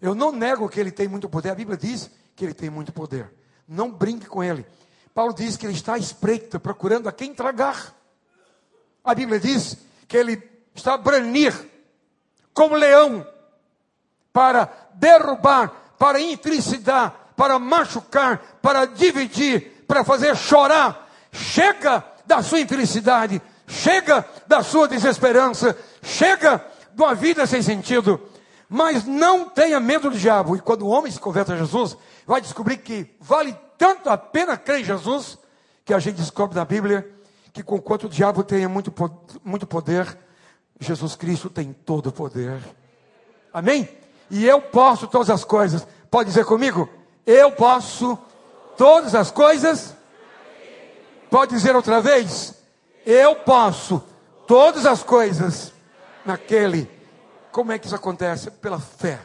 Eu 0.00 0.14
não 0.14 0.32
nego 0.32 0.68
que 0.68 0.80
ele 0.80 0.90
tem 0.90 1.06
muito 1.06 1.28
poder. 1.28 1.50
A 1.50 1.54
Bíblia 1.54 1.76
diz 1.76 2.10
que 2.34 2.44
ele 2.44 2.54
tem 2.54 2.70
muito 2.70 2.92
poder. 2.92 3.32
Não 3.68 3.90
brinque 3.90 4.26
com 4.26 4.42
ele. 4.42 4.66
Paulo 5.14 5.34
diz 5.34 5.56
que 5.56 5.66
ele 5.66 5.74
está 5.74 5.94
à 5.94 5.98
espreita, 5.98 6.58
procurando 6.58 7.08
a 7.08 7.12
quem 7.12 7.34
tragar. 7.34 7.94
A 9.04 9.14
Bíblia 9.14 9.38
diz 9.38 9.76
que 10.08 10.16
ele 10.16 10.42
está 10.74 10.94
a 10.94 10.98
branir 10.98 11.54
como 12.54 12.74
leão 12.74 13.26
para 14.32 14.70
derrubar, 14.94 15.94
para 15.98 16.20
infelicidar, 16.20 17.32
para 17.36 17.58
machucar, 17.58 18.58
para 18.62 18.86
dividir, 18.86 19.79
para 19.90 20.04
fazer 20.04 20.36
chorar. 20.36 21.10
Chega 21.32 22.04
da 22.24 22.44
sua 22.44 22.60
infelicidade, 22.60 23.42
chega 23.66 24.24
da 24.46 24.62
sua 24.62 24.86
desesperança, 24.86 25.76
chega 26.00 26.64
de 26.94 27.02
uma 27.02 27.12
vida 27.12 27.44
sem 27.44 27.60
sentido. 27.60 28.20
Mas 28.68 29.04
não 29.04 29.48
tenha 29.48 29.80
medo 29.80 30.08
do 30.08 30.16
diabo. 30.16 30.54
E 30.54 30.60
quando 30.60 30.82
o 30.82 30.88
homem 30.88 31.10
se 31.10 31.18
converte 31.18 31.50
a 31.50 31.56
Jesus, 31.56 31.96
vai 32.24 32.40
descobrir 32.40 32.76
que 32.76 33.16
vale 33.18 33.52
tanto 33.76 34.08
a 34.08 34.16
pena 34.16 34.56
crer 34.56 34.80
em 34.80 34.84
Jesus, 34.84 35.36
que 35.84 35.92
a 35.92 35.98
gente 35.98 36.16
descobre 36.16 36.56
na 36.56 36.64
Bíblia 36.64 37.04
que, 37.52 37.64
conquanto 37.64 38.04
o 38.04 38.08
diabo 38.08 38.44
tenha 38.44 38.68
muito, 38.68 38.94
muito 39.42 39.66
poder, 39.66 40.16
Jesus 40.78 41.16
Cristo 41.16 41.50
tem 41.50 41.72
todo 41.72 42.10
o 42.10 42.12
poder. 42.12 42.62
Amém? 43.52 43.88
E 44.30 44.46
eu 44.46 44.62
posso 44.62 45.08
todas 45.08 45.30
as 45.30 45.42
coisas. 45.42 45.84
Pode 46.08 46.28
dizer 46.28 46.44
comigo? 46.44 46.88
Eu 47.26 47.50
posso 47.50 48.16
todas 48.80 49.14
as 49.14 49.30
coisas. 49.30 49.94
Pode 51.28 51.54
dizer 51.54 51.76
outra 51.76 52.00
vez? 52.00 52.54
Eu 53.04 53.36
posso 53.36 54.02
todas 54.46 54.86
as 54.86 55.02
coisas 55.02 55.70
naquele. 56.24 56.90
Como 57.52 57.72
é 57.72 57.78
que 57.78 57.84
isso 57.84 57.94
acontece? 57.94 58.50
Pela 58.50 58.80
fé 58.80 59.20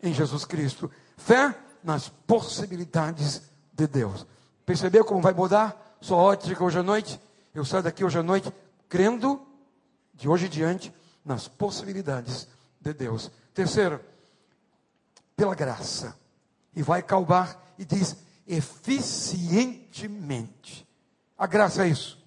em 0.00 0.14
Jesus 0.14 0.44
Cristo. 0.44 0.88
Fé 1.16 1.52
nas 1.82 2.08
possibilidades 2.08 3.42
de 3.72 3.88
Deus. 3.88 4.24
Percebeu 4.64 5.04
como 5.04 5.20
vai 5.20 5.32
mudar 5.32 5.96
sua 6.00 6.18
ótica 6.18 6.62
hoje 6.62 6.78
à 6.78 6.82
noite? 6.84 7.20
Eu 7.52 7.64
saio 7.64 7.82
daqui 7.82 8.04
hoje 8.04 8.16
à 8.16 8.22
noite 8.22 8.54
crendo, 8.88 9.44
de 10.14 10.28
hoje 10.28 10.46
em 10.46 10.50
diante, 10.50 10.94
nas 11.24 11.48
possibilidades 11.48 12.46
de 12.80 12.92
Deus. 12.92 13.28
Terceiro, 13.52 14.00
pela 15.36 15.56
graça. 15.56 16.14
E 16.76 16.80
vai 16.80 17.02
calbar 17.02 17.58
e 17.76 17.84
diz 17.84 18.16
eficientemente. 18.50 20.86
A 21.38 21.46
graça 21.46 21.86
é 21.86 21.88
isso. 21.88 22.18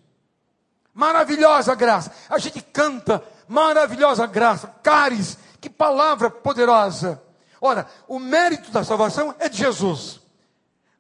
Maravilhosa 0.94 1.76
graça. 1.76 2.14
A 2.30 2.38
gente 2.38 2.62
canta 2.62 3.22
maravilhosa 3.48 4.26
graça. 4.26 4.68
Caris, 4.82 5.38
que 5.60 5.70
palavra 5.70 6.32
poderosa. 6.32 7.22
Ora, 7.60 7.86
o 8.08 8.20
mérito 8.20 8.72
da 8.72 8.86
salvação 8.86 9.36
é 9.38 9.50
de 9.50 9.58
Jesus. 9.58 10.22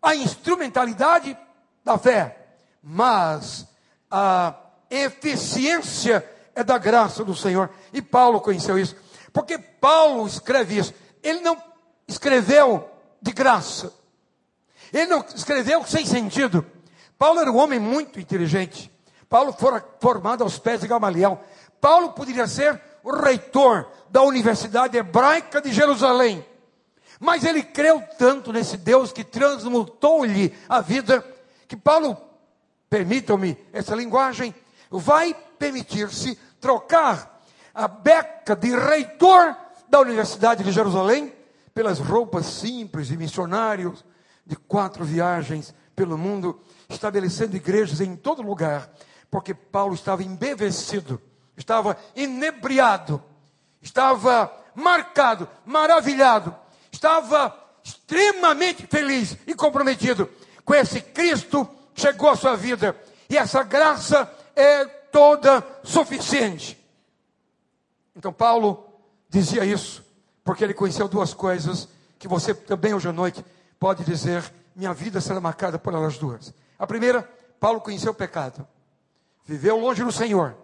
A 0.01 0.13
instrumentalidade 0.15 1.37
da 1.85 1.97
fé. 1.97 2.37
Mas 2.81 3.65
a 4.11 4.55
eficiência 4.89 6.29
é 6.53 6.61
da 6.63 6.77
graça 6.77 7.23
do 7.23 7.35
Senhor. 7.35 7.69
E 7.93 8.01
Paulo 8.01 8.41
conheceu 8.41 8.77
isso. 8.77 8.97
Porque 9.31 9.57
Paulo 9.57 10.27
escreve 10.27 10.77
isso. 10.77 10.93
Ele 11.21 11.39
não 11.39 11.57
escreveu 12.07 12.89
de 13.21 13.31
graça. 13.31 14.02
Ele 14.93 15.07
não 15.07 15.25
escreveu 15.35 15.83
sem 15.85 16.05
sentido. 16.05 16.63
Paulo 17.17 17.39
era 17.39 17.51
um 17.51 17.57
homem 17.57 17.79
muito 17.79 18.19
inteligente. 18.19 18.91
Paulo 19.27 19.51
fora 19.51 19.83
formado 19.99 20.43
aos 20.43 20.59
pés 20.59 20.81
de 20.81 20.87
Gamaliel. 20.87 21.43
Paulo 21.81 22.11
poderia 22.11 22.45
ser 22.45 22.79
o 23.03 23.11
reitor 23.11 23.89
da 24.11 24.21
Universidade 24.21 24.95
Hebraica 24.95 25.59
de 25.59 25.73
Jerusalém. 25.73 26.45
Mas 27.19 27.43
ele 27.43 27.63
creu 27.63 28.03
tanto 28.19 28.53
nesse 28.53 28.77
Deus 28.77 29.11
que 29.11 29.23
transmutou-lhe 29.23 30.53
a 30.69 30.79
vida, 30.81 31.25
que 31.67 31.75
Paulo, 31.75 32.15
permitam-me 32.89 33.57
essa 33.73 33.95
linguagem, 33.95 34.53
vai 34.91 35.35
permitir-se 35.57 36.37
trocar 36.61 37.41
a 37.73 37.87
beca 37.87 38.55
de 38.55 38.69
reitor 38.75 39.55
da 39.89 39.99
Universidade 39.99 40.63
de 40.63 40.71
Jerusalém 40.71 41.33
pelas 41.73 41.97
roupas 41.97 42.45
simples 42.45 43.07
de 43.07 43.17
missionários 43.17 44.05
de 44.45 44.55
quatro 44.55 45.03
viagens 45.03 45.73
pelo 45.95 46.17
mundo, 46.17 46.59
estabelecendo 46.89 47.55
igrejas 47.55 48.01
em 48.01 48.15
todo 48.15 48.41
lugar, 48.41 48.89
porque 49.29 49.53
Paulo 49.53 49.93
estava 49.93 50.23
embevecido, 50.23 51.21
estava 51.55 51.97
inebriado, 52.15 53.23
estava 53.81 54.51
marcado, 54.75 55.47
maravilhado, 55.65 56.55
estava 56.91 57.57
extremamente 57.83 58.87
feliz 58.87 59.37
e 59.45 59.53
comprometido 59.53 60.29
com 60.63 60.73
esse 60.73 61.01
Cristo 61.01 61.67
que 61.93 62.01
chegou 62.01 62.29
à 62.29 62.35
sua 62.35 62.55
vida. 62.55 62.95
E 63.29 63.37
essa 63.37 63.63
graça 63.63 64.31
é 64.55 64.85
toda 64.85 65.65
suficiente. 65.83 66.77
Então 68.15 68.31
Paulo 68.31 68.85
dizia 69.29 69.65
isso, 69.65 70.03
porque 70.43 70.63
ele 70.63 70.73
conheceu 70.73 71.07
duas 71.07 71.33
coisas 71.33 71.87
que 72.17 72.27
você 72.27 72.53
também 72.53 72.93
hoje 72.93 73.09
à 73.09 73.13
noite 73.13 73.43
pode 73.83 74.05
dizer: 74.05 74.41
minha 74.73 74.93
vida 74.93 75.19
será 75.19 75.41
marcada 75.41 75.77
por 75.77 75.93
elas 75.93 76.17
duas. 76.17 76.53
A 76.79 76.87
primeira, 76.87 77.29
Paulo 77.59 77.81
conheceu 77.81 78.13
o 78.13 78.15
pecado, 78.15 78.65
viveu 79.45 79.77
longe 79.77 80.01
do 80.01 80.09
Senhor, 80.09 80.55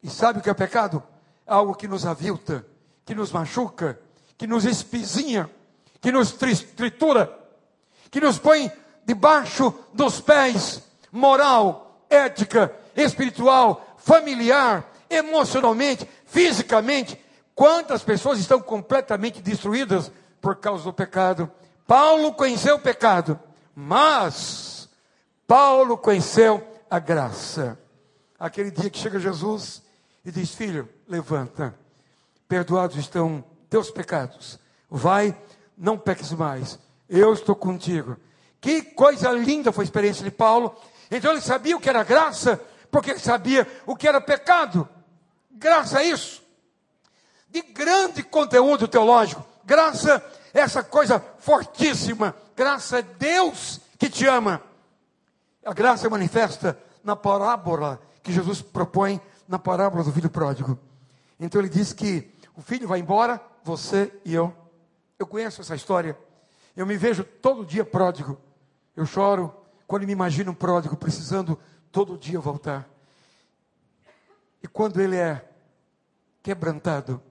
e 0.00 0.08
sabe 0.08 0.38
o 0.38 0.42
que 0.42 0.48
é 0.48 0.54
pecado? 0.54 1.02
Algo 1.44 1.74
que 1.74 1.88
nos 1.88 2.06
avilta, 2.06 2.64
que 3.04 3.16
nos 3.16 3.32
machuca, 3.32 3.98
que 4.38 4.46
nos 4.46 4.64
espizinha, 4.64 5.50
que 6.00 6.12
nos 6.12 6.30
tritura, 6.76 7.36
que 8.12 8.20
nos 8.20 8.38
põe 8.38 8.70
debaixo 9.04 9.74
dos 9.92 10.20
pés, 10.20 10.84
moral, 11.10 12.00
ética, 12.08 12.72
espiritual, 12.94 13.84
familiar, 13.98 14.88
emocionalmente, 15.10 16.08
fisicamente. 16.26 17.20
Quantas 17.56 18.04
pessoas 18.04 18.38
estão 18.38 18.60
completamente 18.60 19.42
destruídas 19.42 20.12
por 20.40 20.54
causa 20.54 20.84
do 20.84 20.92
pecado? 20.92 21.50
Paulo 21.86 22.32
conheceu 22.34 22.76
o 22.76 22.80
pecado, 22.80 23.38
mas 23.74 24.88
Paulo 25.46 25.96
conheceu 25.96 26.66
a 26.90 26.98
graça. 26.98 27.78
Aquele 28.38 28.70
dia 28.70 28.90
que 28.90 28.98
chega 28.98 29.20
Jesus 29.20 29.82
e 30.24 30.30
diz: 30.30 30.52
Filho, 30.52 30.88
levanta, 31.06 31.74
perdoados 32.48 32.96
estão 32.96 33.44
teus 33.70 33.90
pecados, 33.90 34.58
vai, 34.90 35.36
não 35.78 35.96
peques 35.96 36.32
mais, 36.32 36.78
eu 37.08 37.32
estou 37.32 37.54
contigo. 37.54 38.16
Que 38.60 38.82
coisa 38.82 39.30
linda 39.30 39.70
foi 39.70 39.84
a 39.84 39.86
experiência 39.86 40.24
de 40.24 40.30
Paulo. 40.30 40.74
Então 41.10 41.30
ele 41.30 41.40
sabia 41.40 41.76
o 41.76 41.80
que 41.80 41.88
era 41.88 42.02
graça, 42.02 42.60
porque 42.90 43.12
ele 43.12 43.20
sabia 43.20 43.66
o 43.86 43.94
que 43.94 44.08
era 44.08 44.20
pecado. 44.20 44.88
Graça 45.52 46.00
a 46.00 46.04
isso. 46.04 46.42
De 47.48 47.62
grande 47.62 48.22
conteúdo 48.24 48.88
teológico. 48.88 49.46
Graça 49.64 50.24
essa 50.60 50.82
coisa 50.82 51.20
fortíssima. 51.38 52.34
Graça 52.56 52.98
é 52.98 53.02
Deus 53.02 53.80
que 53.98 54.08
te 54.08 54.26
ama. 54.26 54.62
A 55.64 55.72
graça 55.72 56.06
é 56.06 56.10
manifesta 56.10 56.78
na 57.04 57.14
parábola 57.14 58.00
que 58.22 58.32
Jesus 58.32 58.62
propõe 58.62 59.20
na 59.46 59.58
parábola 59.58 60.02
do 60.02 60.12
filho 60.12 60.30
pródigo. 60.30 60.78
Então 61.38 61.60
ele 61.60 61.68
diz 61.68 61.92
que 61.92 62.32
o 62.56 62.62
filho 62.62 62.88
vai 62.88 62.98
embora, 62.98 63.40
você 63.62 64.12
e 64.24 64.34
eu. 64.34 64.52
Eu 65.18 65.26
conheço 65.26 65.60
essa 65.60 65.74
história. 65.74 66.18
Eu 66.76 66.86
me 66.86 66.96
vejo 66.96 67.22
todo 67.22 67.64
dia 67.64 67.84
pródigo. 67.84 68.38
Eu 68.96 69.06
choro 69.06 69.54
quando 69.86 70.06
me 70.06 70.12
imagino 70.12 70.52
um 70.52 70.54
pródigo 70.54 70.96
precisando 70.96 71.58
todo 71.92 72.18
dia 72.18 72.40
voltar. 72.40 72.88
E 74.62 74.66
quando 74.66 75.00
ele 75.00 75.16
é 75.16 75.48
quebrantado, 76.42 77.22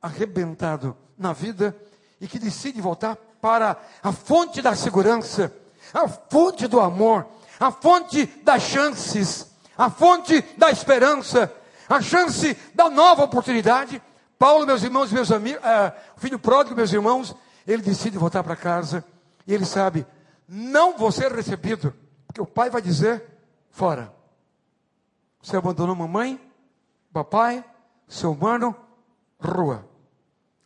arrebentado 0.00 0.96
na 1.16 1.32
vida, 1.32 1.76
e 2.22 2.28
que 2.28 2.38
decide 2.38 2.80
voltar 2.80 3.16
para 3.40 3.76
a 4.00 4.12
fonte 4.12 4.62
da 4.62 4.76
segurança, 4.76 5.52
a 5.92 6.06
fonte 6.06 6.68
do 6.68 6.78
amor, 6.78 7.26
a 7.58 7.72
fonte 7.72 8.26
das 8.44 8.62
chances, 8.62 9.52
a 9.76 9.90
fonte 9.90 10.40
da 10.56 10.70
esperança, 10.70 11.52
a 11.88 12.00
chance 12.00 12.56
da 12.72 12.88
nova 12.88 13.24
oportunidade. 13.24 14.00
Paulo, 14.38 14.64
meus 14.64 14.84
irmãos, 14.84 15.10
meus 15.10 15.32
amigos, 15.32 15.60
é, 15.64 15.92
o 16.16 16.20
filho 16.20 16.38
pródigo, 16.38 16.76
meus 16.76 16.92
irmãos, 16.92 17.34
ele 17.66 17.82
decide 17.82 18.16
voltar 18.16 18.44
para 18.44 18.54
casa 18.54 19.04
e 19.44 19.52
ele 19.52 19.64
sabe, 19.64 20.06
não 20.46 20.96
vou 20.96 21.10
ser 21.10 21.32
recebido, 21.32 21.92
porque 22.24 22.40
o 22.40 22.46
pai 22.46 22.70
vai 22.70 22.80
dizer: 22.80 23.24
fora. 23.68 24.14
Você 25.42 25.56
abandonou 25.56 25.96
mamãe, 25.96 26.40
papai, 27.12 27.64
seu 28.06 28.32
mano, 28.32 28.76
rua. 29.40 29.84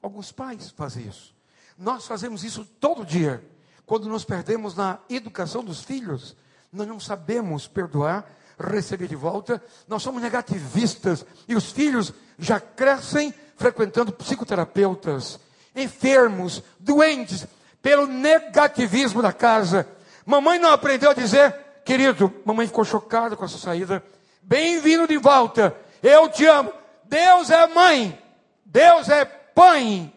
Alguns 0.02 0.30
pais 0.30 0.70
fazem 0.70 1.07
isso. 1.07 1.36
Nós 1.78 2.06
fazemos 2.06 2.44
isso 2.44 2.64
todo 2.80 3.04
dia. 3.04 3.42
quando 3.84 4.08
nos 4.08 4.24
perdemos 4.24 4.74
na 4.74 4.98
educação 5.08 5.62
dos 5.62 5.84
filhos, 5.84 6.34
nós 6.72 6.88
não 6.88 6.98
sabemos 6.98 7.68
perdoar, 7.68 8.26
receber 8.58 9.06
de 9.06 9.14
volta, 9.14 9.62
nós 9.86 10.02
somos 10.02 10.20
negativistas 10.20 11.24
e 11.46 11.54
os 11.54 11.70
filhos 11.70 12.12
já 12.36 12.58
crescem 12.58 13.32
frequentando 13.56 14.12
psicoterapeutas, 14.12 15.38
enfermos, 15.74 16.62
doentes, 16.80 17.46
pelo 17.80 18.06
negativismo 18.08 19.22
da 19.22 19.32
casa. 19.32 19.86
Mamãe 20.24 20.58
não 20.58 20.72
aprendeu 20.72 21.10
a 21.10 21.14
dizer, 21.14 21.54
querido, 21.84 22.34
mamãe 22.44 22.66
ficou 22.66 22.84
chocada 22.84 23.36
com 23.36 23.44
a 23.44 23.48
sua 23.48 23.60
saída. 23.60 24.02
Bem-vindo 24.42 25.06
de 25.06 25.16
volta, 25.16 25.76
eu 26.02 26.28
te 26.28 26.44
amo. 26.44 26.72
Deus 27.04 27.50
é 27.50 27.68
mãe, 27.68 28.20
Deus 28.64 29.08
é 29.08 29.24
pai, 29.24 30.12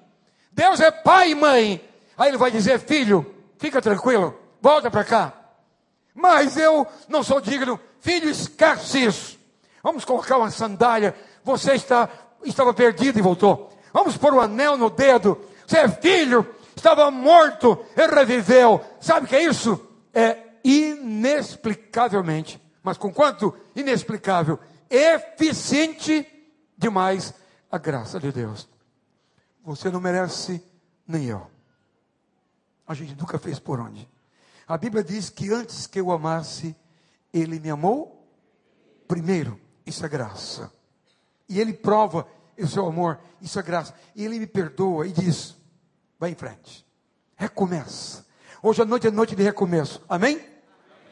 Deus 0.59 0.79
é 0.81 0.91
pai 0.91 1.31
e 1.31 1.35
mãe. 1.35 1.81
Aí 2.17 2.27
ele 2.27 2.37
vai 2.37 2.51
dizer, 2.51 2.81
filho, 2.81 3.25
fica 3.57 3.81
tranquilo, 3.81 4.37
volta 4.61 4.91
para 4.91 5.05
cá. 5.05 5.33
Mas 6.13 6.57
eu 6.57 6.85
não 7.07 7.23
sou 7.23 7.39
digno, 7.39 7.79
filho, 8.01 8.29
esquece 8.29 9.05
isso. 9.05 9.39
Vamos 9.81 10.03
colocar 10.03 10.35
uma 10.35 10.51
sandália, 10.51 11.15
você 11.45 11.75
está, 11.75 12.09
estava 12.43 12.73
perdido 12.73 13.17
e 13.17 13.21
voltou. 13.21 13.71
Vamos 13.93 14.17
pôr 14.17 14.33
um 14.33 14.41
anel 14.41 14.75
no 14.75 14.89
dedo, 14.89 15.39
você 15.65 15.77
é 15.77 15.87
filho, 15.87 16.45
estava 16.75 17.09
morto 17.09 17.79
e 17.95 18.05
reviveu. 18.05 18.81
Sabe 18.99 19.27
o 19.27 19.29
que 19.29 19.37
é 19.37 19.43
isso? 19.43 19.79
É 20.13 20.39
inexplicavelmente, 20.61 22.61
mas 22.83 22.97
com 22.97 23.13
quanto 23.13 23.55
inexplicável, 23.73 24.59
eficiente 24.89 26.27
demais 26.77 27.33
a 27.71 27.77
graça 27.77 28.19
de 28.19 28.29
Deus. 28.29 28.67
Você 29.69 29.91
não 29.91 30.01
merece, 30.01 30.63
nem 31.07 31.25
eu. 31.25 31.45
A 32.87 32.95
gente 32.95 33.13
nunca 33.15 33.37
fez 33.37 33.59
por 33.59 33.79
onde. 33.79 34.09
A 34.67 34.75
Bíblia 34.75 35.03
diz 35.03 35.29
que 35.29 35.53
antes 35.53 35.85
que 35.85 35.99
eu 35.99 36.11
amasse, 36.11 36.75
Ele 37.31 37.59
me 37.59 37.69
amou 37.69 38.27
primeiro. 39.07 39.61
Isso 39.85 40.03
é 40.03 40.09
graça. 40.09 40.73
E 41.47 41.59
Ele 41.59 41.71
prova 41.71 42.27
o 42.57 42.67
seu 42.67 42.87
amor. 42.87 43.19
Isso 43.39 43.59
é 43.59 43.61
graça. 43.61 43.93
E 44.15 44.25
Ele 44.25 44.39
me 44.39 44.47
perdoa 44.47 45.05
e 45.05 45.11
diz: 45.11 45.55
vai 46.19 46.31
em 46.31 46.35
frente. 46.35 46.83
Recomeça. 47.35 48.25
Hoje 48.63 48.81
à 48.81 48.85
noite 48.85 49.05
é 49.05 49.11
noite 49.11 49.35
de 49.35 49.43
recomeço. 49.43 50.01
Amém? 50.09 50.43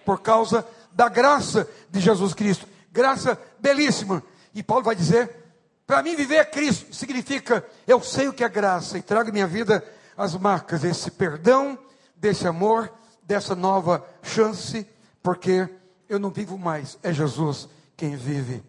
Por 0.03 0.19
causa 0.19 0.67
da 0.91 1.07
graça 1.07 1.69
de 1.91 1.99
Jesus 1.99 2.33
Cristo. 2.33 2.67
Graça 2.91 3.39
belíssima. 3.59 4.23
E 4.51 4.63
Paulo 4.63 4.83
vai 4.83 4.95
dizer: 4.95 5.46
para 5.87 6.03
mim, 6.03 6.17
viver 6.17 6.35
é 6.35 6.45
Cristo 6.45 6.93
significa 6.93 7.65
eu 7.87 8.03
sei 8.03 8.27
o 8.27 8.33
que 8.33 8.43
é 8.43 8.49
graça 8.49 8.97
e 8.97 9.01
trago 9.01 9.31
minha 9.31 9.47
vida 9.47 9.81
as 10.17 10.35
marcas 10.35 10.81
desse 10.81 11.09
perdão, 11.09 11.79
desse 12.13 12.45
amor, 12.45 12.91
dessa 13.23 13.55
nova 13.55 14.05
chance, 14.21 14.85
porque 15.23 15.69
eu 16.09 16.19
não 16.19 16.29
vivo 16.29 16.57
mais, 16.57 16.99
é 17.01 17.13
Jesus 17.13 17.69
quem 17.95 18.17
vive 18.17 18.61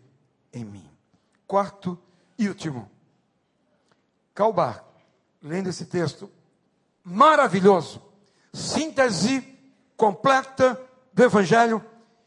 em 0.52 0.64
mim. 0.64 0.88
Quarto 1.44 1.98
e 2.38 2.46
último. 2.46 2.88
Calbar, 4.32 4.84
lendo 5.42 5.70
esse 5.70 5.86
texto 5.86 6.30
maravilhoso, 7.02 8.00
síntese 8.52 9.42
completa 9.96 10.80
do 11.12 11.24
Evangelho, 11.24 11.84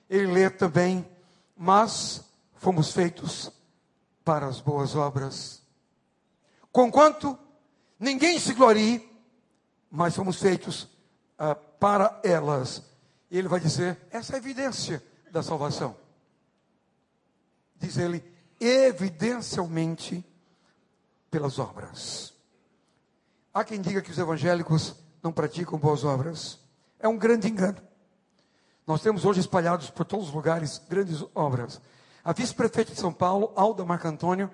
ele 0.10 0.28
lê 0.28 0.50
também, 0.50 1.08
mas 1.56 2.26
fomos 2.58 2.92
feitos 2.92 3.61
para 4.24 4.48
as 4.48 4.60
boas 4.60 4.96
obras. 4.96 5.62
Conquanto 6.72 7.38
ninguém 8.00 8.40
se 8.40 8.54
glorie, 8.54 9.10
mas 9.90 10.16
fomos 10.16 10.40
feitos 10.40 10.88
ah, 11.38 11.56
para 11.56 12.20
elas. 12.24 12.84
E 13.30 13.38
ele 13.38 13.48
vai 13.48 13.60
dizer: 13.60 13.98
essa 14.10 14.34
é 14.34 14.36
a 14.36 14.40
evidência 14.40 15.04
da 15.32 15.42
salvação. 15.42 15.96
Diz 17.76 17.98
ele, 17.98 18.24
evidencialmente 18.60 20.24
pelas 21.32 21.58
obras. 21.58 22.34
Há 23.54 23.64
quem 23.64 23.82
diga 23.82 24.02
que 24.02 24.12
os 24.12 24.18
evangélicos 24.18 24.96
não 25.24 25.32
praticam 25.32 25.80
boas 25.80 26.04
obras. 26.04 26.60
É 27.00 27.08
um 27.08 27.18
grande 27.18 27.48
engano. 27.48 27.82
Nós 28.86 29.02
temos 29.02 29.26
hoje 29.26 29.40
espalhados 29.40 29.90
por 29.90 30.06
todos 30.06 30.28
os 30.28 30.34
lugares 30.34 30.82
grandes 30.90 31.24
obras. 31.34 31.82
A 32.24 32.34
vice-prefeita 32.34 32.94
de 32.94 33.00
São 33.00 33.12
Paulo, 33.12 33.52
Alda 33.56 33.84
Marco 33.84 34.08
Antônio, 34.08 34.50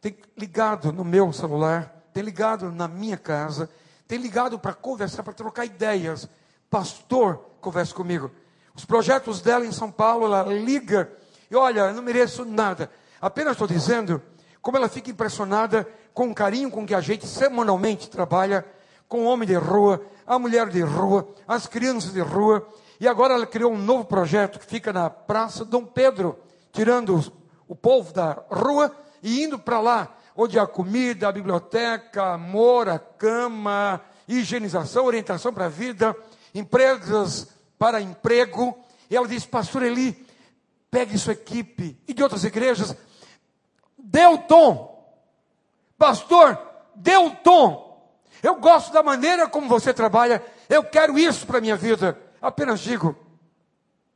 tem 0.00 0.16
ligado 0.36 0.92
no 0.92 1.04
meu 1.04 1.32
celular, 1.32 2.04
tem 2.12 2.22
ligado 2.22 2.70
na 2.70 2.88
minha 2.88 3.16
casa, 3.16 3.70
tem 4.06 4.18
ligado 4.18 4.58
para 4.58 4.74
conversar, 4.74 5.22
para 5.22 5.32
trocar 5.32 5.64
ideias. 5.64 6.28
Pastor, 6.68 7.36
conversa 7.60 7.94
comigo. 7.94 8.30
Os 8.74 8.84
projetos 8.84 9.40
dela 9.40 9.64
em 9.64 9.72
São 9.72 9.90
Paulo, 9.90 10.26
ela 10.26 10.42
liga 10.52 11.10
e 11.50 11.56
olha, 11.56 11.80
eu 11.82 11.94
não 11.94 12.02
mereço 12.02 12.44
nada. 12.44 12.90
Apenas 13.20 13.52
estou 13.52 13.68
dizendo 13.68 14.20
como 14.60 14.76
ela 14.76 14.88
fica 14.88 15.10
impressionada 15.10 15.86
com 16.12 16.28
o 16.28 16.34
carinho 16.34 16.70
com 16.70 16.86
que 16.86 16.94
a 16.94 17.00
gente 17.00 17.26
semanalmente 17.26 18.10
trabalha 18.10 18.64
com 19.08 19.20
o 19.20 19.24
homem 19.26 19.46
de 19.46 19.54
rua, 19.54 20.04
a 20.26 20.38
mulher 20.38 20.68
de 20.68 20.80
rua, 20.80 21.28
as 21.46 21.66
crianças 21.66 22.12
de 22.12 22.20
rua. 22.20 22.66
E 22.98 23.06
agora 23.06 23.34
ela 23.34 23.46
criou 23.46 23.72
um 23.72 23.78
novo 23.78 24.04
projeto 24.04 24.58
que 24.58 24.66
fica 24.66 24.92
na 24.92 25.08
Praça 25.08 25.64
Dom 25.64 25.84
Pedro 25.84 26.36
tirando 26.74 27.32
o 27.68 27.74
povo 27.74 28.12
da 28.12 28.42
rua 28.50 28.94
e 29.22 29.42
indo 29.42 29.58
para 29.58 29.80
lá, 29.80 30.16
onde 30.36 30.58
há 30.58 30.66
comida, 30.66 31.28
a 31.28 31.32
biblioteca, 31.32 32.34
amor, 32.34 32.88
a 32.88 32.98
cama, 32.98 34.00
higienização, 34.28 35.06
orientação 35.06 35.54
para 35.54 35.66
a 35.66 35.70
vida, 35.70 36.14
empresas 36.52 37.48
para 37.78 38.00
emprego. 38.00 38.76
E 39.08 39.16
ela 39.16 39.28
disse, 39.28 39.46
pastor 39.46 39.84
Eli, 39.84 40.26
pegue 40.90 41.16
sua 41.16 41.32
equipe 41.32 41.96
e 42.08 42.12
de 42.12 42.22
outras 42.22 42.44
igrejas, 42.44 42.94
dê 43.96 44.26
o 44.26 44.38
tom. 44.38 44.92
Pastor, 45.96 46.58
dê 46.96 47.16
o 47.16 47.30
tom. 47.36 48.12
Eu 48.42 48.56
gosto 48.56 48.92
da 48.92 49.02
maneira 49.02 49.48
como 49.48 49.68
você 49.68 49.94
trabalha, 49.94 50.44
eu 50.68 50.82
quero 50.82 51.16
isso 51.16 51.46
para 51.46 51.58
a 51.58 51.60
minha 51.60 51.76
vida. 51.76 52.18
Apenas 52.42 52.80
digo, 52.80 53.16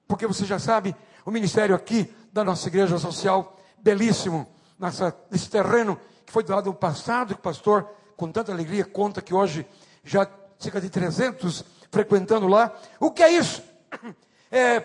porque 0.09 0.27
você 0.27 0.45
já 0.45 0.59
sabe, 0.59 0.95
o 1.25 1.31
ministério 1.31 1.75
aqui 1.75 2.13
da 2.39 2.45
nossa 2.45 2.69
igreja 2.69 2.99
social, 2.99 3.57
belíssimo, 3.79 4.47
nessa, 4.79 5.13
nesse 5.29 5.51
terreno 5.51 6.01
que 6.25 6.33
foi 6.33 6.45
doado 6.45 6.71
no 6.71 6.77
passado, 6.77 7.35
que 7.35 7.41
o 7.41 7.43
pastor, 7.43 7.89
com 8.17 8.31
tanta 8.31 8.53
alegria, 8.53 8.85
conta 8.85 9.21
que 9.21 9.35
hoje 9.35 9.67
já 10.05 10.25
cerca 10.57 10.81
de 10.81 10.89
300 10.89 11.65
frequentando 11.91 12.47
lá. 12.47 12.73
O 13.01 13.11
que 13.11 13.23
é 13.23 13.33
isso? 13.33 13.63
É 14.51 14.83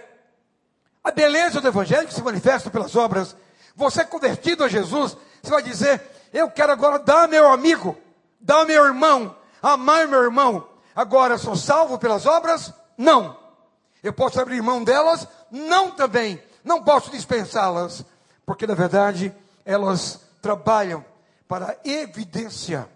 a 1.01 1.09
beleza 1.09 1.61
do 1.61 1.67
evangelho 1.69 2.05
que 2.05 2.13
se 2.13 2.21
manifesta 2.21 2.69
pelas 2.69 2.97
obras. 2.97 3.33
Você 3.77 4.01
é 4.01 4.03
convertido 4.03 4.61
a 4.61 4.67
Jesus, 4.67 5.15
você 5.41 5.49
vai 5.49 5.63
dizer: 5.63 6.01
Eu 6.33 6.51
quero 6.51 6.73
agora 6.73 6.99
dar 6.99 7.29
meu 7.29 7.49
amigo, 7.49 7.95
dar 8.41 8.65
meu 8.65 8.85
irmão, 8.85 9.33
amar 9.61 10.05
meu 10.05 10.21
irmão. 10.21 10.67
Agora, 10.93 11.37
sou 11.37 11.55
salvo 11.55 11.97
pelas 11.97 12.25
obras? 12.25 12.73
Não. 12.97 13.39
Eu 14.03 14.11
posso 14.11 14.41
abrir 14.41 14.61
mão 14.61 14.83
delas? 14.83 15.25
Não 15.49 15.91
também 15.91 16.43
não 16.63 16.83
posso 16.83 17.11
dispensá-las, 17.11 18.05
porque 18.45 18.65
na 18.65 18.73
verdade 18.73 19.33
elas 19.65 20.21
trabalham 20.41 21.05
para 21.47 21.77
evidência. 21.83 22.87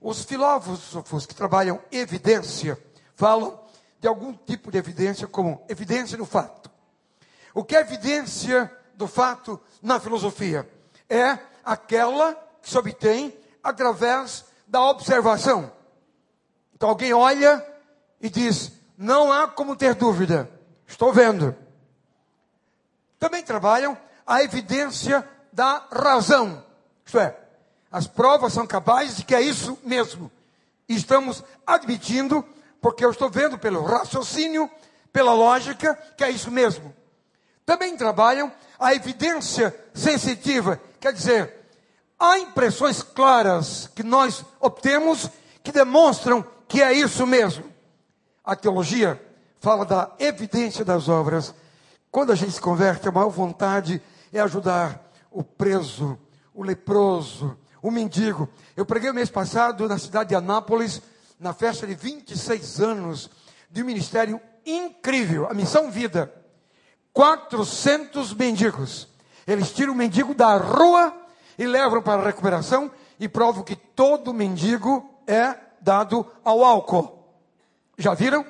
Os 0.00 0.24
filósofos 0.24 1.26
que 1.26 1.34
trabalham 1.34 1.80
evidência 1.90 2.78
falam 3.14 3.58
de 4.00 4.06
algum 4.06 4.32
tipo 4.32 4.70
de 4.70 4.78
evidência 4.78 5.26
como 5.26 5.64
evidência 5.68 6.16
do 6.16 6.24
fato. 6.24 6.70
O 7.52 7.64
que 7.64 7.76
é 7.76 7.80
evidência 7.80 8.70
do 8.94 9.08
fato 9.08 9.60
na 9.82 9.98
filosofia? 9.98 10.68
É 11.08 11.38
aquela 11.64 12.34
que 12.62 12.70
se 12.70 12.78
obtém 12.78 13.36
através 13.62 14.44
da 14.66 14.82
observação. 14.82 15.72
Então 16.74 16.88
alguém 16.88 17.12
olha 17.12 17.66
e 18.20 18.30
diz: 18.30 18.72
não 18.96 19.32
há 19.32 19.48
como 19.48 19.74
ter 19.74 19.94
dúvida, 19.94 20.48
estou 20.86 21.12
vendo. 21.12 21.54
Também 23.18 23.42
trabalham 23.42 23.96
a 24.26 24.42
evidência 24.42 25.26
da 25.52 25.86
razão. 25.90 26.64
Isto 27.04 27.18
é, 27.18 27.36
as 27.90 28.06
provas 28.06 28.52
são 28.52 28.66
capazes 28.66 29.16
de 29.16 29.24
que 29.24 29.34
é 29.34 29.40
isso 29.40 29.78
mesmo. 29.82 30.30
Estamos 30.88 31.42
admitindo, 31.66 32.44
porque 32.80 33.04
eu 33.04 33.10
estou 33.10 33.30
vendo 33.30 33.58
pelo 33.58 33.82
raciocínio, 33.82 34.70
pela 35.12 35.32
lógica, 35.32 35.94
que 36.16 36.22
é 36.22 36.30
isso 36.30 36.50
mesmo. 36.50 36.94
Também 37.64 37.96
trabalham 37.96 38.52
a 38.78 38.94
evidência 38.94 39.74
sensitiva, 39.92 40.80
quer 41.00 41.12
dizer, 41.12 41.54
há 42.18 42.38
impressões 42.38 43.02
claras 43.02 43.90
que 43.94 44.02
nós 44.02 44.44
obtemos 44.60 45.28
que 45.62 45.72
demonstram 45.72 46.44
que 46.66 46.82
é 46.82 46.92
isso 46.92 47.26
mesmo. 47.26 47.64
A 48.44 48.54
teologia 48.54 49.20
fala 49.60 49.84
da 49.84 50.10
evidência 50.18 50.84
das 50.84 51.08
obras 51.08 51.54
quando 52.10 52.32
a 52.32 52.34
gente 52.34 52.52
se 52.52 52.60
converte, 52.60 53.08
a 53.08 53.12
maior 53.12 53.28
vontade 53.28 54.02
é 54.32 54.40
ajudar 54.40 55.10
o 55.30 55.42
preso, 55.42 56.18
o 56.54 56.62
leproso, 56.62 57.56
o 57.82 57.90
mendigo. 57.90 58.48
Eu 58.76 58.86
preguei 58.86 59.10
o 59.10 59.14
mês 59.14 59.30
passado 59.30 59.88
na 59.88 59.98
cidade 59.98 60.30
de 60.30 60.34
Anápolis, 60.34 61.02
na 61.38 61.52
festa 61.52 61.86
de 61.86 61.94
26 61.94 62.80
anos 62.80 63.30
de 63.70 63.82
um 63.82 63.86
ministério 63.86 64.40
incrível, 64.64 65.46
a 65.50 65.54
Missão 65.54 65.90
Vida. 65.90 66.32
400 67.12 68.34
mendigos. 68.34 69.08
Eles 69.46 69.72
tiram 69.72 69.92
o 69.92 69.96
mendigo 69.96 70.34
da 70.34 70.56
rua 70.56 71.14
e 71.58 71.66
levam 71.66 72.02
para 72.02 72.22
a 72.22 72.24
recuperação 72.24 72.90
e 73.18 73.28
provam 73.28 73.62
que 73.62 73.74
todo 73.74 74.32
mendigo 74.32 75.08
é 75.26 75.54
dado 75.80 76.26
ao 76.44 76.64
álcool. 76.64 77.18
Já 77.96 78.14
viram? 78.14 78.44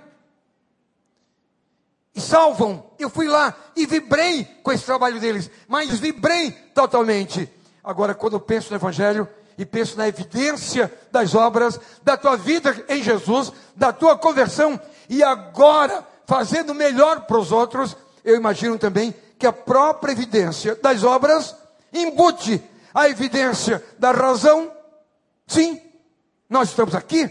Salvam. 2.18 2.90
Eu 2.98 3.08
fui 3.10 3.28
lá 3.28 3.54
e 3.76 3.86
vibrei 3.86 4.44
com 4.62 4.72
esse 4.72 4.84
trabalho 4.84 5.20
deles, 5.20 5.50
mas 5.66 5.98
vibrei 5.98 6.50
totalmente. 6.74 7.50
Agora, 7.82 8.14
quando 8.14 8.34
eu 8.34 8.40
penso 8.40 8.70
no 8.70 8.76
Evangelho 8.76 9.28
e 9.56 9.64
penso 9.64 9.96
na 9.96 10.06
evidência 10.06 10.92
das 11.10 11.34
obras, 11.34 11.80
da 12.02 12.16
tua 12.16 12.36
vida 12.36 12.84
em 12.88 13.02
Jesus, 13.02 13.52
da 13.74 13.92
tua 13.92 14.16
conversão, 14.16 14.80
e 15.08 15.22
agora 15.22 16.06
fazendo 16.26 16.74
melhor 16.74 17.22
para 17.22 17.38
os 17.38 17.50
outros, 17.50 17.96
eu 18.24 18.36
imagino 18.36 18.78
também 18.78 19.14
que 19.38 19.46
a 19.46 19.52
própria 19.52 20.12
evidência 20.12 20.74
das 20.76 21.02
obras 21.02 21.56
embute 21.92 22.62
a 22.94 23.08
evidência 23.08 23.82
da 23.98 24.10
razão. 24.10 24.70
Sim, 25.46 25.80
nós 26.48 26.68
estamos 26.68 26.94
aqui, 26.94 27.28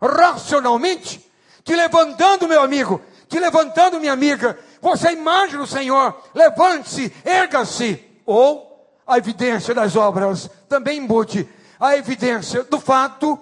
racionalmente, 0.00 1.24
te 1.62 1.74
levantando, 1.74 2.46
meu 2.46 2.62
amigo, 2.62 3.00
te 3.34 3.40
levantando, 3.40 3.98
minha 3.98 4.12
amiga. 4.12 4.56
Você 4.80 5.10
imagina 5.10 5.60
o 5.60 5.66
Senhor, 5.66 6.16
levante-se, 6.32 7.12
erga-se. 7.24 8.00
Ou 8.24 8.88
a 9.04 9.18
evidência 9.18 9.74
das 9.74 9.96
obras 9.96 10.48
também 10.68 10.98
embute 10.98 11.48
a 11.80 11.96
evidência 11.96 12.62
do 12.62 12.78
fato. 12.78 13.36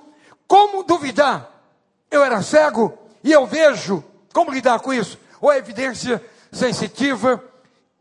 Como 0.49 0.83
duvidar? 0.83 1.47
Eu 2.11 2.25
era 2.25 2.43
cego 2.43 2.99
e 3.23 3.31
eu 3.31 3.47
vejo. 3.47 4.03
Como 4.33 4.51
lidar 4.51 4.81
com 4.81 4.95
isso? 4.95 5.19
Ou 5.43 5.51
a 5.51 5.59
evidência 5.59 6.25
sensitiva. 6.51 7.45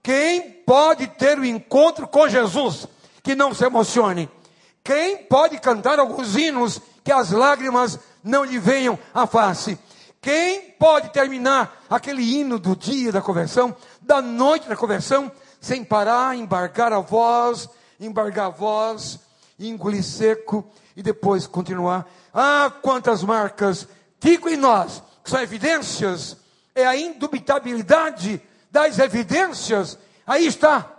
Quem 0.01 0.49
pode 0.65 1.07
ter 1.07 1.37
o 1.37 1.41
um 1.41 1.45
encontro 1.45 2.07
com 2.07 2.29
Jesus 2.29 2.87
que 3.21 3.35
não 3.35 3.53
se 3.53 3.65
emocione? 3.65 4.29
Quem 4.81 5.17
pode 5.17 5.59
cantar 5.59 5.99
alguns 5.99 6.37
hinos 6.37 6.79
que 7.03 7.11
as 7.11 7.31
lágrimas 7.31 7.99
não 8.23 8.45
lhe 8.45 8.57
venham 8.57 8.97
à 9.13 9.27
face? 9.27 9.77
Quem 10.21 10.71
pode 10.77 11.09
terminar 11.09 11.83
aquele 11.89 12.21
hino 12.21 12.59
do 12.59 12.75
dia 12.75 13.11
da 13.11 13.21
conversão, 13.21 13.75
da 14.01 14.21
noite 14.21 14.69
da 14.69 14.75
conversão, 14.75 15.31
sem 15.59 15.83
parar, 15.83 16.35
embargar 16.35 16.93
a 16.93 16.99
voz, 16.99 17.67
embargar 17.99 18.47
a 18.47 18.49
voz, 18.49 19.19
engolir 19.59 20.03
seco 20.03 20.63
e 20.95 21.01
depois 21.01 21.47
continuar? 21.47 22.07
Ah, 22.33 22.71
quantas 22.81 23.23
marcas 23.23 23.87
ficam 24.19 24.49
em 24.49 24.57
nós, 24.57 25.01
são 25.23 25.41
evidências 25.41 26.37
é 26.75 26.85
a 26.85 26.95
indubitabilidade 26.95 28.41
das 28.69 28.99
evidências. 28.99 29.97
Aí 30.25 30.45
está. 30.45 30.89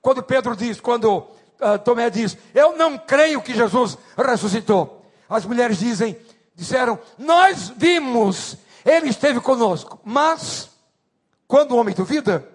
Quando 0.00 0.22
Pedro 0.22 0.56
diz, 0.56 0.80
quando 0.80 1.18
uh, 1.18 1.78
Tomé 1.84 2.10
diz, 2.10 2.36
eu 2.54 2.76
não 2.76 2.98
creio 2.98 3.40
que 3.40 3.54
Jesus 3.54 3.96
ressuscitou. 4.16 5.06
As 5.28 5.46
mulheres 5.46 5.78
dizem, 5.78 6.16
disseram, 6.54 6.98
nós 7.18 7.72
vimos, 7.76 8.56
ele 8.84 9.08
esteve 9.08 9.40
conosco. 9.40 10.00
Mas, 10.04 10.70
quando 11.46 11.72
o 11.72 11.76
homem 11.76 11.94
duvida, 11.94 12.48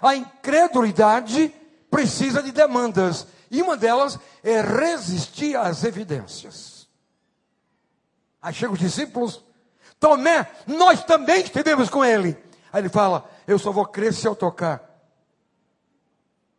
a 0.00 0.14
incredulidade 0.14 1.54
precisa 1.90 2.42
de 2.42 2.52
demandas. 2.52 3.26
E 3.50 3.62
uma 3.62 3.76
delas 3.76 4.18
é 4.42 4.60
resistir 4.60 5.56
às 5.56 5.84
evidências. 5.84 6.88
Aí 8.42 8.52
chegam 8.52 8.74
os 8.74 8.80
discípulos 8.80 9.42
Tomé, 10.04 10.46
nós 10.66 11.02
também 11.02 11.40
estivemos 11.40 11.88
com 11.88 12.04
ele. 12.04 12.36
Aí 12.70 12.82
ele 12.82 12.90
fala: 12.90 13.26
Eu 13.46 13.58
só 13.58 13.72
vou 13.72 13.86
crer 13.86 14.12
se 14.12 14.28
eu 14.28 14.34
tocar. 14.36 14.82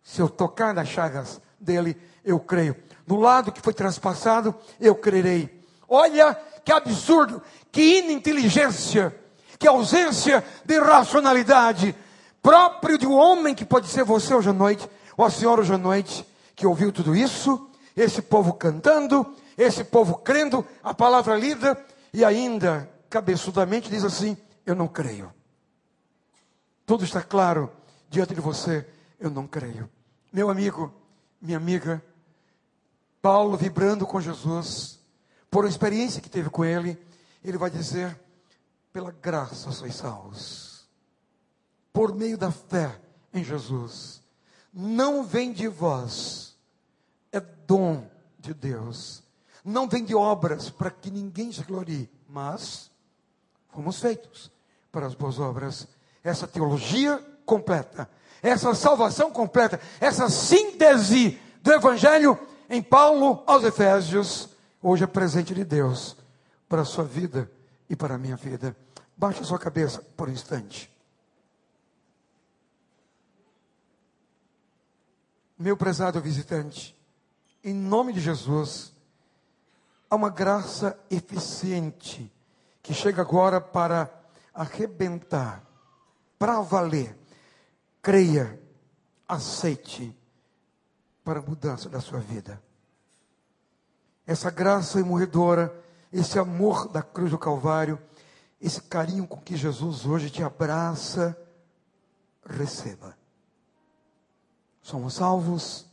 Se 0.01 0.19
eu 0.19 0.27
tocar 0.27 0.73
nas 0.73 0.87
chagas 0.87 1.39
dele, 1.59 1.95
eu 2.23 2.39
creio. 2.39 2.75
No 3.05 3.19
lado 3.19 3.51
que 3.51 3.61
foi 3.61 3.71
transpassado, 3.71 4.55
eu 4.79 4.95
crerei. 4.95 5.63
Olha 5.87 6.35
que 6.65 6.71
absurdo, 6.71 7.41
que 7.71 7.99
ininteligência, 7.99 9.15
que 9.59 9.67
ausência 9.67 10.43
de 10.65 10.79
racionalidade, 10.79 11.95
próprio 12.41 12.97
de 12.97 13.05
um 13.05 13.13
homem 13.13 13.53
que 13.53 13.63
pode 13.63 13.87
ser 13.87 14.03
você 14.03 14.33
hoje 14.33 14.49
à 14.49 14.53
noite, 14.53 14.89
ou 15.15 15.23
a 15.23 15.29
senhora 15.29 15.61
hoje 15.61 15.73
à 15.73 15.77
noite, 15.77 16.27
que 16.55 16.65
ouviu 16.65 16.91
tudo 16.91 17.15
isso, 17.15 17.69
esse 17.95 18.21
povo 18.21 18.53
cantando, 18.53 19.35
esse 19.55 19.83
povo 19.83 20.15
crendo, 20.15 20.65
a 20.83 20.93
palavra 20.93 21.37
lida, 21.37 21.79
e 22.11 22.25
ainda 22.25 22.89
cabeçudamente 23.09 23.89
diz 23.89 24.03
assim: 24.03 24.35
Eu 24.65 24.75
não 24.75 24.87
creio. 24.87 25.31
Tudo 26.85 27.03
está 27.03 27.21
claro 27.21 27.71
diante 28.09 28.33
de 28.33 28.41
você, 28.41 28.87
eu 29.19 29.29
não 29.29 29.45
creio. 29.45 29.89
Meu 30.33 30.49
amigo, 30.49 30.91
minha 31.39 31.57
amiga, 31.57 32.03
Paulo 33.21 33.55
vibrando 33.55 34.05
com 34.05 34.19
Jesus, 34.19 34.99
por 35.55 35.63
uma 35.63 35.69
experiência 35.69 36.21
que 36.21 36.29
teve 36.29 36.49
com 36.49 36.65
ele, 36.65 37.01
ele 37.41 37.57
vai 37.57 37.69
dizer: 37.69 38.19
pela 38.91 39.09
graça 39.09 39.71
sois 39.71 39.95
salvos, 39.95 40.85
por 41.93 42.13
meio 42.13 42.37
da 42.37 42.51
fé 42.51 42.99
em 43.33 43.41
Jesus. 43.41 44.21
Não 44.73 45.23
vem 45.23 45.53
de 45.53 45.69
vós, 45.69 46.57
é 47.31 47.39
dom 47.39 48.05
de 48.37 48.53
Deus. 48.53 49.23
Não 49.63 49.87
vem 49.87 50.03
de 50.03 50.13
obras 50.13 50.69
para 50.69 50.91
que 50.91 51.09
ninguém 51.09 51.53
se 51.53 51.63
glorie, 51.63 52.11
mas 52.27 52.91
fomos 53.69 54.01
feitos 54.01 54.51
para 54.91 55.07
as 55.07 55.15
boas 55.15 55.39
obras. 55.39 55.87
Essa 56.21 56.45
teologia 56.45 57.17
completa, 57.45 58.09
essa 58.43 58.75
salvação 58.75 59.31
completa, 59.31 59.79
essa 60.01 60.29
síntese 60.29 61.39
do 61.61 61.71
Evangelho 61.71 62.37
em 62.69 62.81
Paulo 62.81 63.41
aos 63.47 63.63
Efésios, 63.63 64.53
hoje 64.87 65.03
é 65.03 65.07
presente 65.07 65.55
de 65.55 65.65
Deus 65.65 66.15
para 66.69 66.83
a 66.83 66.85
sua 66.85 67.03
vida 67.03 67.51
e 67.89 67.95
para 67.95 68.13
a 68.13 68.17
minha 68.19 68.35
vida. 68.35 68.77
Baixe 69.17 69.41
a 69.41 69.43
sua 69.43 69.57
cabeça 69.57 69.99
por 70.15 70.29
um 70.29 70.31
instante. 70.31 70.93
Meu 75.57 75.75
prezado 75.75 76.21
visitante, 76.21 76.95
em 77.63 77.73
nome 77.73 78.13
de 78.13 78.19
Jesus, 78.19 78.93
há 80.07 80.15
uma 80.15 80.29
graça 80.29 80.99
eficiente 81.09 82.31
que 82.83 82.93
chega 82.93 83.23
agora 83.23 83.59
para 83.59 84.07
arrebentar, 84.53 85.63
para 86.37 86.61
valer. 86.61 87.17
Creia, 88.03 88.61
aceite 89.27 90.15
para 91.23 91.39
a 91.39 91.41
mudança 91.41 91.89
da 91.89 91.99
sua 91.99 92.19
vida. 92.19 92.61
Essa 94.25 94.49
graça 94.49 94.99
imorredora, 94.99 95.73
esse 96.11 96.39
amor 96.39 96.87
da 96.87 97.01
cruz 97.01 97.31
do 97.31 97.37
Calvário, 97.37 97.99
esse 98.59 98.81
carinho 98.81 99.27
com 99.27 99.37
que 99.37 99.55
Jesus 99.55 100.05
hoje 100.05 100.29
te 100.29 100.43
abraça, 100.43 101.37
receba. 102.45 103.17
Somos 104.81 105.15
salvos 105.15 105.85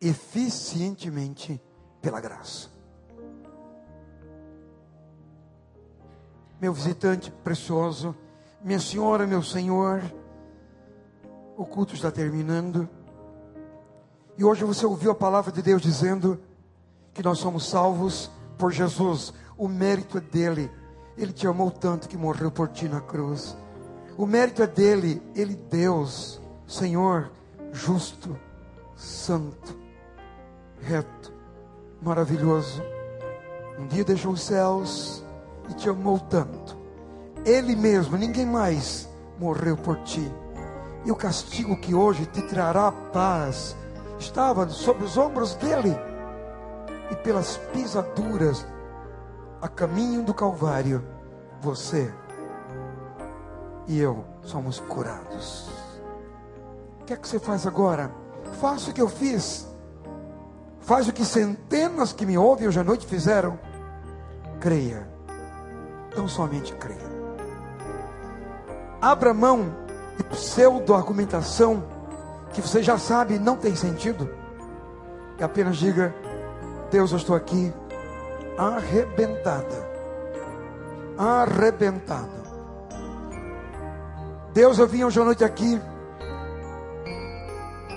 eficientemente 0.00 1.60
pela 2.00 2.20
graça. 2.20 2.78
meu 6.60 6.72
visitante 6.72 7.30
precioso, 7.30 8.14
minha 8.62 8.80
senhora, 8.80 9.26
meu 9.26 9.42
senhor, 9.42 10.02
o 11.56 11.64
culto 11.64 11.94
está 11.94 12.10
terminando. 12.10 12.88
E 14.36 14.44
hoje 14.44 14.64
você 14.64 14.84
ouviu 14.84 15.12
a 15.12 15.14
palavra 15.14 15.52
de 15.52 15.62
Deus 15.62 15.80
dizendo 15.80 16.40
que 17.18 17.22
nós 17.24 17.38
somos 17.38 17.68
salvos 17.68 18.30
por 18.56 18.70
Jesus. 18.70 19.34
O 19.56 19.66
mérito 19.66 20.18
é 20.18 20.20
dele. 20.20 20.70
Ele 21.16 21.32
te 21.32 21.48
amou 21.48 21.68
tanto 21.68 22.08
que 22.08 22.16
morreu 22.16 22.48
por 22.48 22.68
ti 22.68 22.88
na 22.88 23.00
cruz. 23.00 23.56
O 24.16 24.24
mérito 24.24 24.62
é 24.62 24.68
dele. 24.68 25.20
Ele, 25.34 25.56
Deus, 25.56 26.40
Senhor, 26.64 27.32
justo, 27.72 28.38
santo, 28.94 29.76
reto, 30.80 31.32
maravilhoso. 32.00 32.80
Um 33.80 33.88
dia 33.88 34.04
deixou 34.04 34.30
os 34.30 34.42
céus 34.42 35.24
e 35.68 35.74
te 35.74 35.88
amou 35.88 36.20
tanto. 36.20 36.78
Ele 37.44 37.74
mesmo, 37.74 38.16
ninguém 38.16 38.46
mais, 38.46 39.08
morreu 39.40 39.76
por 39.76 39.96
ti. 40.04 40.32
E 41.04 41.10
o 41.10 41.16
castigo 41.16 41.80
que 41.80 41.96
hoje 41.96 42.26
te 42.26 42.42
trará 42.42 42.92
paz 42.92 43.76
estava 44.20 44.68
sobre 44.68 45.02
os 45.02 45.16
ombros 45.16 45.56
dele. 45.56 46.07
E 47.10 47.16
pelas 47.16 47.56
pisaduras 47.72 48.66
a 49.60 49.68
caminho 49.68 50.22
do 50.22 50.34
Calvário, 50.34 51.04
você 51.60 52.12
e 53.86 53.98
eu 53.98 54.24
somos 54.42 54.78
curados. 54.78 55.70
O 57.00 57.04
que 57.04 57.12
é 57.12 57.16
que 57.16 57.26
você 57.26 57.38
faz 57.38 57.66
agora? 57.66 58.12
Faça 58.60 58.90
o 58.90 58.94
que 58.94 59.00
eu 59.00 59.08
fiz. 59.08 59.66
Faz 60.80 61.08
o 61.08 61.12
que 61.12 61.24
centenas 61.24 62.12
que 62.12 62.26
me 62.26 62.36
ouvem 62.36 62.68
hoje 62.68 62.80
à 62.80 62.84
noite 62.84 63.06
fizeram. 63.06 63.58
Creia 64.60 65.18
Tão 66.14 66.26
somente 66.26 66.74
creia. 66.74 67.18
Abra 69.00 69.32
mão 69.32 69.72
de 70.16 70.24
pseudo-argumentação 70.24 71.84
que 72.52 72.60
você 72.60 72.82
já 72.82 72.98
sabe 72.98 73.38
não 73.38 73.56
tem 73.56 73.76
sentido. 73.76 74.28
E 75.38 75.44
apenas 75.44 75.76
diga: 75.76 76.14
Deus, 76.90 77.10
eu 77.10 77.18
estou 77.18 77.36
aqui 77.36 77.72
arrebentada. 78.56 79.88
Arrebentada. 81.16 82.38
Deus, 84.52 84.78
eu 84.78 84.88
vim 84.88 85.04
hoje 85.04 85.20
à 85.20 85.24
noite 85.24 85.44
aqui, 85.44 85.80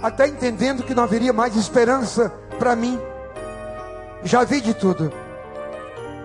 até 0.01 0.27
entendendo 0.27 0.83
que 0.83 0.93
não 0.93 1.03
haveria 1.03 1.33
mais 1.33 1.55
esperança 1.55 2.29
para 2.59 2.75
mim. 2.75 2.99
Já 4.23 4.43
vi 4.43 4.61
de 4.61 4.73
tudo, 4.73 5.11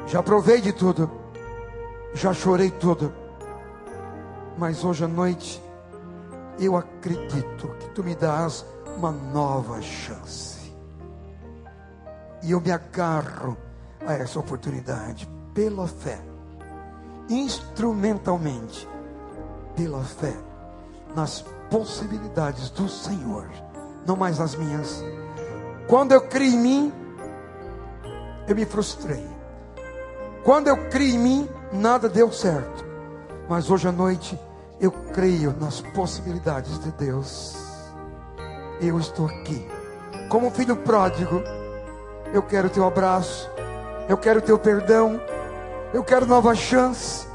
já 0.06 0.22
provei 0.22 0.60
de 0.60 0.72
tudo, 0.72 1.10
já 2.12 2.34
chorei 2.34 2.70
tudo, 2.70 3.12
mas 4.58 4.84
hoje 4.84 5.04
à 5.04 5.08
noite 5.08 5.62
eu 6.58 6.76
acredito 6.76 7.68
que 7.78 7.88
tu 7.90 8.04
me 8.04 8.14
dás 8.14 8.66
uma 8.98 9.10
nova 9.10 9.80
chance, 9.80 10.55
e 12.42 12.52
eu 12.52 12.60
me 12.60 12.70
agarro 12.70 13.56
a 14.06 14.14
essa 14.14 14.38
oportunidade 14.38 15.28
pela 15.54 15.86
fé, 15.88 16.20
instrumentalmente, 17.28 18.88
pela 19.74 20.02
fé, 20.02 20.34
nas 21.14 21.44
possibilidades 21.70 22.70
do 22.70 22.88
Senhor, 22.88 23.48
não 24.06 24.16
mais 24.16 24.40
as 24.40 24.54
minhas. 24.54 25.02
Quando 25.88 26.12
eu 26.12 26.20
criei 26.22 26.54
em 26.54 26.58
mim, 26.58 26.92
eu 28.46 28.54
me 28.54 28.64
frustrei. 28.64 29.26
Quando 30.44 30.68
eu 30.68 30.88
criei 30.88 31.14
em 31.14 31.18
mim, 31.18 31.48
nada 31.72 32.08
deu 32.08 32.30
certo. 32.30 32.84
Mas 33.48 33.70
hoje 33.70 33.88
à 33.88 33.92
noite, 33.92 34.38
eu 34.80 34.90
creio 34.90 35.54
nas 35.58 35.80
possibilidades 35.80 36.78
de 36.78 36.90
Deus. 36.92 37.56
Eu 38.80 38.98
estou 38.98 39.26
aqui. 39.26 39.66
Como 40.28 40.50
filho 40.50 40.76
pródigo, 40.76 41.42
eu 42.32 42.42
quero 42.42 42.70
teu 42.70 42.86
abraço, 42.86 43.50
eu 44.08 44.16
quero 44.16 44.40
teu 44.40 44.58
perdão, 44.58 45.20
eu 45.92 46.02
quero 46.04 46.26
nova 46.26 46.54
chance. 46.54 47.26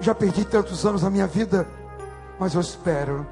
Já 0.00 0.14
perdi 0.14 0.44
tantos 0.44 0.84
anos 0.84 1.02
na 1.02 1.10
minha 1.10 1.26
vida, 1.26 1.66
mas 2.38 2.54
eu 2.54 2.60
espero 2.60 3.26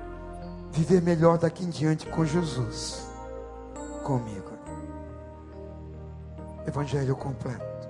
viver 0.71 1.03
melhor 1.03 1.39
daqui 1.39 1.65
em 1.65 1.71
diante 1.71 2.07
com 2.07 2.25
Jesus 2.25 3.07
comigo. 4.03 4.53
Evangelho 6.67 7.17
completo. 7.17 7.89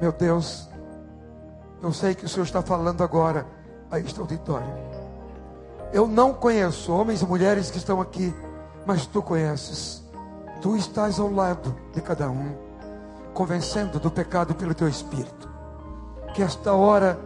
Meu 0.00 0.12
Deus, 0.12 0.68
eu 1.82 1.92
sei 1.92 2.14
que 2.14 2.24
o 2.24 2.28
Senhor 2.28 2.44
está 2.44 2.62
falando 2.62 3.02
agora 3.02 3.46
a 3.90 3.98
este 3.98 4.18
auditório. 4.18 4.72
Eu 5.92 6.06
não 6.06 6.32
conheço 6.32 6.92
homens 6.92 7.20
e 7.22 7.26
mulheres 7.26 7.70
que 7.70 7.78
estão 7.78 8.00
aqui, 8.00 8.34
mas 8.86 9.06
tu 9.06 9.22
conheces. 9.22 10.02
Tu 10.60 10.76
estás 10.76 11.18
ao 11.18 11.32
lado 11.32 11.74
de 11.92 12.00
cada 12.00 12.30
um, 12.30 12.54
convencendo 13.32 13.98
do 13.98 14.10
pecado 14.10 14.54
pelo 14.54 14.74
teu 14.74 14.88
espírito. 14.88 15.48
Que 16.34 16.42
esta 16.42 16.72
hora 16.72 17.18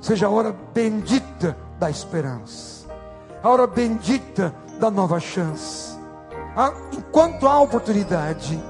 seja 0.00 0.26
a 0.26 0.30
hora 0.30 0.54
bendita 0.74 1.56
da 1.78 1.90
esperança, 1.90 2.86
a 3.42 3.48
hora 3.48 3.66
bendita 3.66 4.54
da 4.78 4.90
nova 4.90 5.18
chance. 5.18 5.98
Ah, 6.56 6.72
enquanto 6.92 7.48
há 7.48 7.58
oportunidade, 7.60 8.62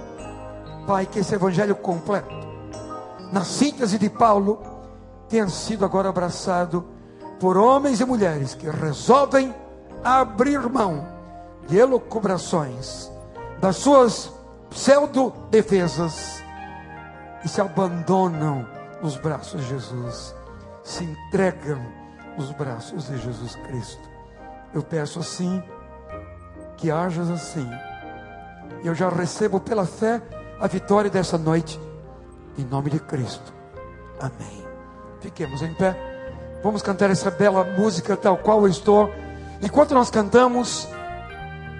Pai, 0.86 1.06
que 1.06 1.18
esse 1.18 1.34
evangelho 1.34 1.74
completo, 1.74 2.34
na 3.32 3.44
síntese 3.44 3.98
de 3.98 4.08
Paulo, 4.08 4.62
tenha 5.28 5.48
sido 5.48 5.84
agora 5.84 6.08
abraçado 6.08 6.84
por 7.40 7.56
homens 7.56 8.00
e 8.00 8.04
mulheres 8.04 8.54
que 8.54 8.68
resolvem 8.70 9.54
abrir 10.02 10.60
mão 10.70 11.06
de 11.66 11.78
elucubrações, 11.78 13.10
das 13.64 13.76
suas 13.76 14.30
pseudo-defesas 14.68 16.44
e 17.42 17.48
se 17.48 17.62
abandonam 17.62 18.68
nos 19.00 19.16
braços 19.16 19.58
de 19.62 19.68
Jesus, 19.68 20.34
se 20.82 21.02
entregam 21.02 21.80
nos 22.36 22.52
braços 22.52 23.08
de 23.08 23.16
Jesus 23.16 23.54
Cristo. 23.66 24.06
Eu 24.74 24.82
peço 24.82 25.18
assim, 25.18 25.62
que 26.76 26.90
hajas 26.90 27.30
assim. 27.30 27.66
Eu 28.84 28.94
já 28.94 29.08
recebo 29.08 29.58
pela 29.58 29.86
fé 29.86 30.20
a 30.60 30.66
vitória 30.66 31.10
dessa 31.10 31.38
noite, 31.38 31.80
em 32.58 32.64
nome 32.64 32.90
de 32.90 33.00
Cristo. 33.00 33.50
Amém. 34.20 34.62
Fiquemos 35.20 35.62
em 35.62 35.72
pé. 35.72 35.96
Vamos 36.62 36.82
cantar 36.82 37.08
essa 37.08 37.30
bela 37.30 37.64
música 37.64 38.14
tal 38.14 38.36
qual 38.36 38.60
eu 38.60 38.68
estou. 38.68 39.10
Enquanto 39.62 39.94
nós 39.94 40.10
cantamos, 40.10 40.86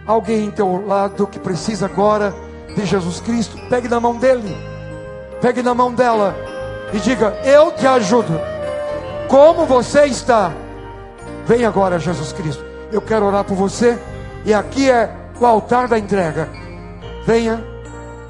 alguém 0.07 0.47
em 0.47 0.51
teu 0.51 0.87
lado 0.87 1.27
que 1.27 1.39
precisa 1.39 1.87
agora 1.87 2.35
de 2.75 2.85
Jesus 2.85 3.21
Cristo, 3.21 3.57
pegue 3.69 3.89
na 3.89 4.01
mão 4.01 4.17
dele, 4.17 4.57
pegue 5.41 5.63
na 5.63 5.75
mão 5.75 5.93
dela 5.93 6.35
e 6.93 6.99
diga: 6.99 7.37
Eu 7.45 7.73
te 7.73 7.87
ajudo. 7.87 8.41
Como 9.29 9.65
você 9.67 10.05
está? 10.05 10.53
Vem 11.47 11.65
agora, 11.65 11.99
Jesus 11.99 12.33
Cristo. 12.33 12.65
Eu 12.93 13.03
quero 13.03 13.27
orar 13.27 13.45
por 13.45 13.57
você. 13.57 13.99
E 14.45 14.53
aqui 14.53 14.91
é 14.91 15.11
o 15.41 15.47
altar 15.47 15.89
da 15.89 15.99
entrega. 15.99 16.49
Venha 17.25 17.65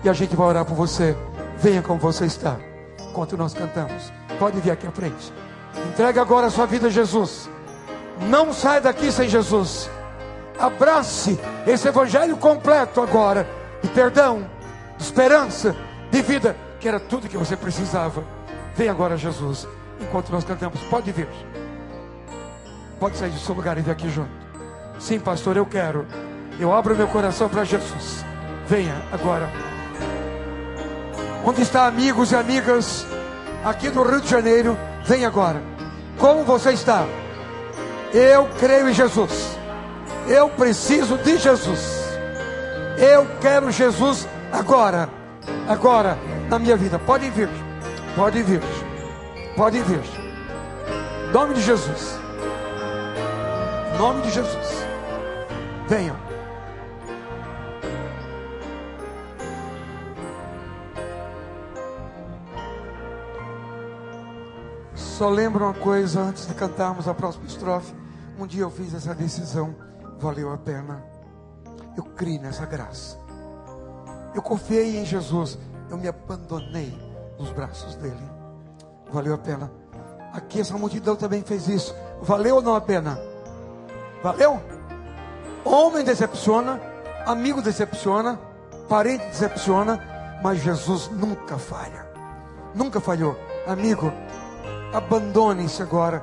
e 0.02 0.08
a 0.08 0.12
gente 0.12 0.34
vai 0.36 0.46
orar 0.48 0.64
por 0.64 0.74
você. 0.74 1.16
Venha 1.58 1.82
como 1.82 1.98
você 1.98 2.24
está. 2.24 2.56
Enquanto 3.10 3.36
nós 3.36 3.54
cantamos, 3.54 4.12
pode 4.38 4.60
vir 4.60 4.70
aqui 4.70 4.86
à 4.86 4.90
frente. 4.90 5.32
Entregue 5.92 6.18
agora 6.18 6.46
a 6.46 6.50
sua 6.50 6.66
vida 6.66 6.86
a 6.86 6.90
Jesus. 6.90 7.48
Não 8.28 8.52
sai 8.52 8.80
daqui 8.80 9.10
sem 9.10 9.28
Jesus. 9.28 9.90
Abrace 10.58 11.38
esse 11.66 11.88
evangelho 11.88 12.36
completo 12.36 13.00
agora 13.00 13.46
de 13.82 13.88
perdão, 13.88 14.46
de 14.96 15.02
esperança, 15.02 15.76
de 16.10 16.22
vida, 16.22 16.56
que 16.80 16.88
era 16.88 16.98
tudo 16.98 17.28
que 17.28 17.36
você 17.36 17.56
precisava. 17.56 18.24
Vem 18.74 18.88
agora, 18.88 19.16
Jesus. 19.16 19.68
Enquanto 20.00 20.30
nós 20.30 20.44
cantamos, 20.44 20.80
pode 20.82 21.12
vir. 21.12 21.28
Pode 22.98 23.16
sair 23.16 23.30
do 23.30 23.38
seu 23.38 23.54
lugar 23.54 23.76
e 23.78 23.82
vir 23.82 23.90
aqui 23.90 24.08
junto. 24.08 24.30
Sim, 24.98 25.18
pastor, 25.18 25.56
eu 25.56 25.66
quero. 25.66 26.06
Eu 26.58 26.72
abro 26.72 26.96
meu 26.96 27.08
coração 27.08 27.48
para 27.48 27.64
Jesus. 27.64 28.24
Venha 28.66 28.94
agora. 29.12 29.50
Onde 31.44 31.62
está 31.62 31.86
amigos 31.86 32.32
e 32.32 32.36
amigas 32.36 33.06
aqui 33.64 33.90
do 33.90 34.02
Rio 34.02 34.20
de 34.20 34.28
Janeiro? 34.28 34.78
Vem 35.04 35.26
agora. 35.26 35.62
Como 36.18 36.44
você 36.44 36.72
está? 36.72 37.04
Eu 38.12 38.48
creio 38.58 38.88
em 38.88 38.94
Jesus. 38.94 39.58
Eu 40.28 40.48
preciso 40.50 41.18
de 41.18 41.38
Jesus. 41.38 42.04
Eu 42.98 43.26
quero 43.40 43.70
Jesus 43.70 44.26
agora. 44.52 45.08
Agora 45.68 46.18
na 46.48 46.58
minha 46.58 46.76
vida. 46.76 46.98
Pode 46.98 47.28
vir. 47.30 47.48
Pode 48.16 48.42
vir. 48.42 48.60
Pode 49.56 49.80
vir. 49.82 50.00
Nome 51.32 51.54
de 51.54 51.62
Jesus. 51.62 52.18
Nome 53.98 54.22
de 54.22 54.30
Jesus. 54.30 54.86
Venham. 55.88 56.16
Só 64.94 65.28
lembro 65.30 65.64
uma 65.64 65.74
coisa 65.74 66.20
antes 66.20 66.46
de 66.46 66.54
cantarmos 66.54 67.06
a 67.06 67.14
próxima 67.14 67.46
estrofe. 67.46 67.94
Um 68.36 68.46
dia 68.46 68.62
eu 68.62 68.70
fiz 68.70 68.92
essa 68.92 69.14
decisão, 69.14 69.74
valeu 70.24 70.50
a 70.50 70.56
pena. 70.56 71.04
Eu 71.94 72.02
criei 72.02 72.38
nessa 72.38 72.64
graça. 72.64 73.18
Eu 74.34 74.40
confiei 74.40 74.96
em 74.96 75.04
Jesus, 75.04 75.58
eu 75.90 75.98
me 75.98 76.08
abandonei 76.08 76.96
nos 77.38 77.50
braços 77.50 77.94
dele. 77.96 78.30
Valeu 79.12 79.34
a 79.34 79.38
pena. 79.38 79.70
Aqui 80.32 80.60
essa 80.60 80.78
multidão 80.78 81.14
também 81.14 81.42
fez 81.42 81.68
isso. 81.68 81.94
Valeu 82.22 82.56
ou 82.56 82.62
não 82.62 82.74
a 82.74 82.80
pena? 82.80 83.20
Valeu? 84.22 84.60
Homem 85.62 86.02
decepciona, 86.02 86.80
amigo 87.26 87.60
decepciona, 87.60 88.40
parente 88.88 89.26
decepciona, 89.26 90.00
mas 90.42 90.62
Jesus 90.62 91.10
nunca 91.12 91.58
falha. 91.58 92.08
Nunca 92.74 92.98
falhou. 92.98 93.36
Amigo, 93.66 94.10
abandone-se 94.92 95.82
agora. 95.82 96.22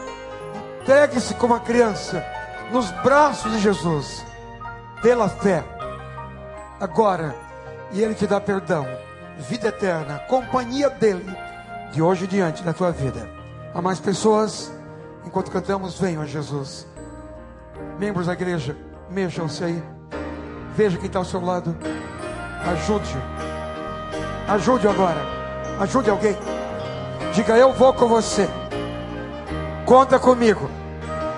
Entregue-se 0.81 1.35
como 1.35 1.53
uma 1.53 1.59
criança 1.59 2.40
nos 2.71 2.89
braços 3.03 3.51
de 3.51 3.59
Jesus, 3.59 4.25
pela 5.01 5.27
fé. 5.27 5.63
Agora, 6.79 7.35
e 7.91 8.01
Ele 8.01 8.15
te 8.15 8.25
dá 8.25 8.39
perdão, 8.39 8.87
vida 9.37 9.67
eterna, 9.67 10.19
companhia 10.27 10.89
dEle, 10.89 11.35
de 11.91 12.01
hoje 12.01 12.25
em 12.25 12.27
diante 12.27 12.63
na 12.63 12.73
tua 12.73 12.91
vida. 12.91 13.29
Há 13.73 13.81
mais 13.81 13.99
pessoas, 13.99 14.71
enquanto 15.25 15.51
cantamos, 15.51 15.99
venham 15.99 16.21
a 16.21 16.25
Jesus. 16.25 16.87
Membros 17.99 18.27
da 18.27 18.33
igreja, 18.33 18.75
mexam-se 19.09 19.63
aí. 19.63 19.83
Veja 20.75 20.97
quem 20.97 21.07
está 21.07 21.19
ao 21.19 21.25
seu 21.25 21.43
lado. 21.43 21.75
Ajude-o. 22.65 23.21
Ajude 24.51 24.87
agora. 24.87 25.19
Ajude 25.79 26.09
alguém. 26.09 26.37
Diga, 27.33 27.57
eu 27.57 27.73
vou 27.73 27.93
com 27.93 28.07
você. 28.07 28.49
Conta 29.85 30.17
comigo. 30.17 30.69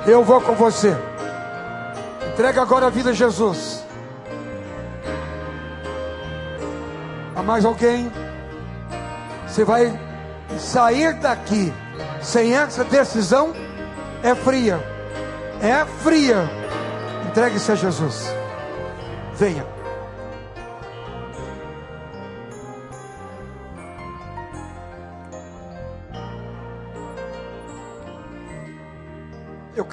Eu 0.06 0.24
vou 0.24 0.40
com 0.42 0.54
você. 0.54 0.96
Entrega 2.34 2.64
agora 2.64 2.88
a 2.88 2.90
vida 2.90 3.12
a 3.12 3.14
Jesus. 3.14 3.86
Há 7.36 7.44
mais 7.44 7.64
alguém? 7.64 8.12
Você 9.48 9.64
vai 9.64 10.00
sair 10.58 11.14
daqui 11.14 11.72
sem 12.22 12.56
essa 12.56 12.84
decisão? 12.84 13.54
É 14.24 14.34
fria. 14.34 14.80
É 15.62 15.86
fria. 16.02 16.50
Entregue-se 17.30 17.72
a 17.72 17.76
Jesus. 17.76 18.26
Venha. 19.36 19.73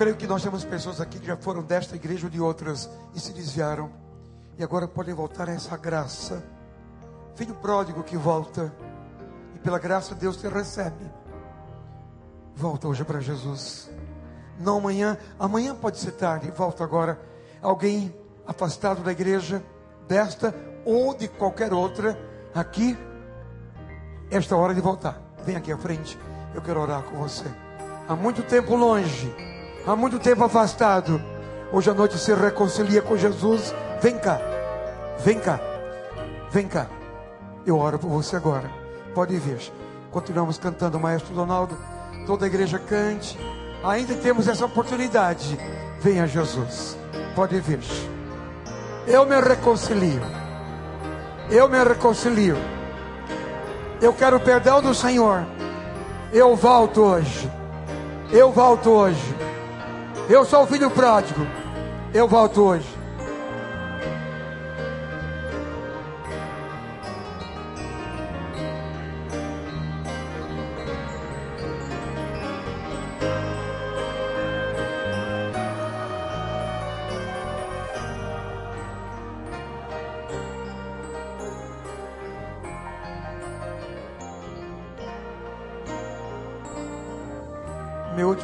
Creio 0.01 0.17
que 0.17 0.27
nós 0.27 0.43
temos 0.43 0.65
pessoas 0.65 0.99
aqui 0.99 1.19
que 1.19 1.27
já 1.27 1.37
foram 1.37 1.63
desta 1.63 1.95
igreja 1.95 2.25
ou 2.25 2.31
de 2.31 2.41
outras 2.41 2.89
e 3.15 3.21
se 3.21 3.35
desviaram. 3.35 3.91
E 4.57 4.65
agora 4.65 4.89
podem 4.89 5.13
voltar 5.13 5.47
a 5.47 5.53
essa 5.53 5.77
graça. 5.77 6.43
Filho 7.37 7.55
pródigo 7.57 8.03
que 8.03 8.17
volta. 8.17 8.73
E 9.55 9.59
pela 9.59 9.79
graça 9.79 10.15
Deus 10.15 10.39
te 10.39 10.49
recebe. 10.49 11.05
Volta 12.57 12.89
hoje 12.89 13.05
para 13.05 13.21
Jesus. 13.21 13.91
Não 14.59 14.79
amanhã. 14.79 15.19
Amanhã 15.39 15.75
pode 15.75 15.99
ser 15.99 16.13
tarde. 16.13 16.51
Volta 16.51 16.83
agora. 16.83 17.21
Alguém 17.61 18.15
afastado 18.47 19.03
da 19.03 19.13
igreja, 19.13 19.63
desta 20.09 20.55
ou 20.83 21.15
de 21.15 21.29
qualquer 21.29 21.75
outra, 21.75 22.19
aqui. 22.55 22.97
Esta 24.31 24.57
hora 24.57 24.75
de 24.75 24.81
voltar. 24.81 25.21
Vem 25.45 25.57
aqui 25.57 25.71
à 25.71 25.77
frente. 25.77 26.19
Eu 26.55 26.63
quero 26.63 26.81
orar 26.81 27.03
com 27.03 27.19
você. 27.19 27.45
Há 28.09 28.17
muito 28.17 28.43
tempo 28.45 28.75
longe 28.75 29.51
há 29.87 29.97
muito 29.97 30.19
tempo 30.19 30.45
afastado, 30.45 31.21
hoje 31.73 31.91
à 31.91 31.95
noite 31.95 32.19
se 32.19 32.35
reconcilia 32.35 33.03
com 33.03 33.17
Jesus. 33.17 33.75
Vem 34.01 34.19
cá, 34.19 34.41
vem 35.25 35.39
cá, 35.39 35.61
vem 36.51 36.67
cá. 36.67 36.87
Eu 37.67 37.79
oro 37.79 37.99
por 37.99 38.09
você 38.09 38.37
agora. 38.37 38.71
Pode 39.15 39.37
vir. 39.39 39.61
Continuamos 40.11 40.59
cantando, 40.59 40.99
Maestro 40.99 41.35
Donaldo. 41.35 41.77
Toda 42.27 42.47
a 42.47 42.49
igreja 42.49 42.79
cante. 42.79 43.39
Ainda 43.85 44.15
temos 44.15 44.49
essa 44.49 44.65
oportunidade. 44.67 45.59
Venha 46.01 46.27
Jesus. 46.27 46.97
Pode 47.35 47.61
vir. 47.61 47.81
Eu 49.07 49.27
me 49.27 49.41
reconcilio. 49.41 50.23
Eu 51.51 51.69
me 51.69 51.83
reconcilio. 51.83 52.57
Eu 54.01 54.13
quero 54.13 54.37
o 54.37 54.41
perdão 54.41 54.81
do 54.81 54.95
Senhor. 54.95 55.45
Eu 56.33 56.57
volto 56.57 57.03
hoje. 57.03 57.51
Eu 58.33 58.53
volto 58.53 58.91
hoje. 58.91 59.50
Eu 60.31 60.45
sou 60.45 60.63
o 60.63 60.67
filho 60.69 60.89
pródigo. 60.89 61.45
Eu 62.15 62.29
volto 62.29 62.63
hoje. 62.63 63.00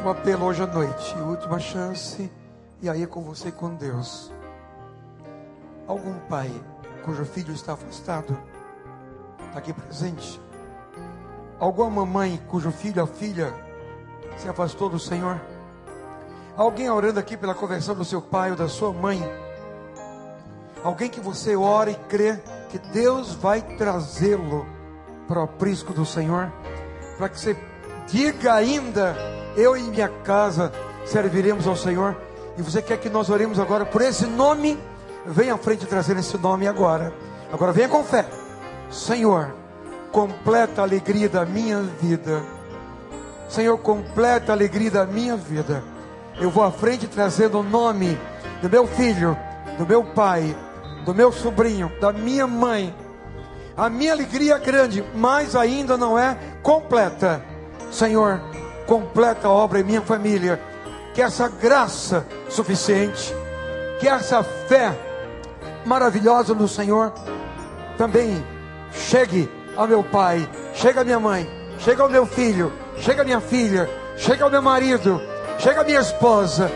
Último 0.07 0.11
apelo 0.11 0.45
hoje 0.45 0.63
à 0.63 0.67
noite, 0.67 1.17
última 1.17 1.59
chance, 1.59 2.31
e 2.81 2.89
aí 2.89 3.03
é 3.03 3.07
com 3.07 3.21
você 3.21 3.49
e 3.49 3.51
com 3.51 3.75
Deus. 3.75 4.31
Algum 5.85 6.17
pai 6.29 6.49
cujo 7.03 7.25
filho 7.25 7.53
está 7.53 7.73
afastado, 7.73 8.37
está 9.47 9.59
aqui 9.59 9.73
presente? 9.73 10.39
Alguma 11.59 12.05
mamãe 12.05 12.39
cujo 12.47 12.71
filho 12.71 13.01
ou 13.01 13.07
filha 13.07 13.53
se 14.37 14.47
afastou 14.47 14.89
do 14.89 14.99
Senhor? 14.99 15.41
Alguém 16.55 16.89
orando 16.89 17.19
aqui 17.19 17.35
pela 17.35 17.53
conversão 17.53 17.93
do 17.93 18.05
seu 18.05 18.21
pai 18.21 18.51
ou 18.51 18.55
da 18.55 18.69
sua 18.69 18.93
mãe? 18.93 19.21
Alguém 20.83 21.09
que 21.09 21.19
você 21.19 21.55
ora 21.55 21.91
e 21.91 21.95
crê 21.95 22.37
que 22.69 22.79
Deus 22.79 23.33
vai 23.33 23.61
trazê-lo 23.61 24.65
para 25.27 25.39
o 25.39 25.43
aprisco 25.43 25.93
do 25.93 26.05
Senhor? 26.05 26.51
Para 27.17 27.27
que 27.27 27.39
você 27.39 27.57
diga 28.07 28.53
ainda 28.53 29.36
eu 29.57 29.75
e 29.75 29.81
minha 29.81 30.07
casa 30.07 30.71
serviremos 31.05 31.67
ao 31.67 31.75
Senhor. 31.75 32.15
E 32.57 32.61
você 32.61 32.81
quer 32.81 32.97
que 32.97 33.09
nós 33.09 33.29
oremos 33.29 33.59
agora 33.59 33.85
por 33.85 34.01
esse 34.01 34.25
nome? 34.25 34.77
Venha 35.25 35.55
à 35.55 35.57
frente 35.57 35.85
trazer 35.85 36.15
esse 36.17 36.37
nome 36.37 36.67
agora. 36.67 37.13
Agora 37.51 37.71
venha 37.71 37.89
com 37.89 38.03
fé. 38.03 38.25
Senhor, 38.89 39.53
completa 40.11 40.81
a 40.81 40.85
alegria 40.85 41.27
da 41.27 41.45
minha 41.45 41.81
vida. 41.81 42.41
Senhor, 43.49 43.77
completa 43.77 44.51
a 44.51 44.55
alegria 44.55 44.91
da 44.91 45.05
minha 45.05 45.35
vida. 45.35 45.83
Eu 46.39 46.49
vou 46.49 46.63
à 46.63 46.71
frente 46.71 47.07
trazendo 47.07 47.59
o 47.59 47.63
nome 47.63 48.17
do 48.61 48.69
meu 48.69 48.85
filho, 48.85 49.35
do 49.77 49.85
meu 49.85 50.03
pai, 50.03 50.55
do 51.03 51.13
meu 51.13 51.31
sobrinho, 51.31 51.91
da 51.99 52.13
minha 52.13 52.45
mãe. 52.45 52.93
A 53.75 53.89
minha 53.89 54.11
alegria 54.11 54.55
é 54.55 54.59
grande, 54.59 55.03
mas 55.15 55.55
ainda 55.55 55.97
não 55.97 56.17
é 56.17 56.37
completa. 56.61 57.43
Senhor, 57.91 58.41
completa 58.87 59.47
a 59.47 59.51
obra 59.51 59.81
em 59.81 59.83
minha 59.83 60.01
família. 60.01 60.59
Que 61.13 61.21
essa 61.21 61.47
graça 61.47 62.25
suficiente, 62.49 63.35
que 63.99 64.07
essa 64.07 64.43
fé 64.43 64.97
maravilhosa 65.85 66.53
no 66.53 66.67
Senhor 66.67 67.11
também 67.97 68.43
chegue 68.91 69.49
ao 69.75 69.87
meu 69.87 70.03
pai, 70.03 70.47
chega 70.73 71.01
à 71.01 71.03
minha 71.03 71.19
mãe, 71.19 71.49
chega 71.79 72.03
ao 72.03 72.09
meu 72.09 72.25
filho, 72.25 72.71
chega 72.97 73.23
à 73.23 73.25
minha 73.25 73.41
filha, 73.41 73.89
chega 74.15 74.43
ao 74.43 74.51
meu 74.51 74.61
marido, 74.61 75.21
chega 75.59 75.81
à 75.81 75.83
minha 75.83 75.99
esposa. 75.99 76.71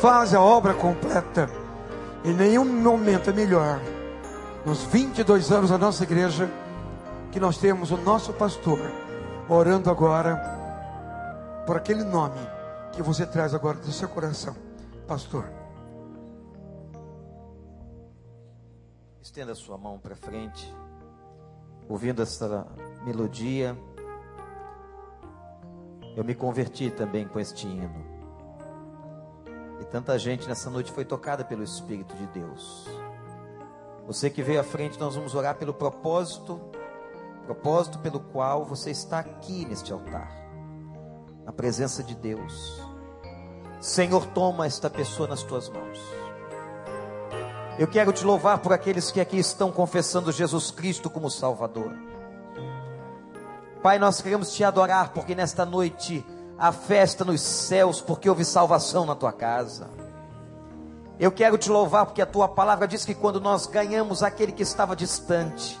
Faz 0.00 0.34
a 0.34 0.40
obra 0.40 0.72
completa. 0.72 1.50
Em 2.24 2.32
nenhum 2.32 2.64
momento 2.64 3.30
é 3.30 3.32
melhor. 3.32 3.80
Nos 4.64 4.84
22 4.84 5.50
anos 5.52 5.70
da 5.70 5.78
nossa 5.78 6.04
igreja, 6.04 6.48
que 7.32 7.40
nós 7.40 7.58
temos 7.58 7.90
o 7.90 7.96
nosso 7.96 8.32
pastor 8.32 8.80
orando 9.48 9.90
agora 9.90 10.59
por 11.70 11.76
aquele 11.76 12.02
nome 12.02 12.40
que 12.92 13.00
você 13.00 13.24
traz 13.24 13.54
agora 13.54 13.78
do 13.78 13.92
seu 13.92 14.08
coração, 14.08 14.56
pastor. 15.06 15.44
Estenda 19.22 19.54
sua 19.54 19.78
mão 19.78 19.96
para 19.96 20.16
frente, 20.16 20.74
ouvindo 21.88 22.22
essa 22.22 22.66
melodia. 23.04 23.78
Eu 26.16 26.24
me 26.24 26.34
converti 26.34 26.90
também 26.90 27.28
com 27.28 27.38
este 27.38 27.68
hino. 27.68 28.04
E 29.80 29.84
tanta 29.84 30.18
gente 30.18 30.48
nessa 30.48 30.68
noite 30.70 30.90
foi 30.90 31.04
tocada 31.04 31.44
pelo 31.44 31.62
Espírito 31.62 32.16
de 32.16 32.26
Deus. 32.26 32.88
Você 34.08 34.28
que 34.28 34.42
veio 34.42 34.58
à 34.58 34.64
frente, 34.64 34.98
nós 34.98 35.14
vamos 35.14 35.36
orar 35.36 35.54
pelo 35.54 35.72
propósito, 35.72 36.60
propósito 37.46 38.00
pelo 38.00 38.18
qual 38.18 38.64
você 38.64 38.90
está 38.90 39.20
aqui 39.20 39.64
neste 39.64 39.92
altar 39.92 40.39
na 41.50 41.52
presença 41.52 42.00
de 42.00 42.14
Deus. 42.14 42.80
Senhor, 43.80 44.24
toma 44.26 44.66
esta 44.66 44.88
pessoa 44.88 45.28
nas 45.28 45.42
tuas 45.42 45.68
mãos. 45.68 45.98
Eu 47.76 47.88
quero 47.88 48.12
te 48.12 48.24
louvar 48.24 48.58
por 48.60 48.72
aqueles 48.72 49.10
que 49.10 49.20
aqui 49.20 49.36
estão 49.36 49.72
confessando 49.72 50.30
Jesus 50.30 50.70
Cristo 50.70 51.10
como 51.10 51.28
Salvador. 51.28 51.92
Pai, 53.82 53.98
nós 53.98 54.22
queremos 54.22 54.52
te 54.52 54.62
adorar 54.62 55.12
porque 55.12 55.34
nesta 55.34 55.66
noite 55.66 56.24
há 56.56 56.70
festa 56.70 57.24
nos 57.24 57.40
céus, 57.40 58.00
porque 58.00 58.28
houve 58.28 58.44
salvação 58.44 59.04
na 59.04 59.16
tua 59.16 59.32
casa. 59.32 59.90
Eu 61.18 61.32
quero 61.32 61.58
te 61.58 61.68
louvar 61.68 62.06
porque 62.06 62.22
a 62.22 62.26
tua 62.26 62.46
palavra 62.46 62.86
diz 62.86 63.04
que 63.04 63.14
quando 63.14 63.40
nós 63.40 63.66
ganhamos 63.66 64.22
aquele 64.22 64.52
que 64.52 64.62
estava 64.62 64.94
distante, 64.94 65.80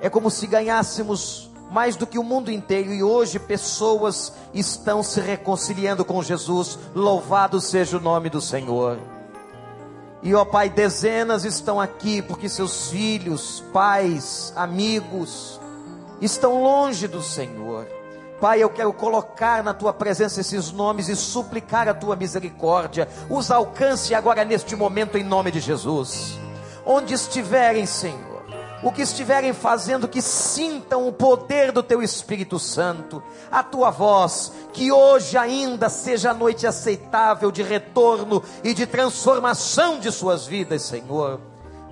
é 0.00 0.10
como 0.10 0.32
se 0.32 0.48
ganhássemos 0.48 1.48
mais 1.70 1.96
do 1.96 2.06
que 2.06 2.18
o 2.18 2.24
mundo 2.24 2.50
inteiro, 2.50 2.92
e 2.92 3.02
hoje 3.02 3.38
pessoas 3.38 4.32
estão 4.54 5.02
se 5.02 5.20
reconciliando 5.20 6.04
com 6.04 6.22
Jesus. 6.22 6.78
Louvado 6.94 7.60
seja 7.60 7.96
o 7.96 8.00
nome 8.00 8.30
do 8.30 8.40
Senhor. 8.40 8.98
E 10.22 10.34
ó 10.34 10.44
Pai, 10.44 10.68
dezenas 10.68 11.44
estão 11.44 11.80
aqui 11.80 12.22
porque 12.22 12.48
seus 12.48 12.90
filhos, 12.90 13.62
pais, 13.72 14.52
amigos 14.56 15.60
estão 16.20 16.62
longe 16.62 17.06
do 17.06 17.22
Senhor. 17.22 17.86
Pai, 18.40 18.62
eu 18.62 18.68
quero 18.68 18.92
colocar 18.92 19.62
na 19.62 19.72
tua 19.72 19.92
presença 19.92 20.40
esses 20.40 20.70
nomes 20.70 21.08
e 21.08 21.16
suplicar 21.16 21.88
a 21.88 21.94
tua 21.94 22.16
misericórdia. 22.16 23.08
Os 23.30 23.50
alcance 23.50 24.14
agora 24.14 24.44
neste 24.44 24.76
momento 24.76 25.16
em 25.16 25.24
nome 25.24 25.50
de 25.50 25.60
Jesus. 25.60 26.38
Onde 26.84 27.14
estiverem, 27.14 27.86
Senhor 27.86 28.35
o 28.82 28.92
que 28.92 29.02
estiverem 29.02 29.52
fazendo, 29.52 30.08
que 30.08 30.20
sintam 30.20 31.08
o 31.08 31.12
poder 31.12 31.72
do 31.72 31.82
teu 31.82 32.02
Espírito 32.02 32.58
Santo, 32.58 33.22
a 33.50 33.62
tua 33.62 33.90
voz, 33.90 34.52
que 34.72 34.92
hoje 34.92 35.36
ainda 35.36 35.88
seja 35.88 36.30
a 36.30 36.34
noite 36.34 36.66
aceitável 36.66 37.50
de 37.50 37.62
retorno 37.62 38.42
e 38.62 38.74
de 38.74 38.86
transformação 38.86 39.98
de 39.98 40.12
suas 40.12 40.46
vidas, 40.46 40.82
Senhor. 40.82 41.40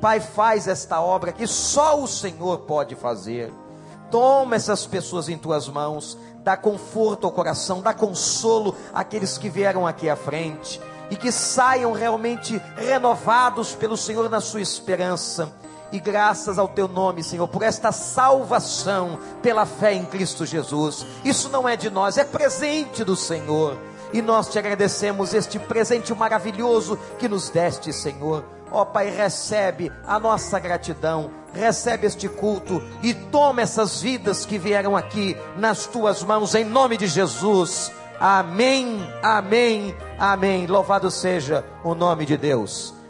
Pai, 0.00 0.20
faz 0.20 0.68
esta 0.68 1.00
obra 1.00 1.32
que 1.32 1.46
só 1.46 1.98
o 2.00 2.06
Senhor 2.06 2.58
pode 2.60 2.94
fazer. 2.94 3.52
Toma 4.10 4.54
essas 4.54 4.86
pessoas 4.86 5.28
em 5.28 5.38
tuas 5.38 5.66
mãos, 5.68 6.18
dá 6.44 6.56
conforto 6.56 7.26
ao 7.26 7.32
coração, 7.32 7.80
dá 7.80 7.94
consolo 7.94 8.76
àqueles 8.92 9.38
que 9.38 9.48
vieram 9.48 9.86
aqui 9.86 10.08
à 10.10 10.14
frente 10.14 10.80
e 11.10 11.16
que 11.16 11.32
saiam 11.32 11.92
realmente 11.92 12.60
renovados 12.76 13.74
pelo 13.74 13.96
Senhor 13.96 14.28
na 14.28 14.40
sua 14.40 14.60
esperança. 14.60 15.52
E 15.94 16.00
graças 16.00 16.58
ao 16.58 16.66
teu 16.66 16.88
nome, 16.88 17.22
Senhor, 17.22 17.46
por 17.46 17.62
esta 17.62 17.92
salvação 17.92 19.16
pela 19.40 19.64
fé 19.64 19.94
em 19.94 20.04
Cristo 20.04 20.44
Jesus. 20.44 21.06
Isso 21.24 21.48
não 21.48 21.68
é 21.68 21.76
de 21.76 21.88
nós, 21.88 22.18
é 22.18 22.24
presente 22.24 23.04
do 23.04 23.14
Senhor. 23.14 23.78
E 24.12 24.20
nós 24.20 24.48
te 24.48 24.58
agradecemos 24.58 25.32
este 25.32 25.56
presente 25.56 26.12
maravilhoso 26.12 26.98
que 27.16 27.28
nos 27.28 27.48
deste, 27.48 27.92
Senhor. 27.92 28.44
Ó 28.72 28.82
oh, 28.82 28.86
Pai, 28.86 29.08
recebe 29.08 29.92
a 30.04 30.18
nossa 30.18 30.58
gratidão, 30.58 31.30
recebe 31.52 32.08
este 32.08 32.28
culto 32.28 32.82
e 33.00 33.14
toma 33.14 33.62
essas 33.62 34.02
vidas 34.02 34.44
que 34.44 34.58
vieram 34.58 34.96
aqui 34.96 35.36
nas 35.56 35.86
tuas 35.86 36.24
mãos, 36.24 36.56
em 36.56 36.64
nome 36.64 36.96
de 36.96 37.06
Jesus. 37.06 37.92
Amém, 38.18 38.98
amém, 39.22 39.94
amém. 40.18 40.66
Louvado 40.66 41.08
seja 41.08 41.64
o 41.84 41.94
nome 41.94 42.26
de 42.26 42.36
Deus. 42.36 42.94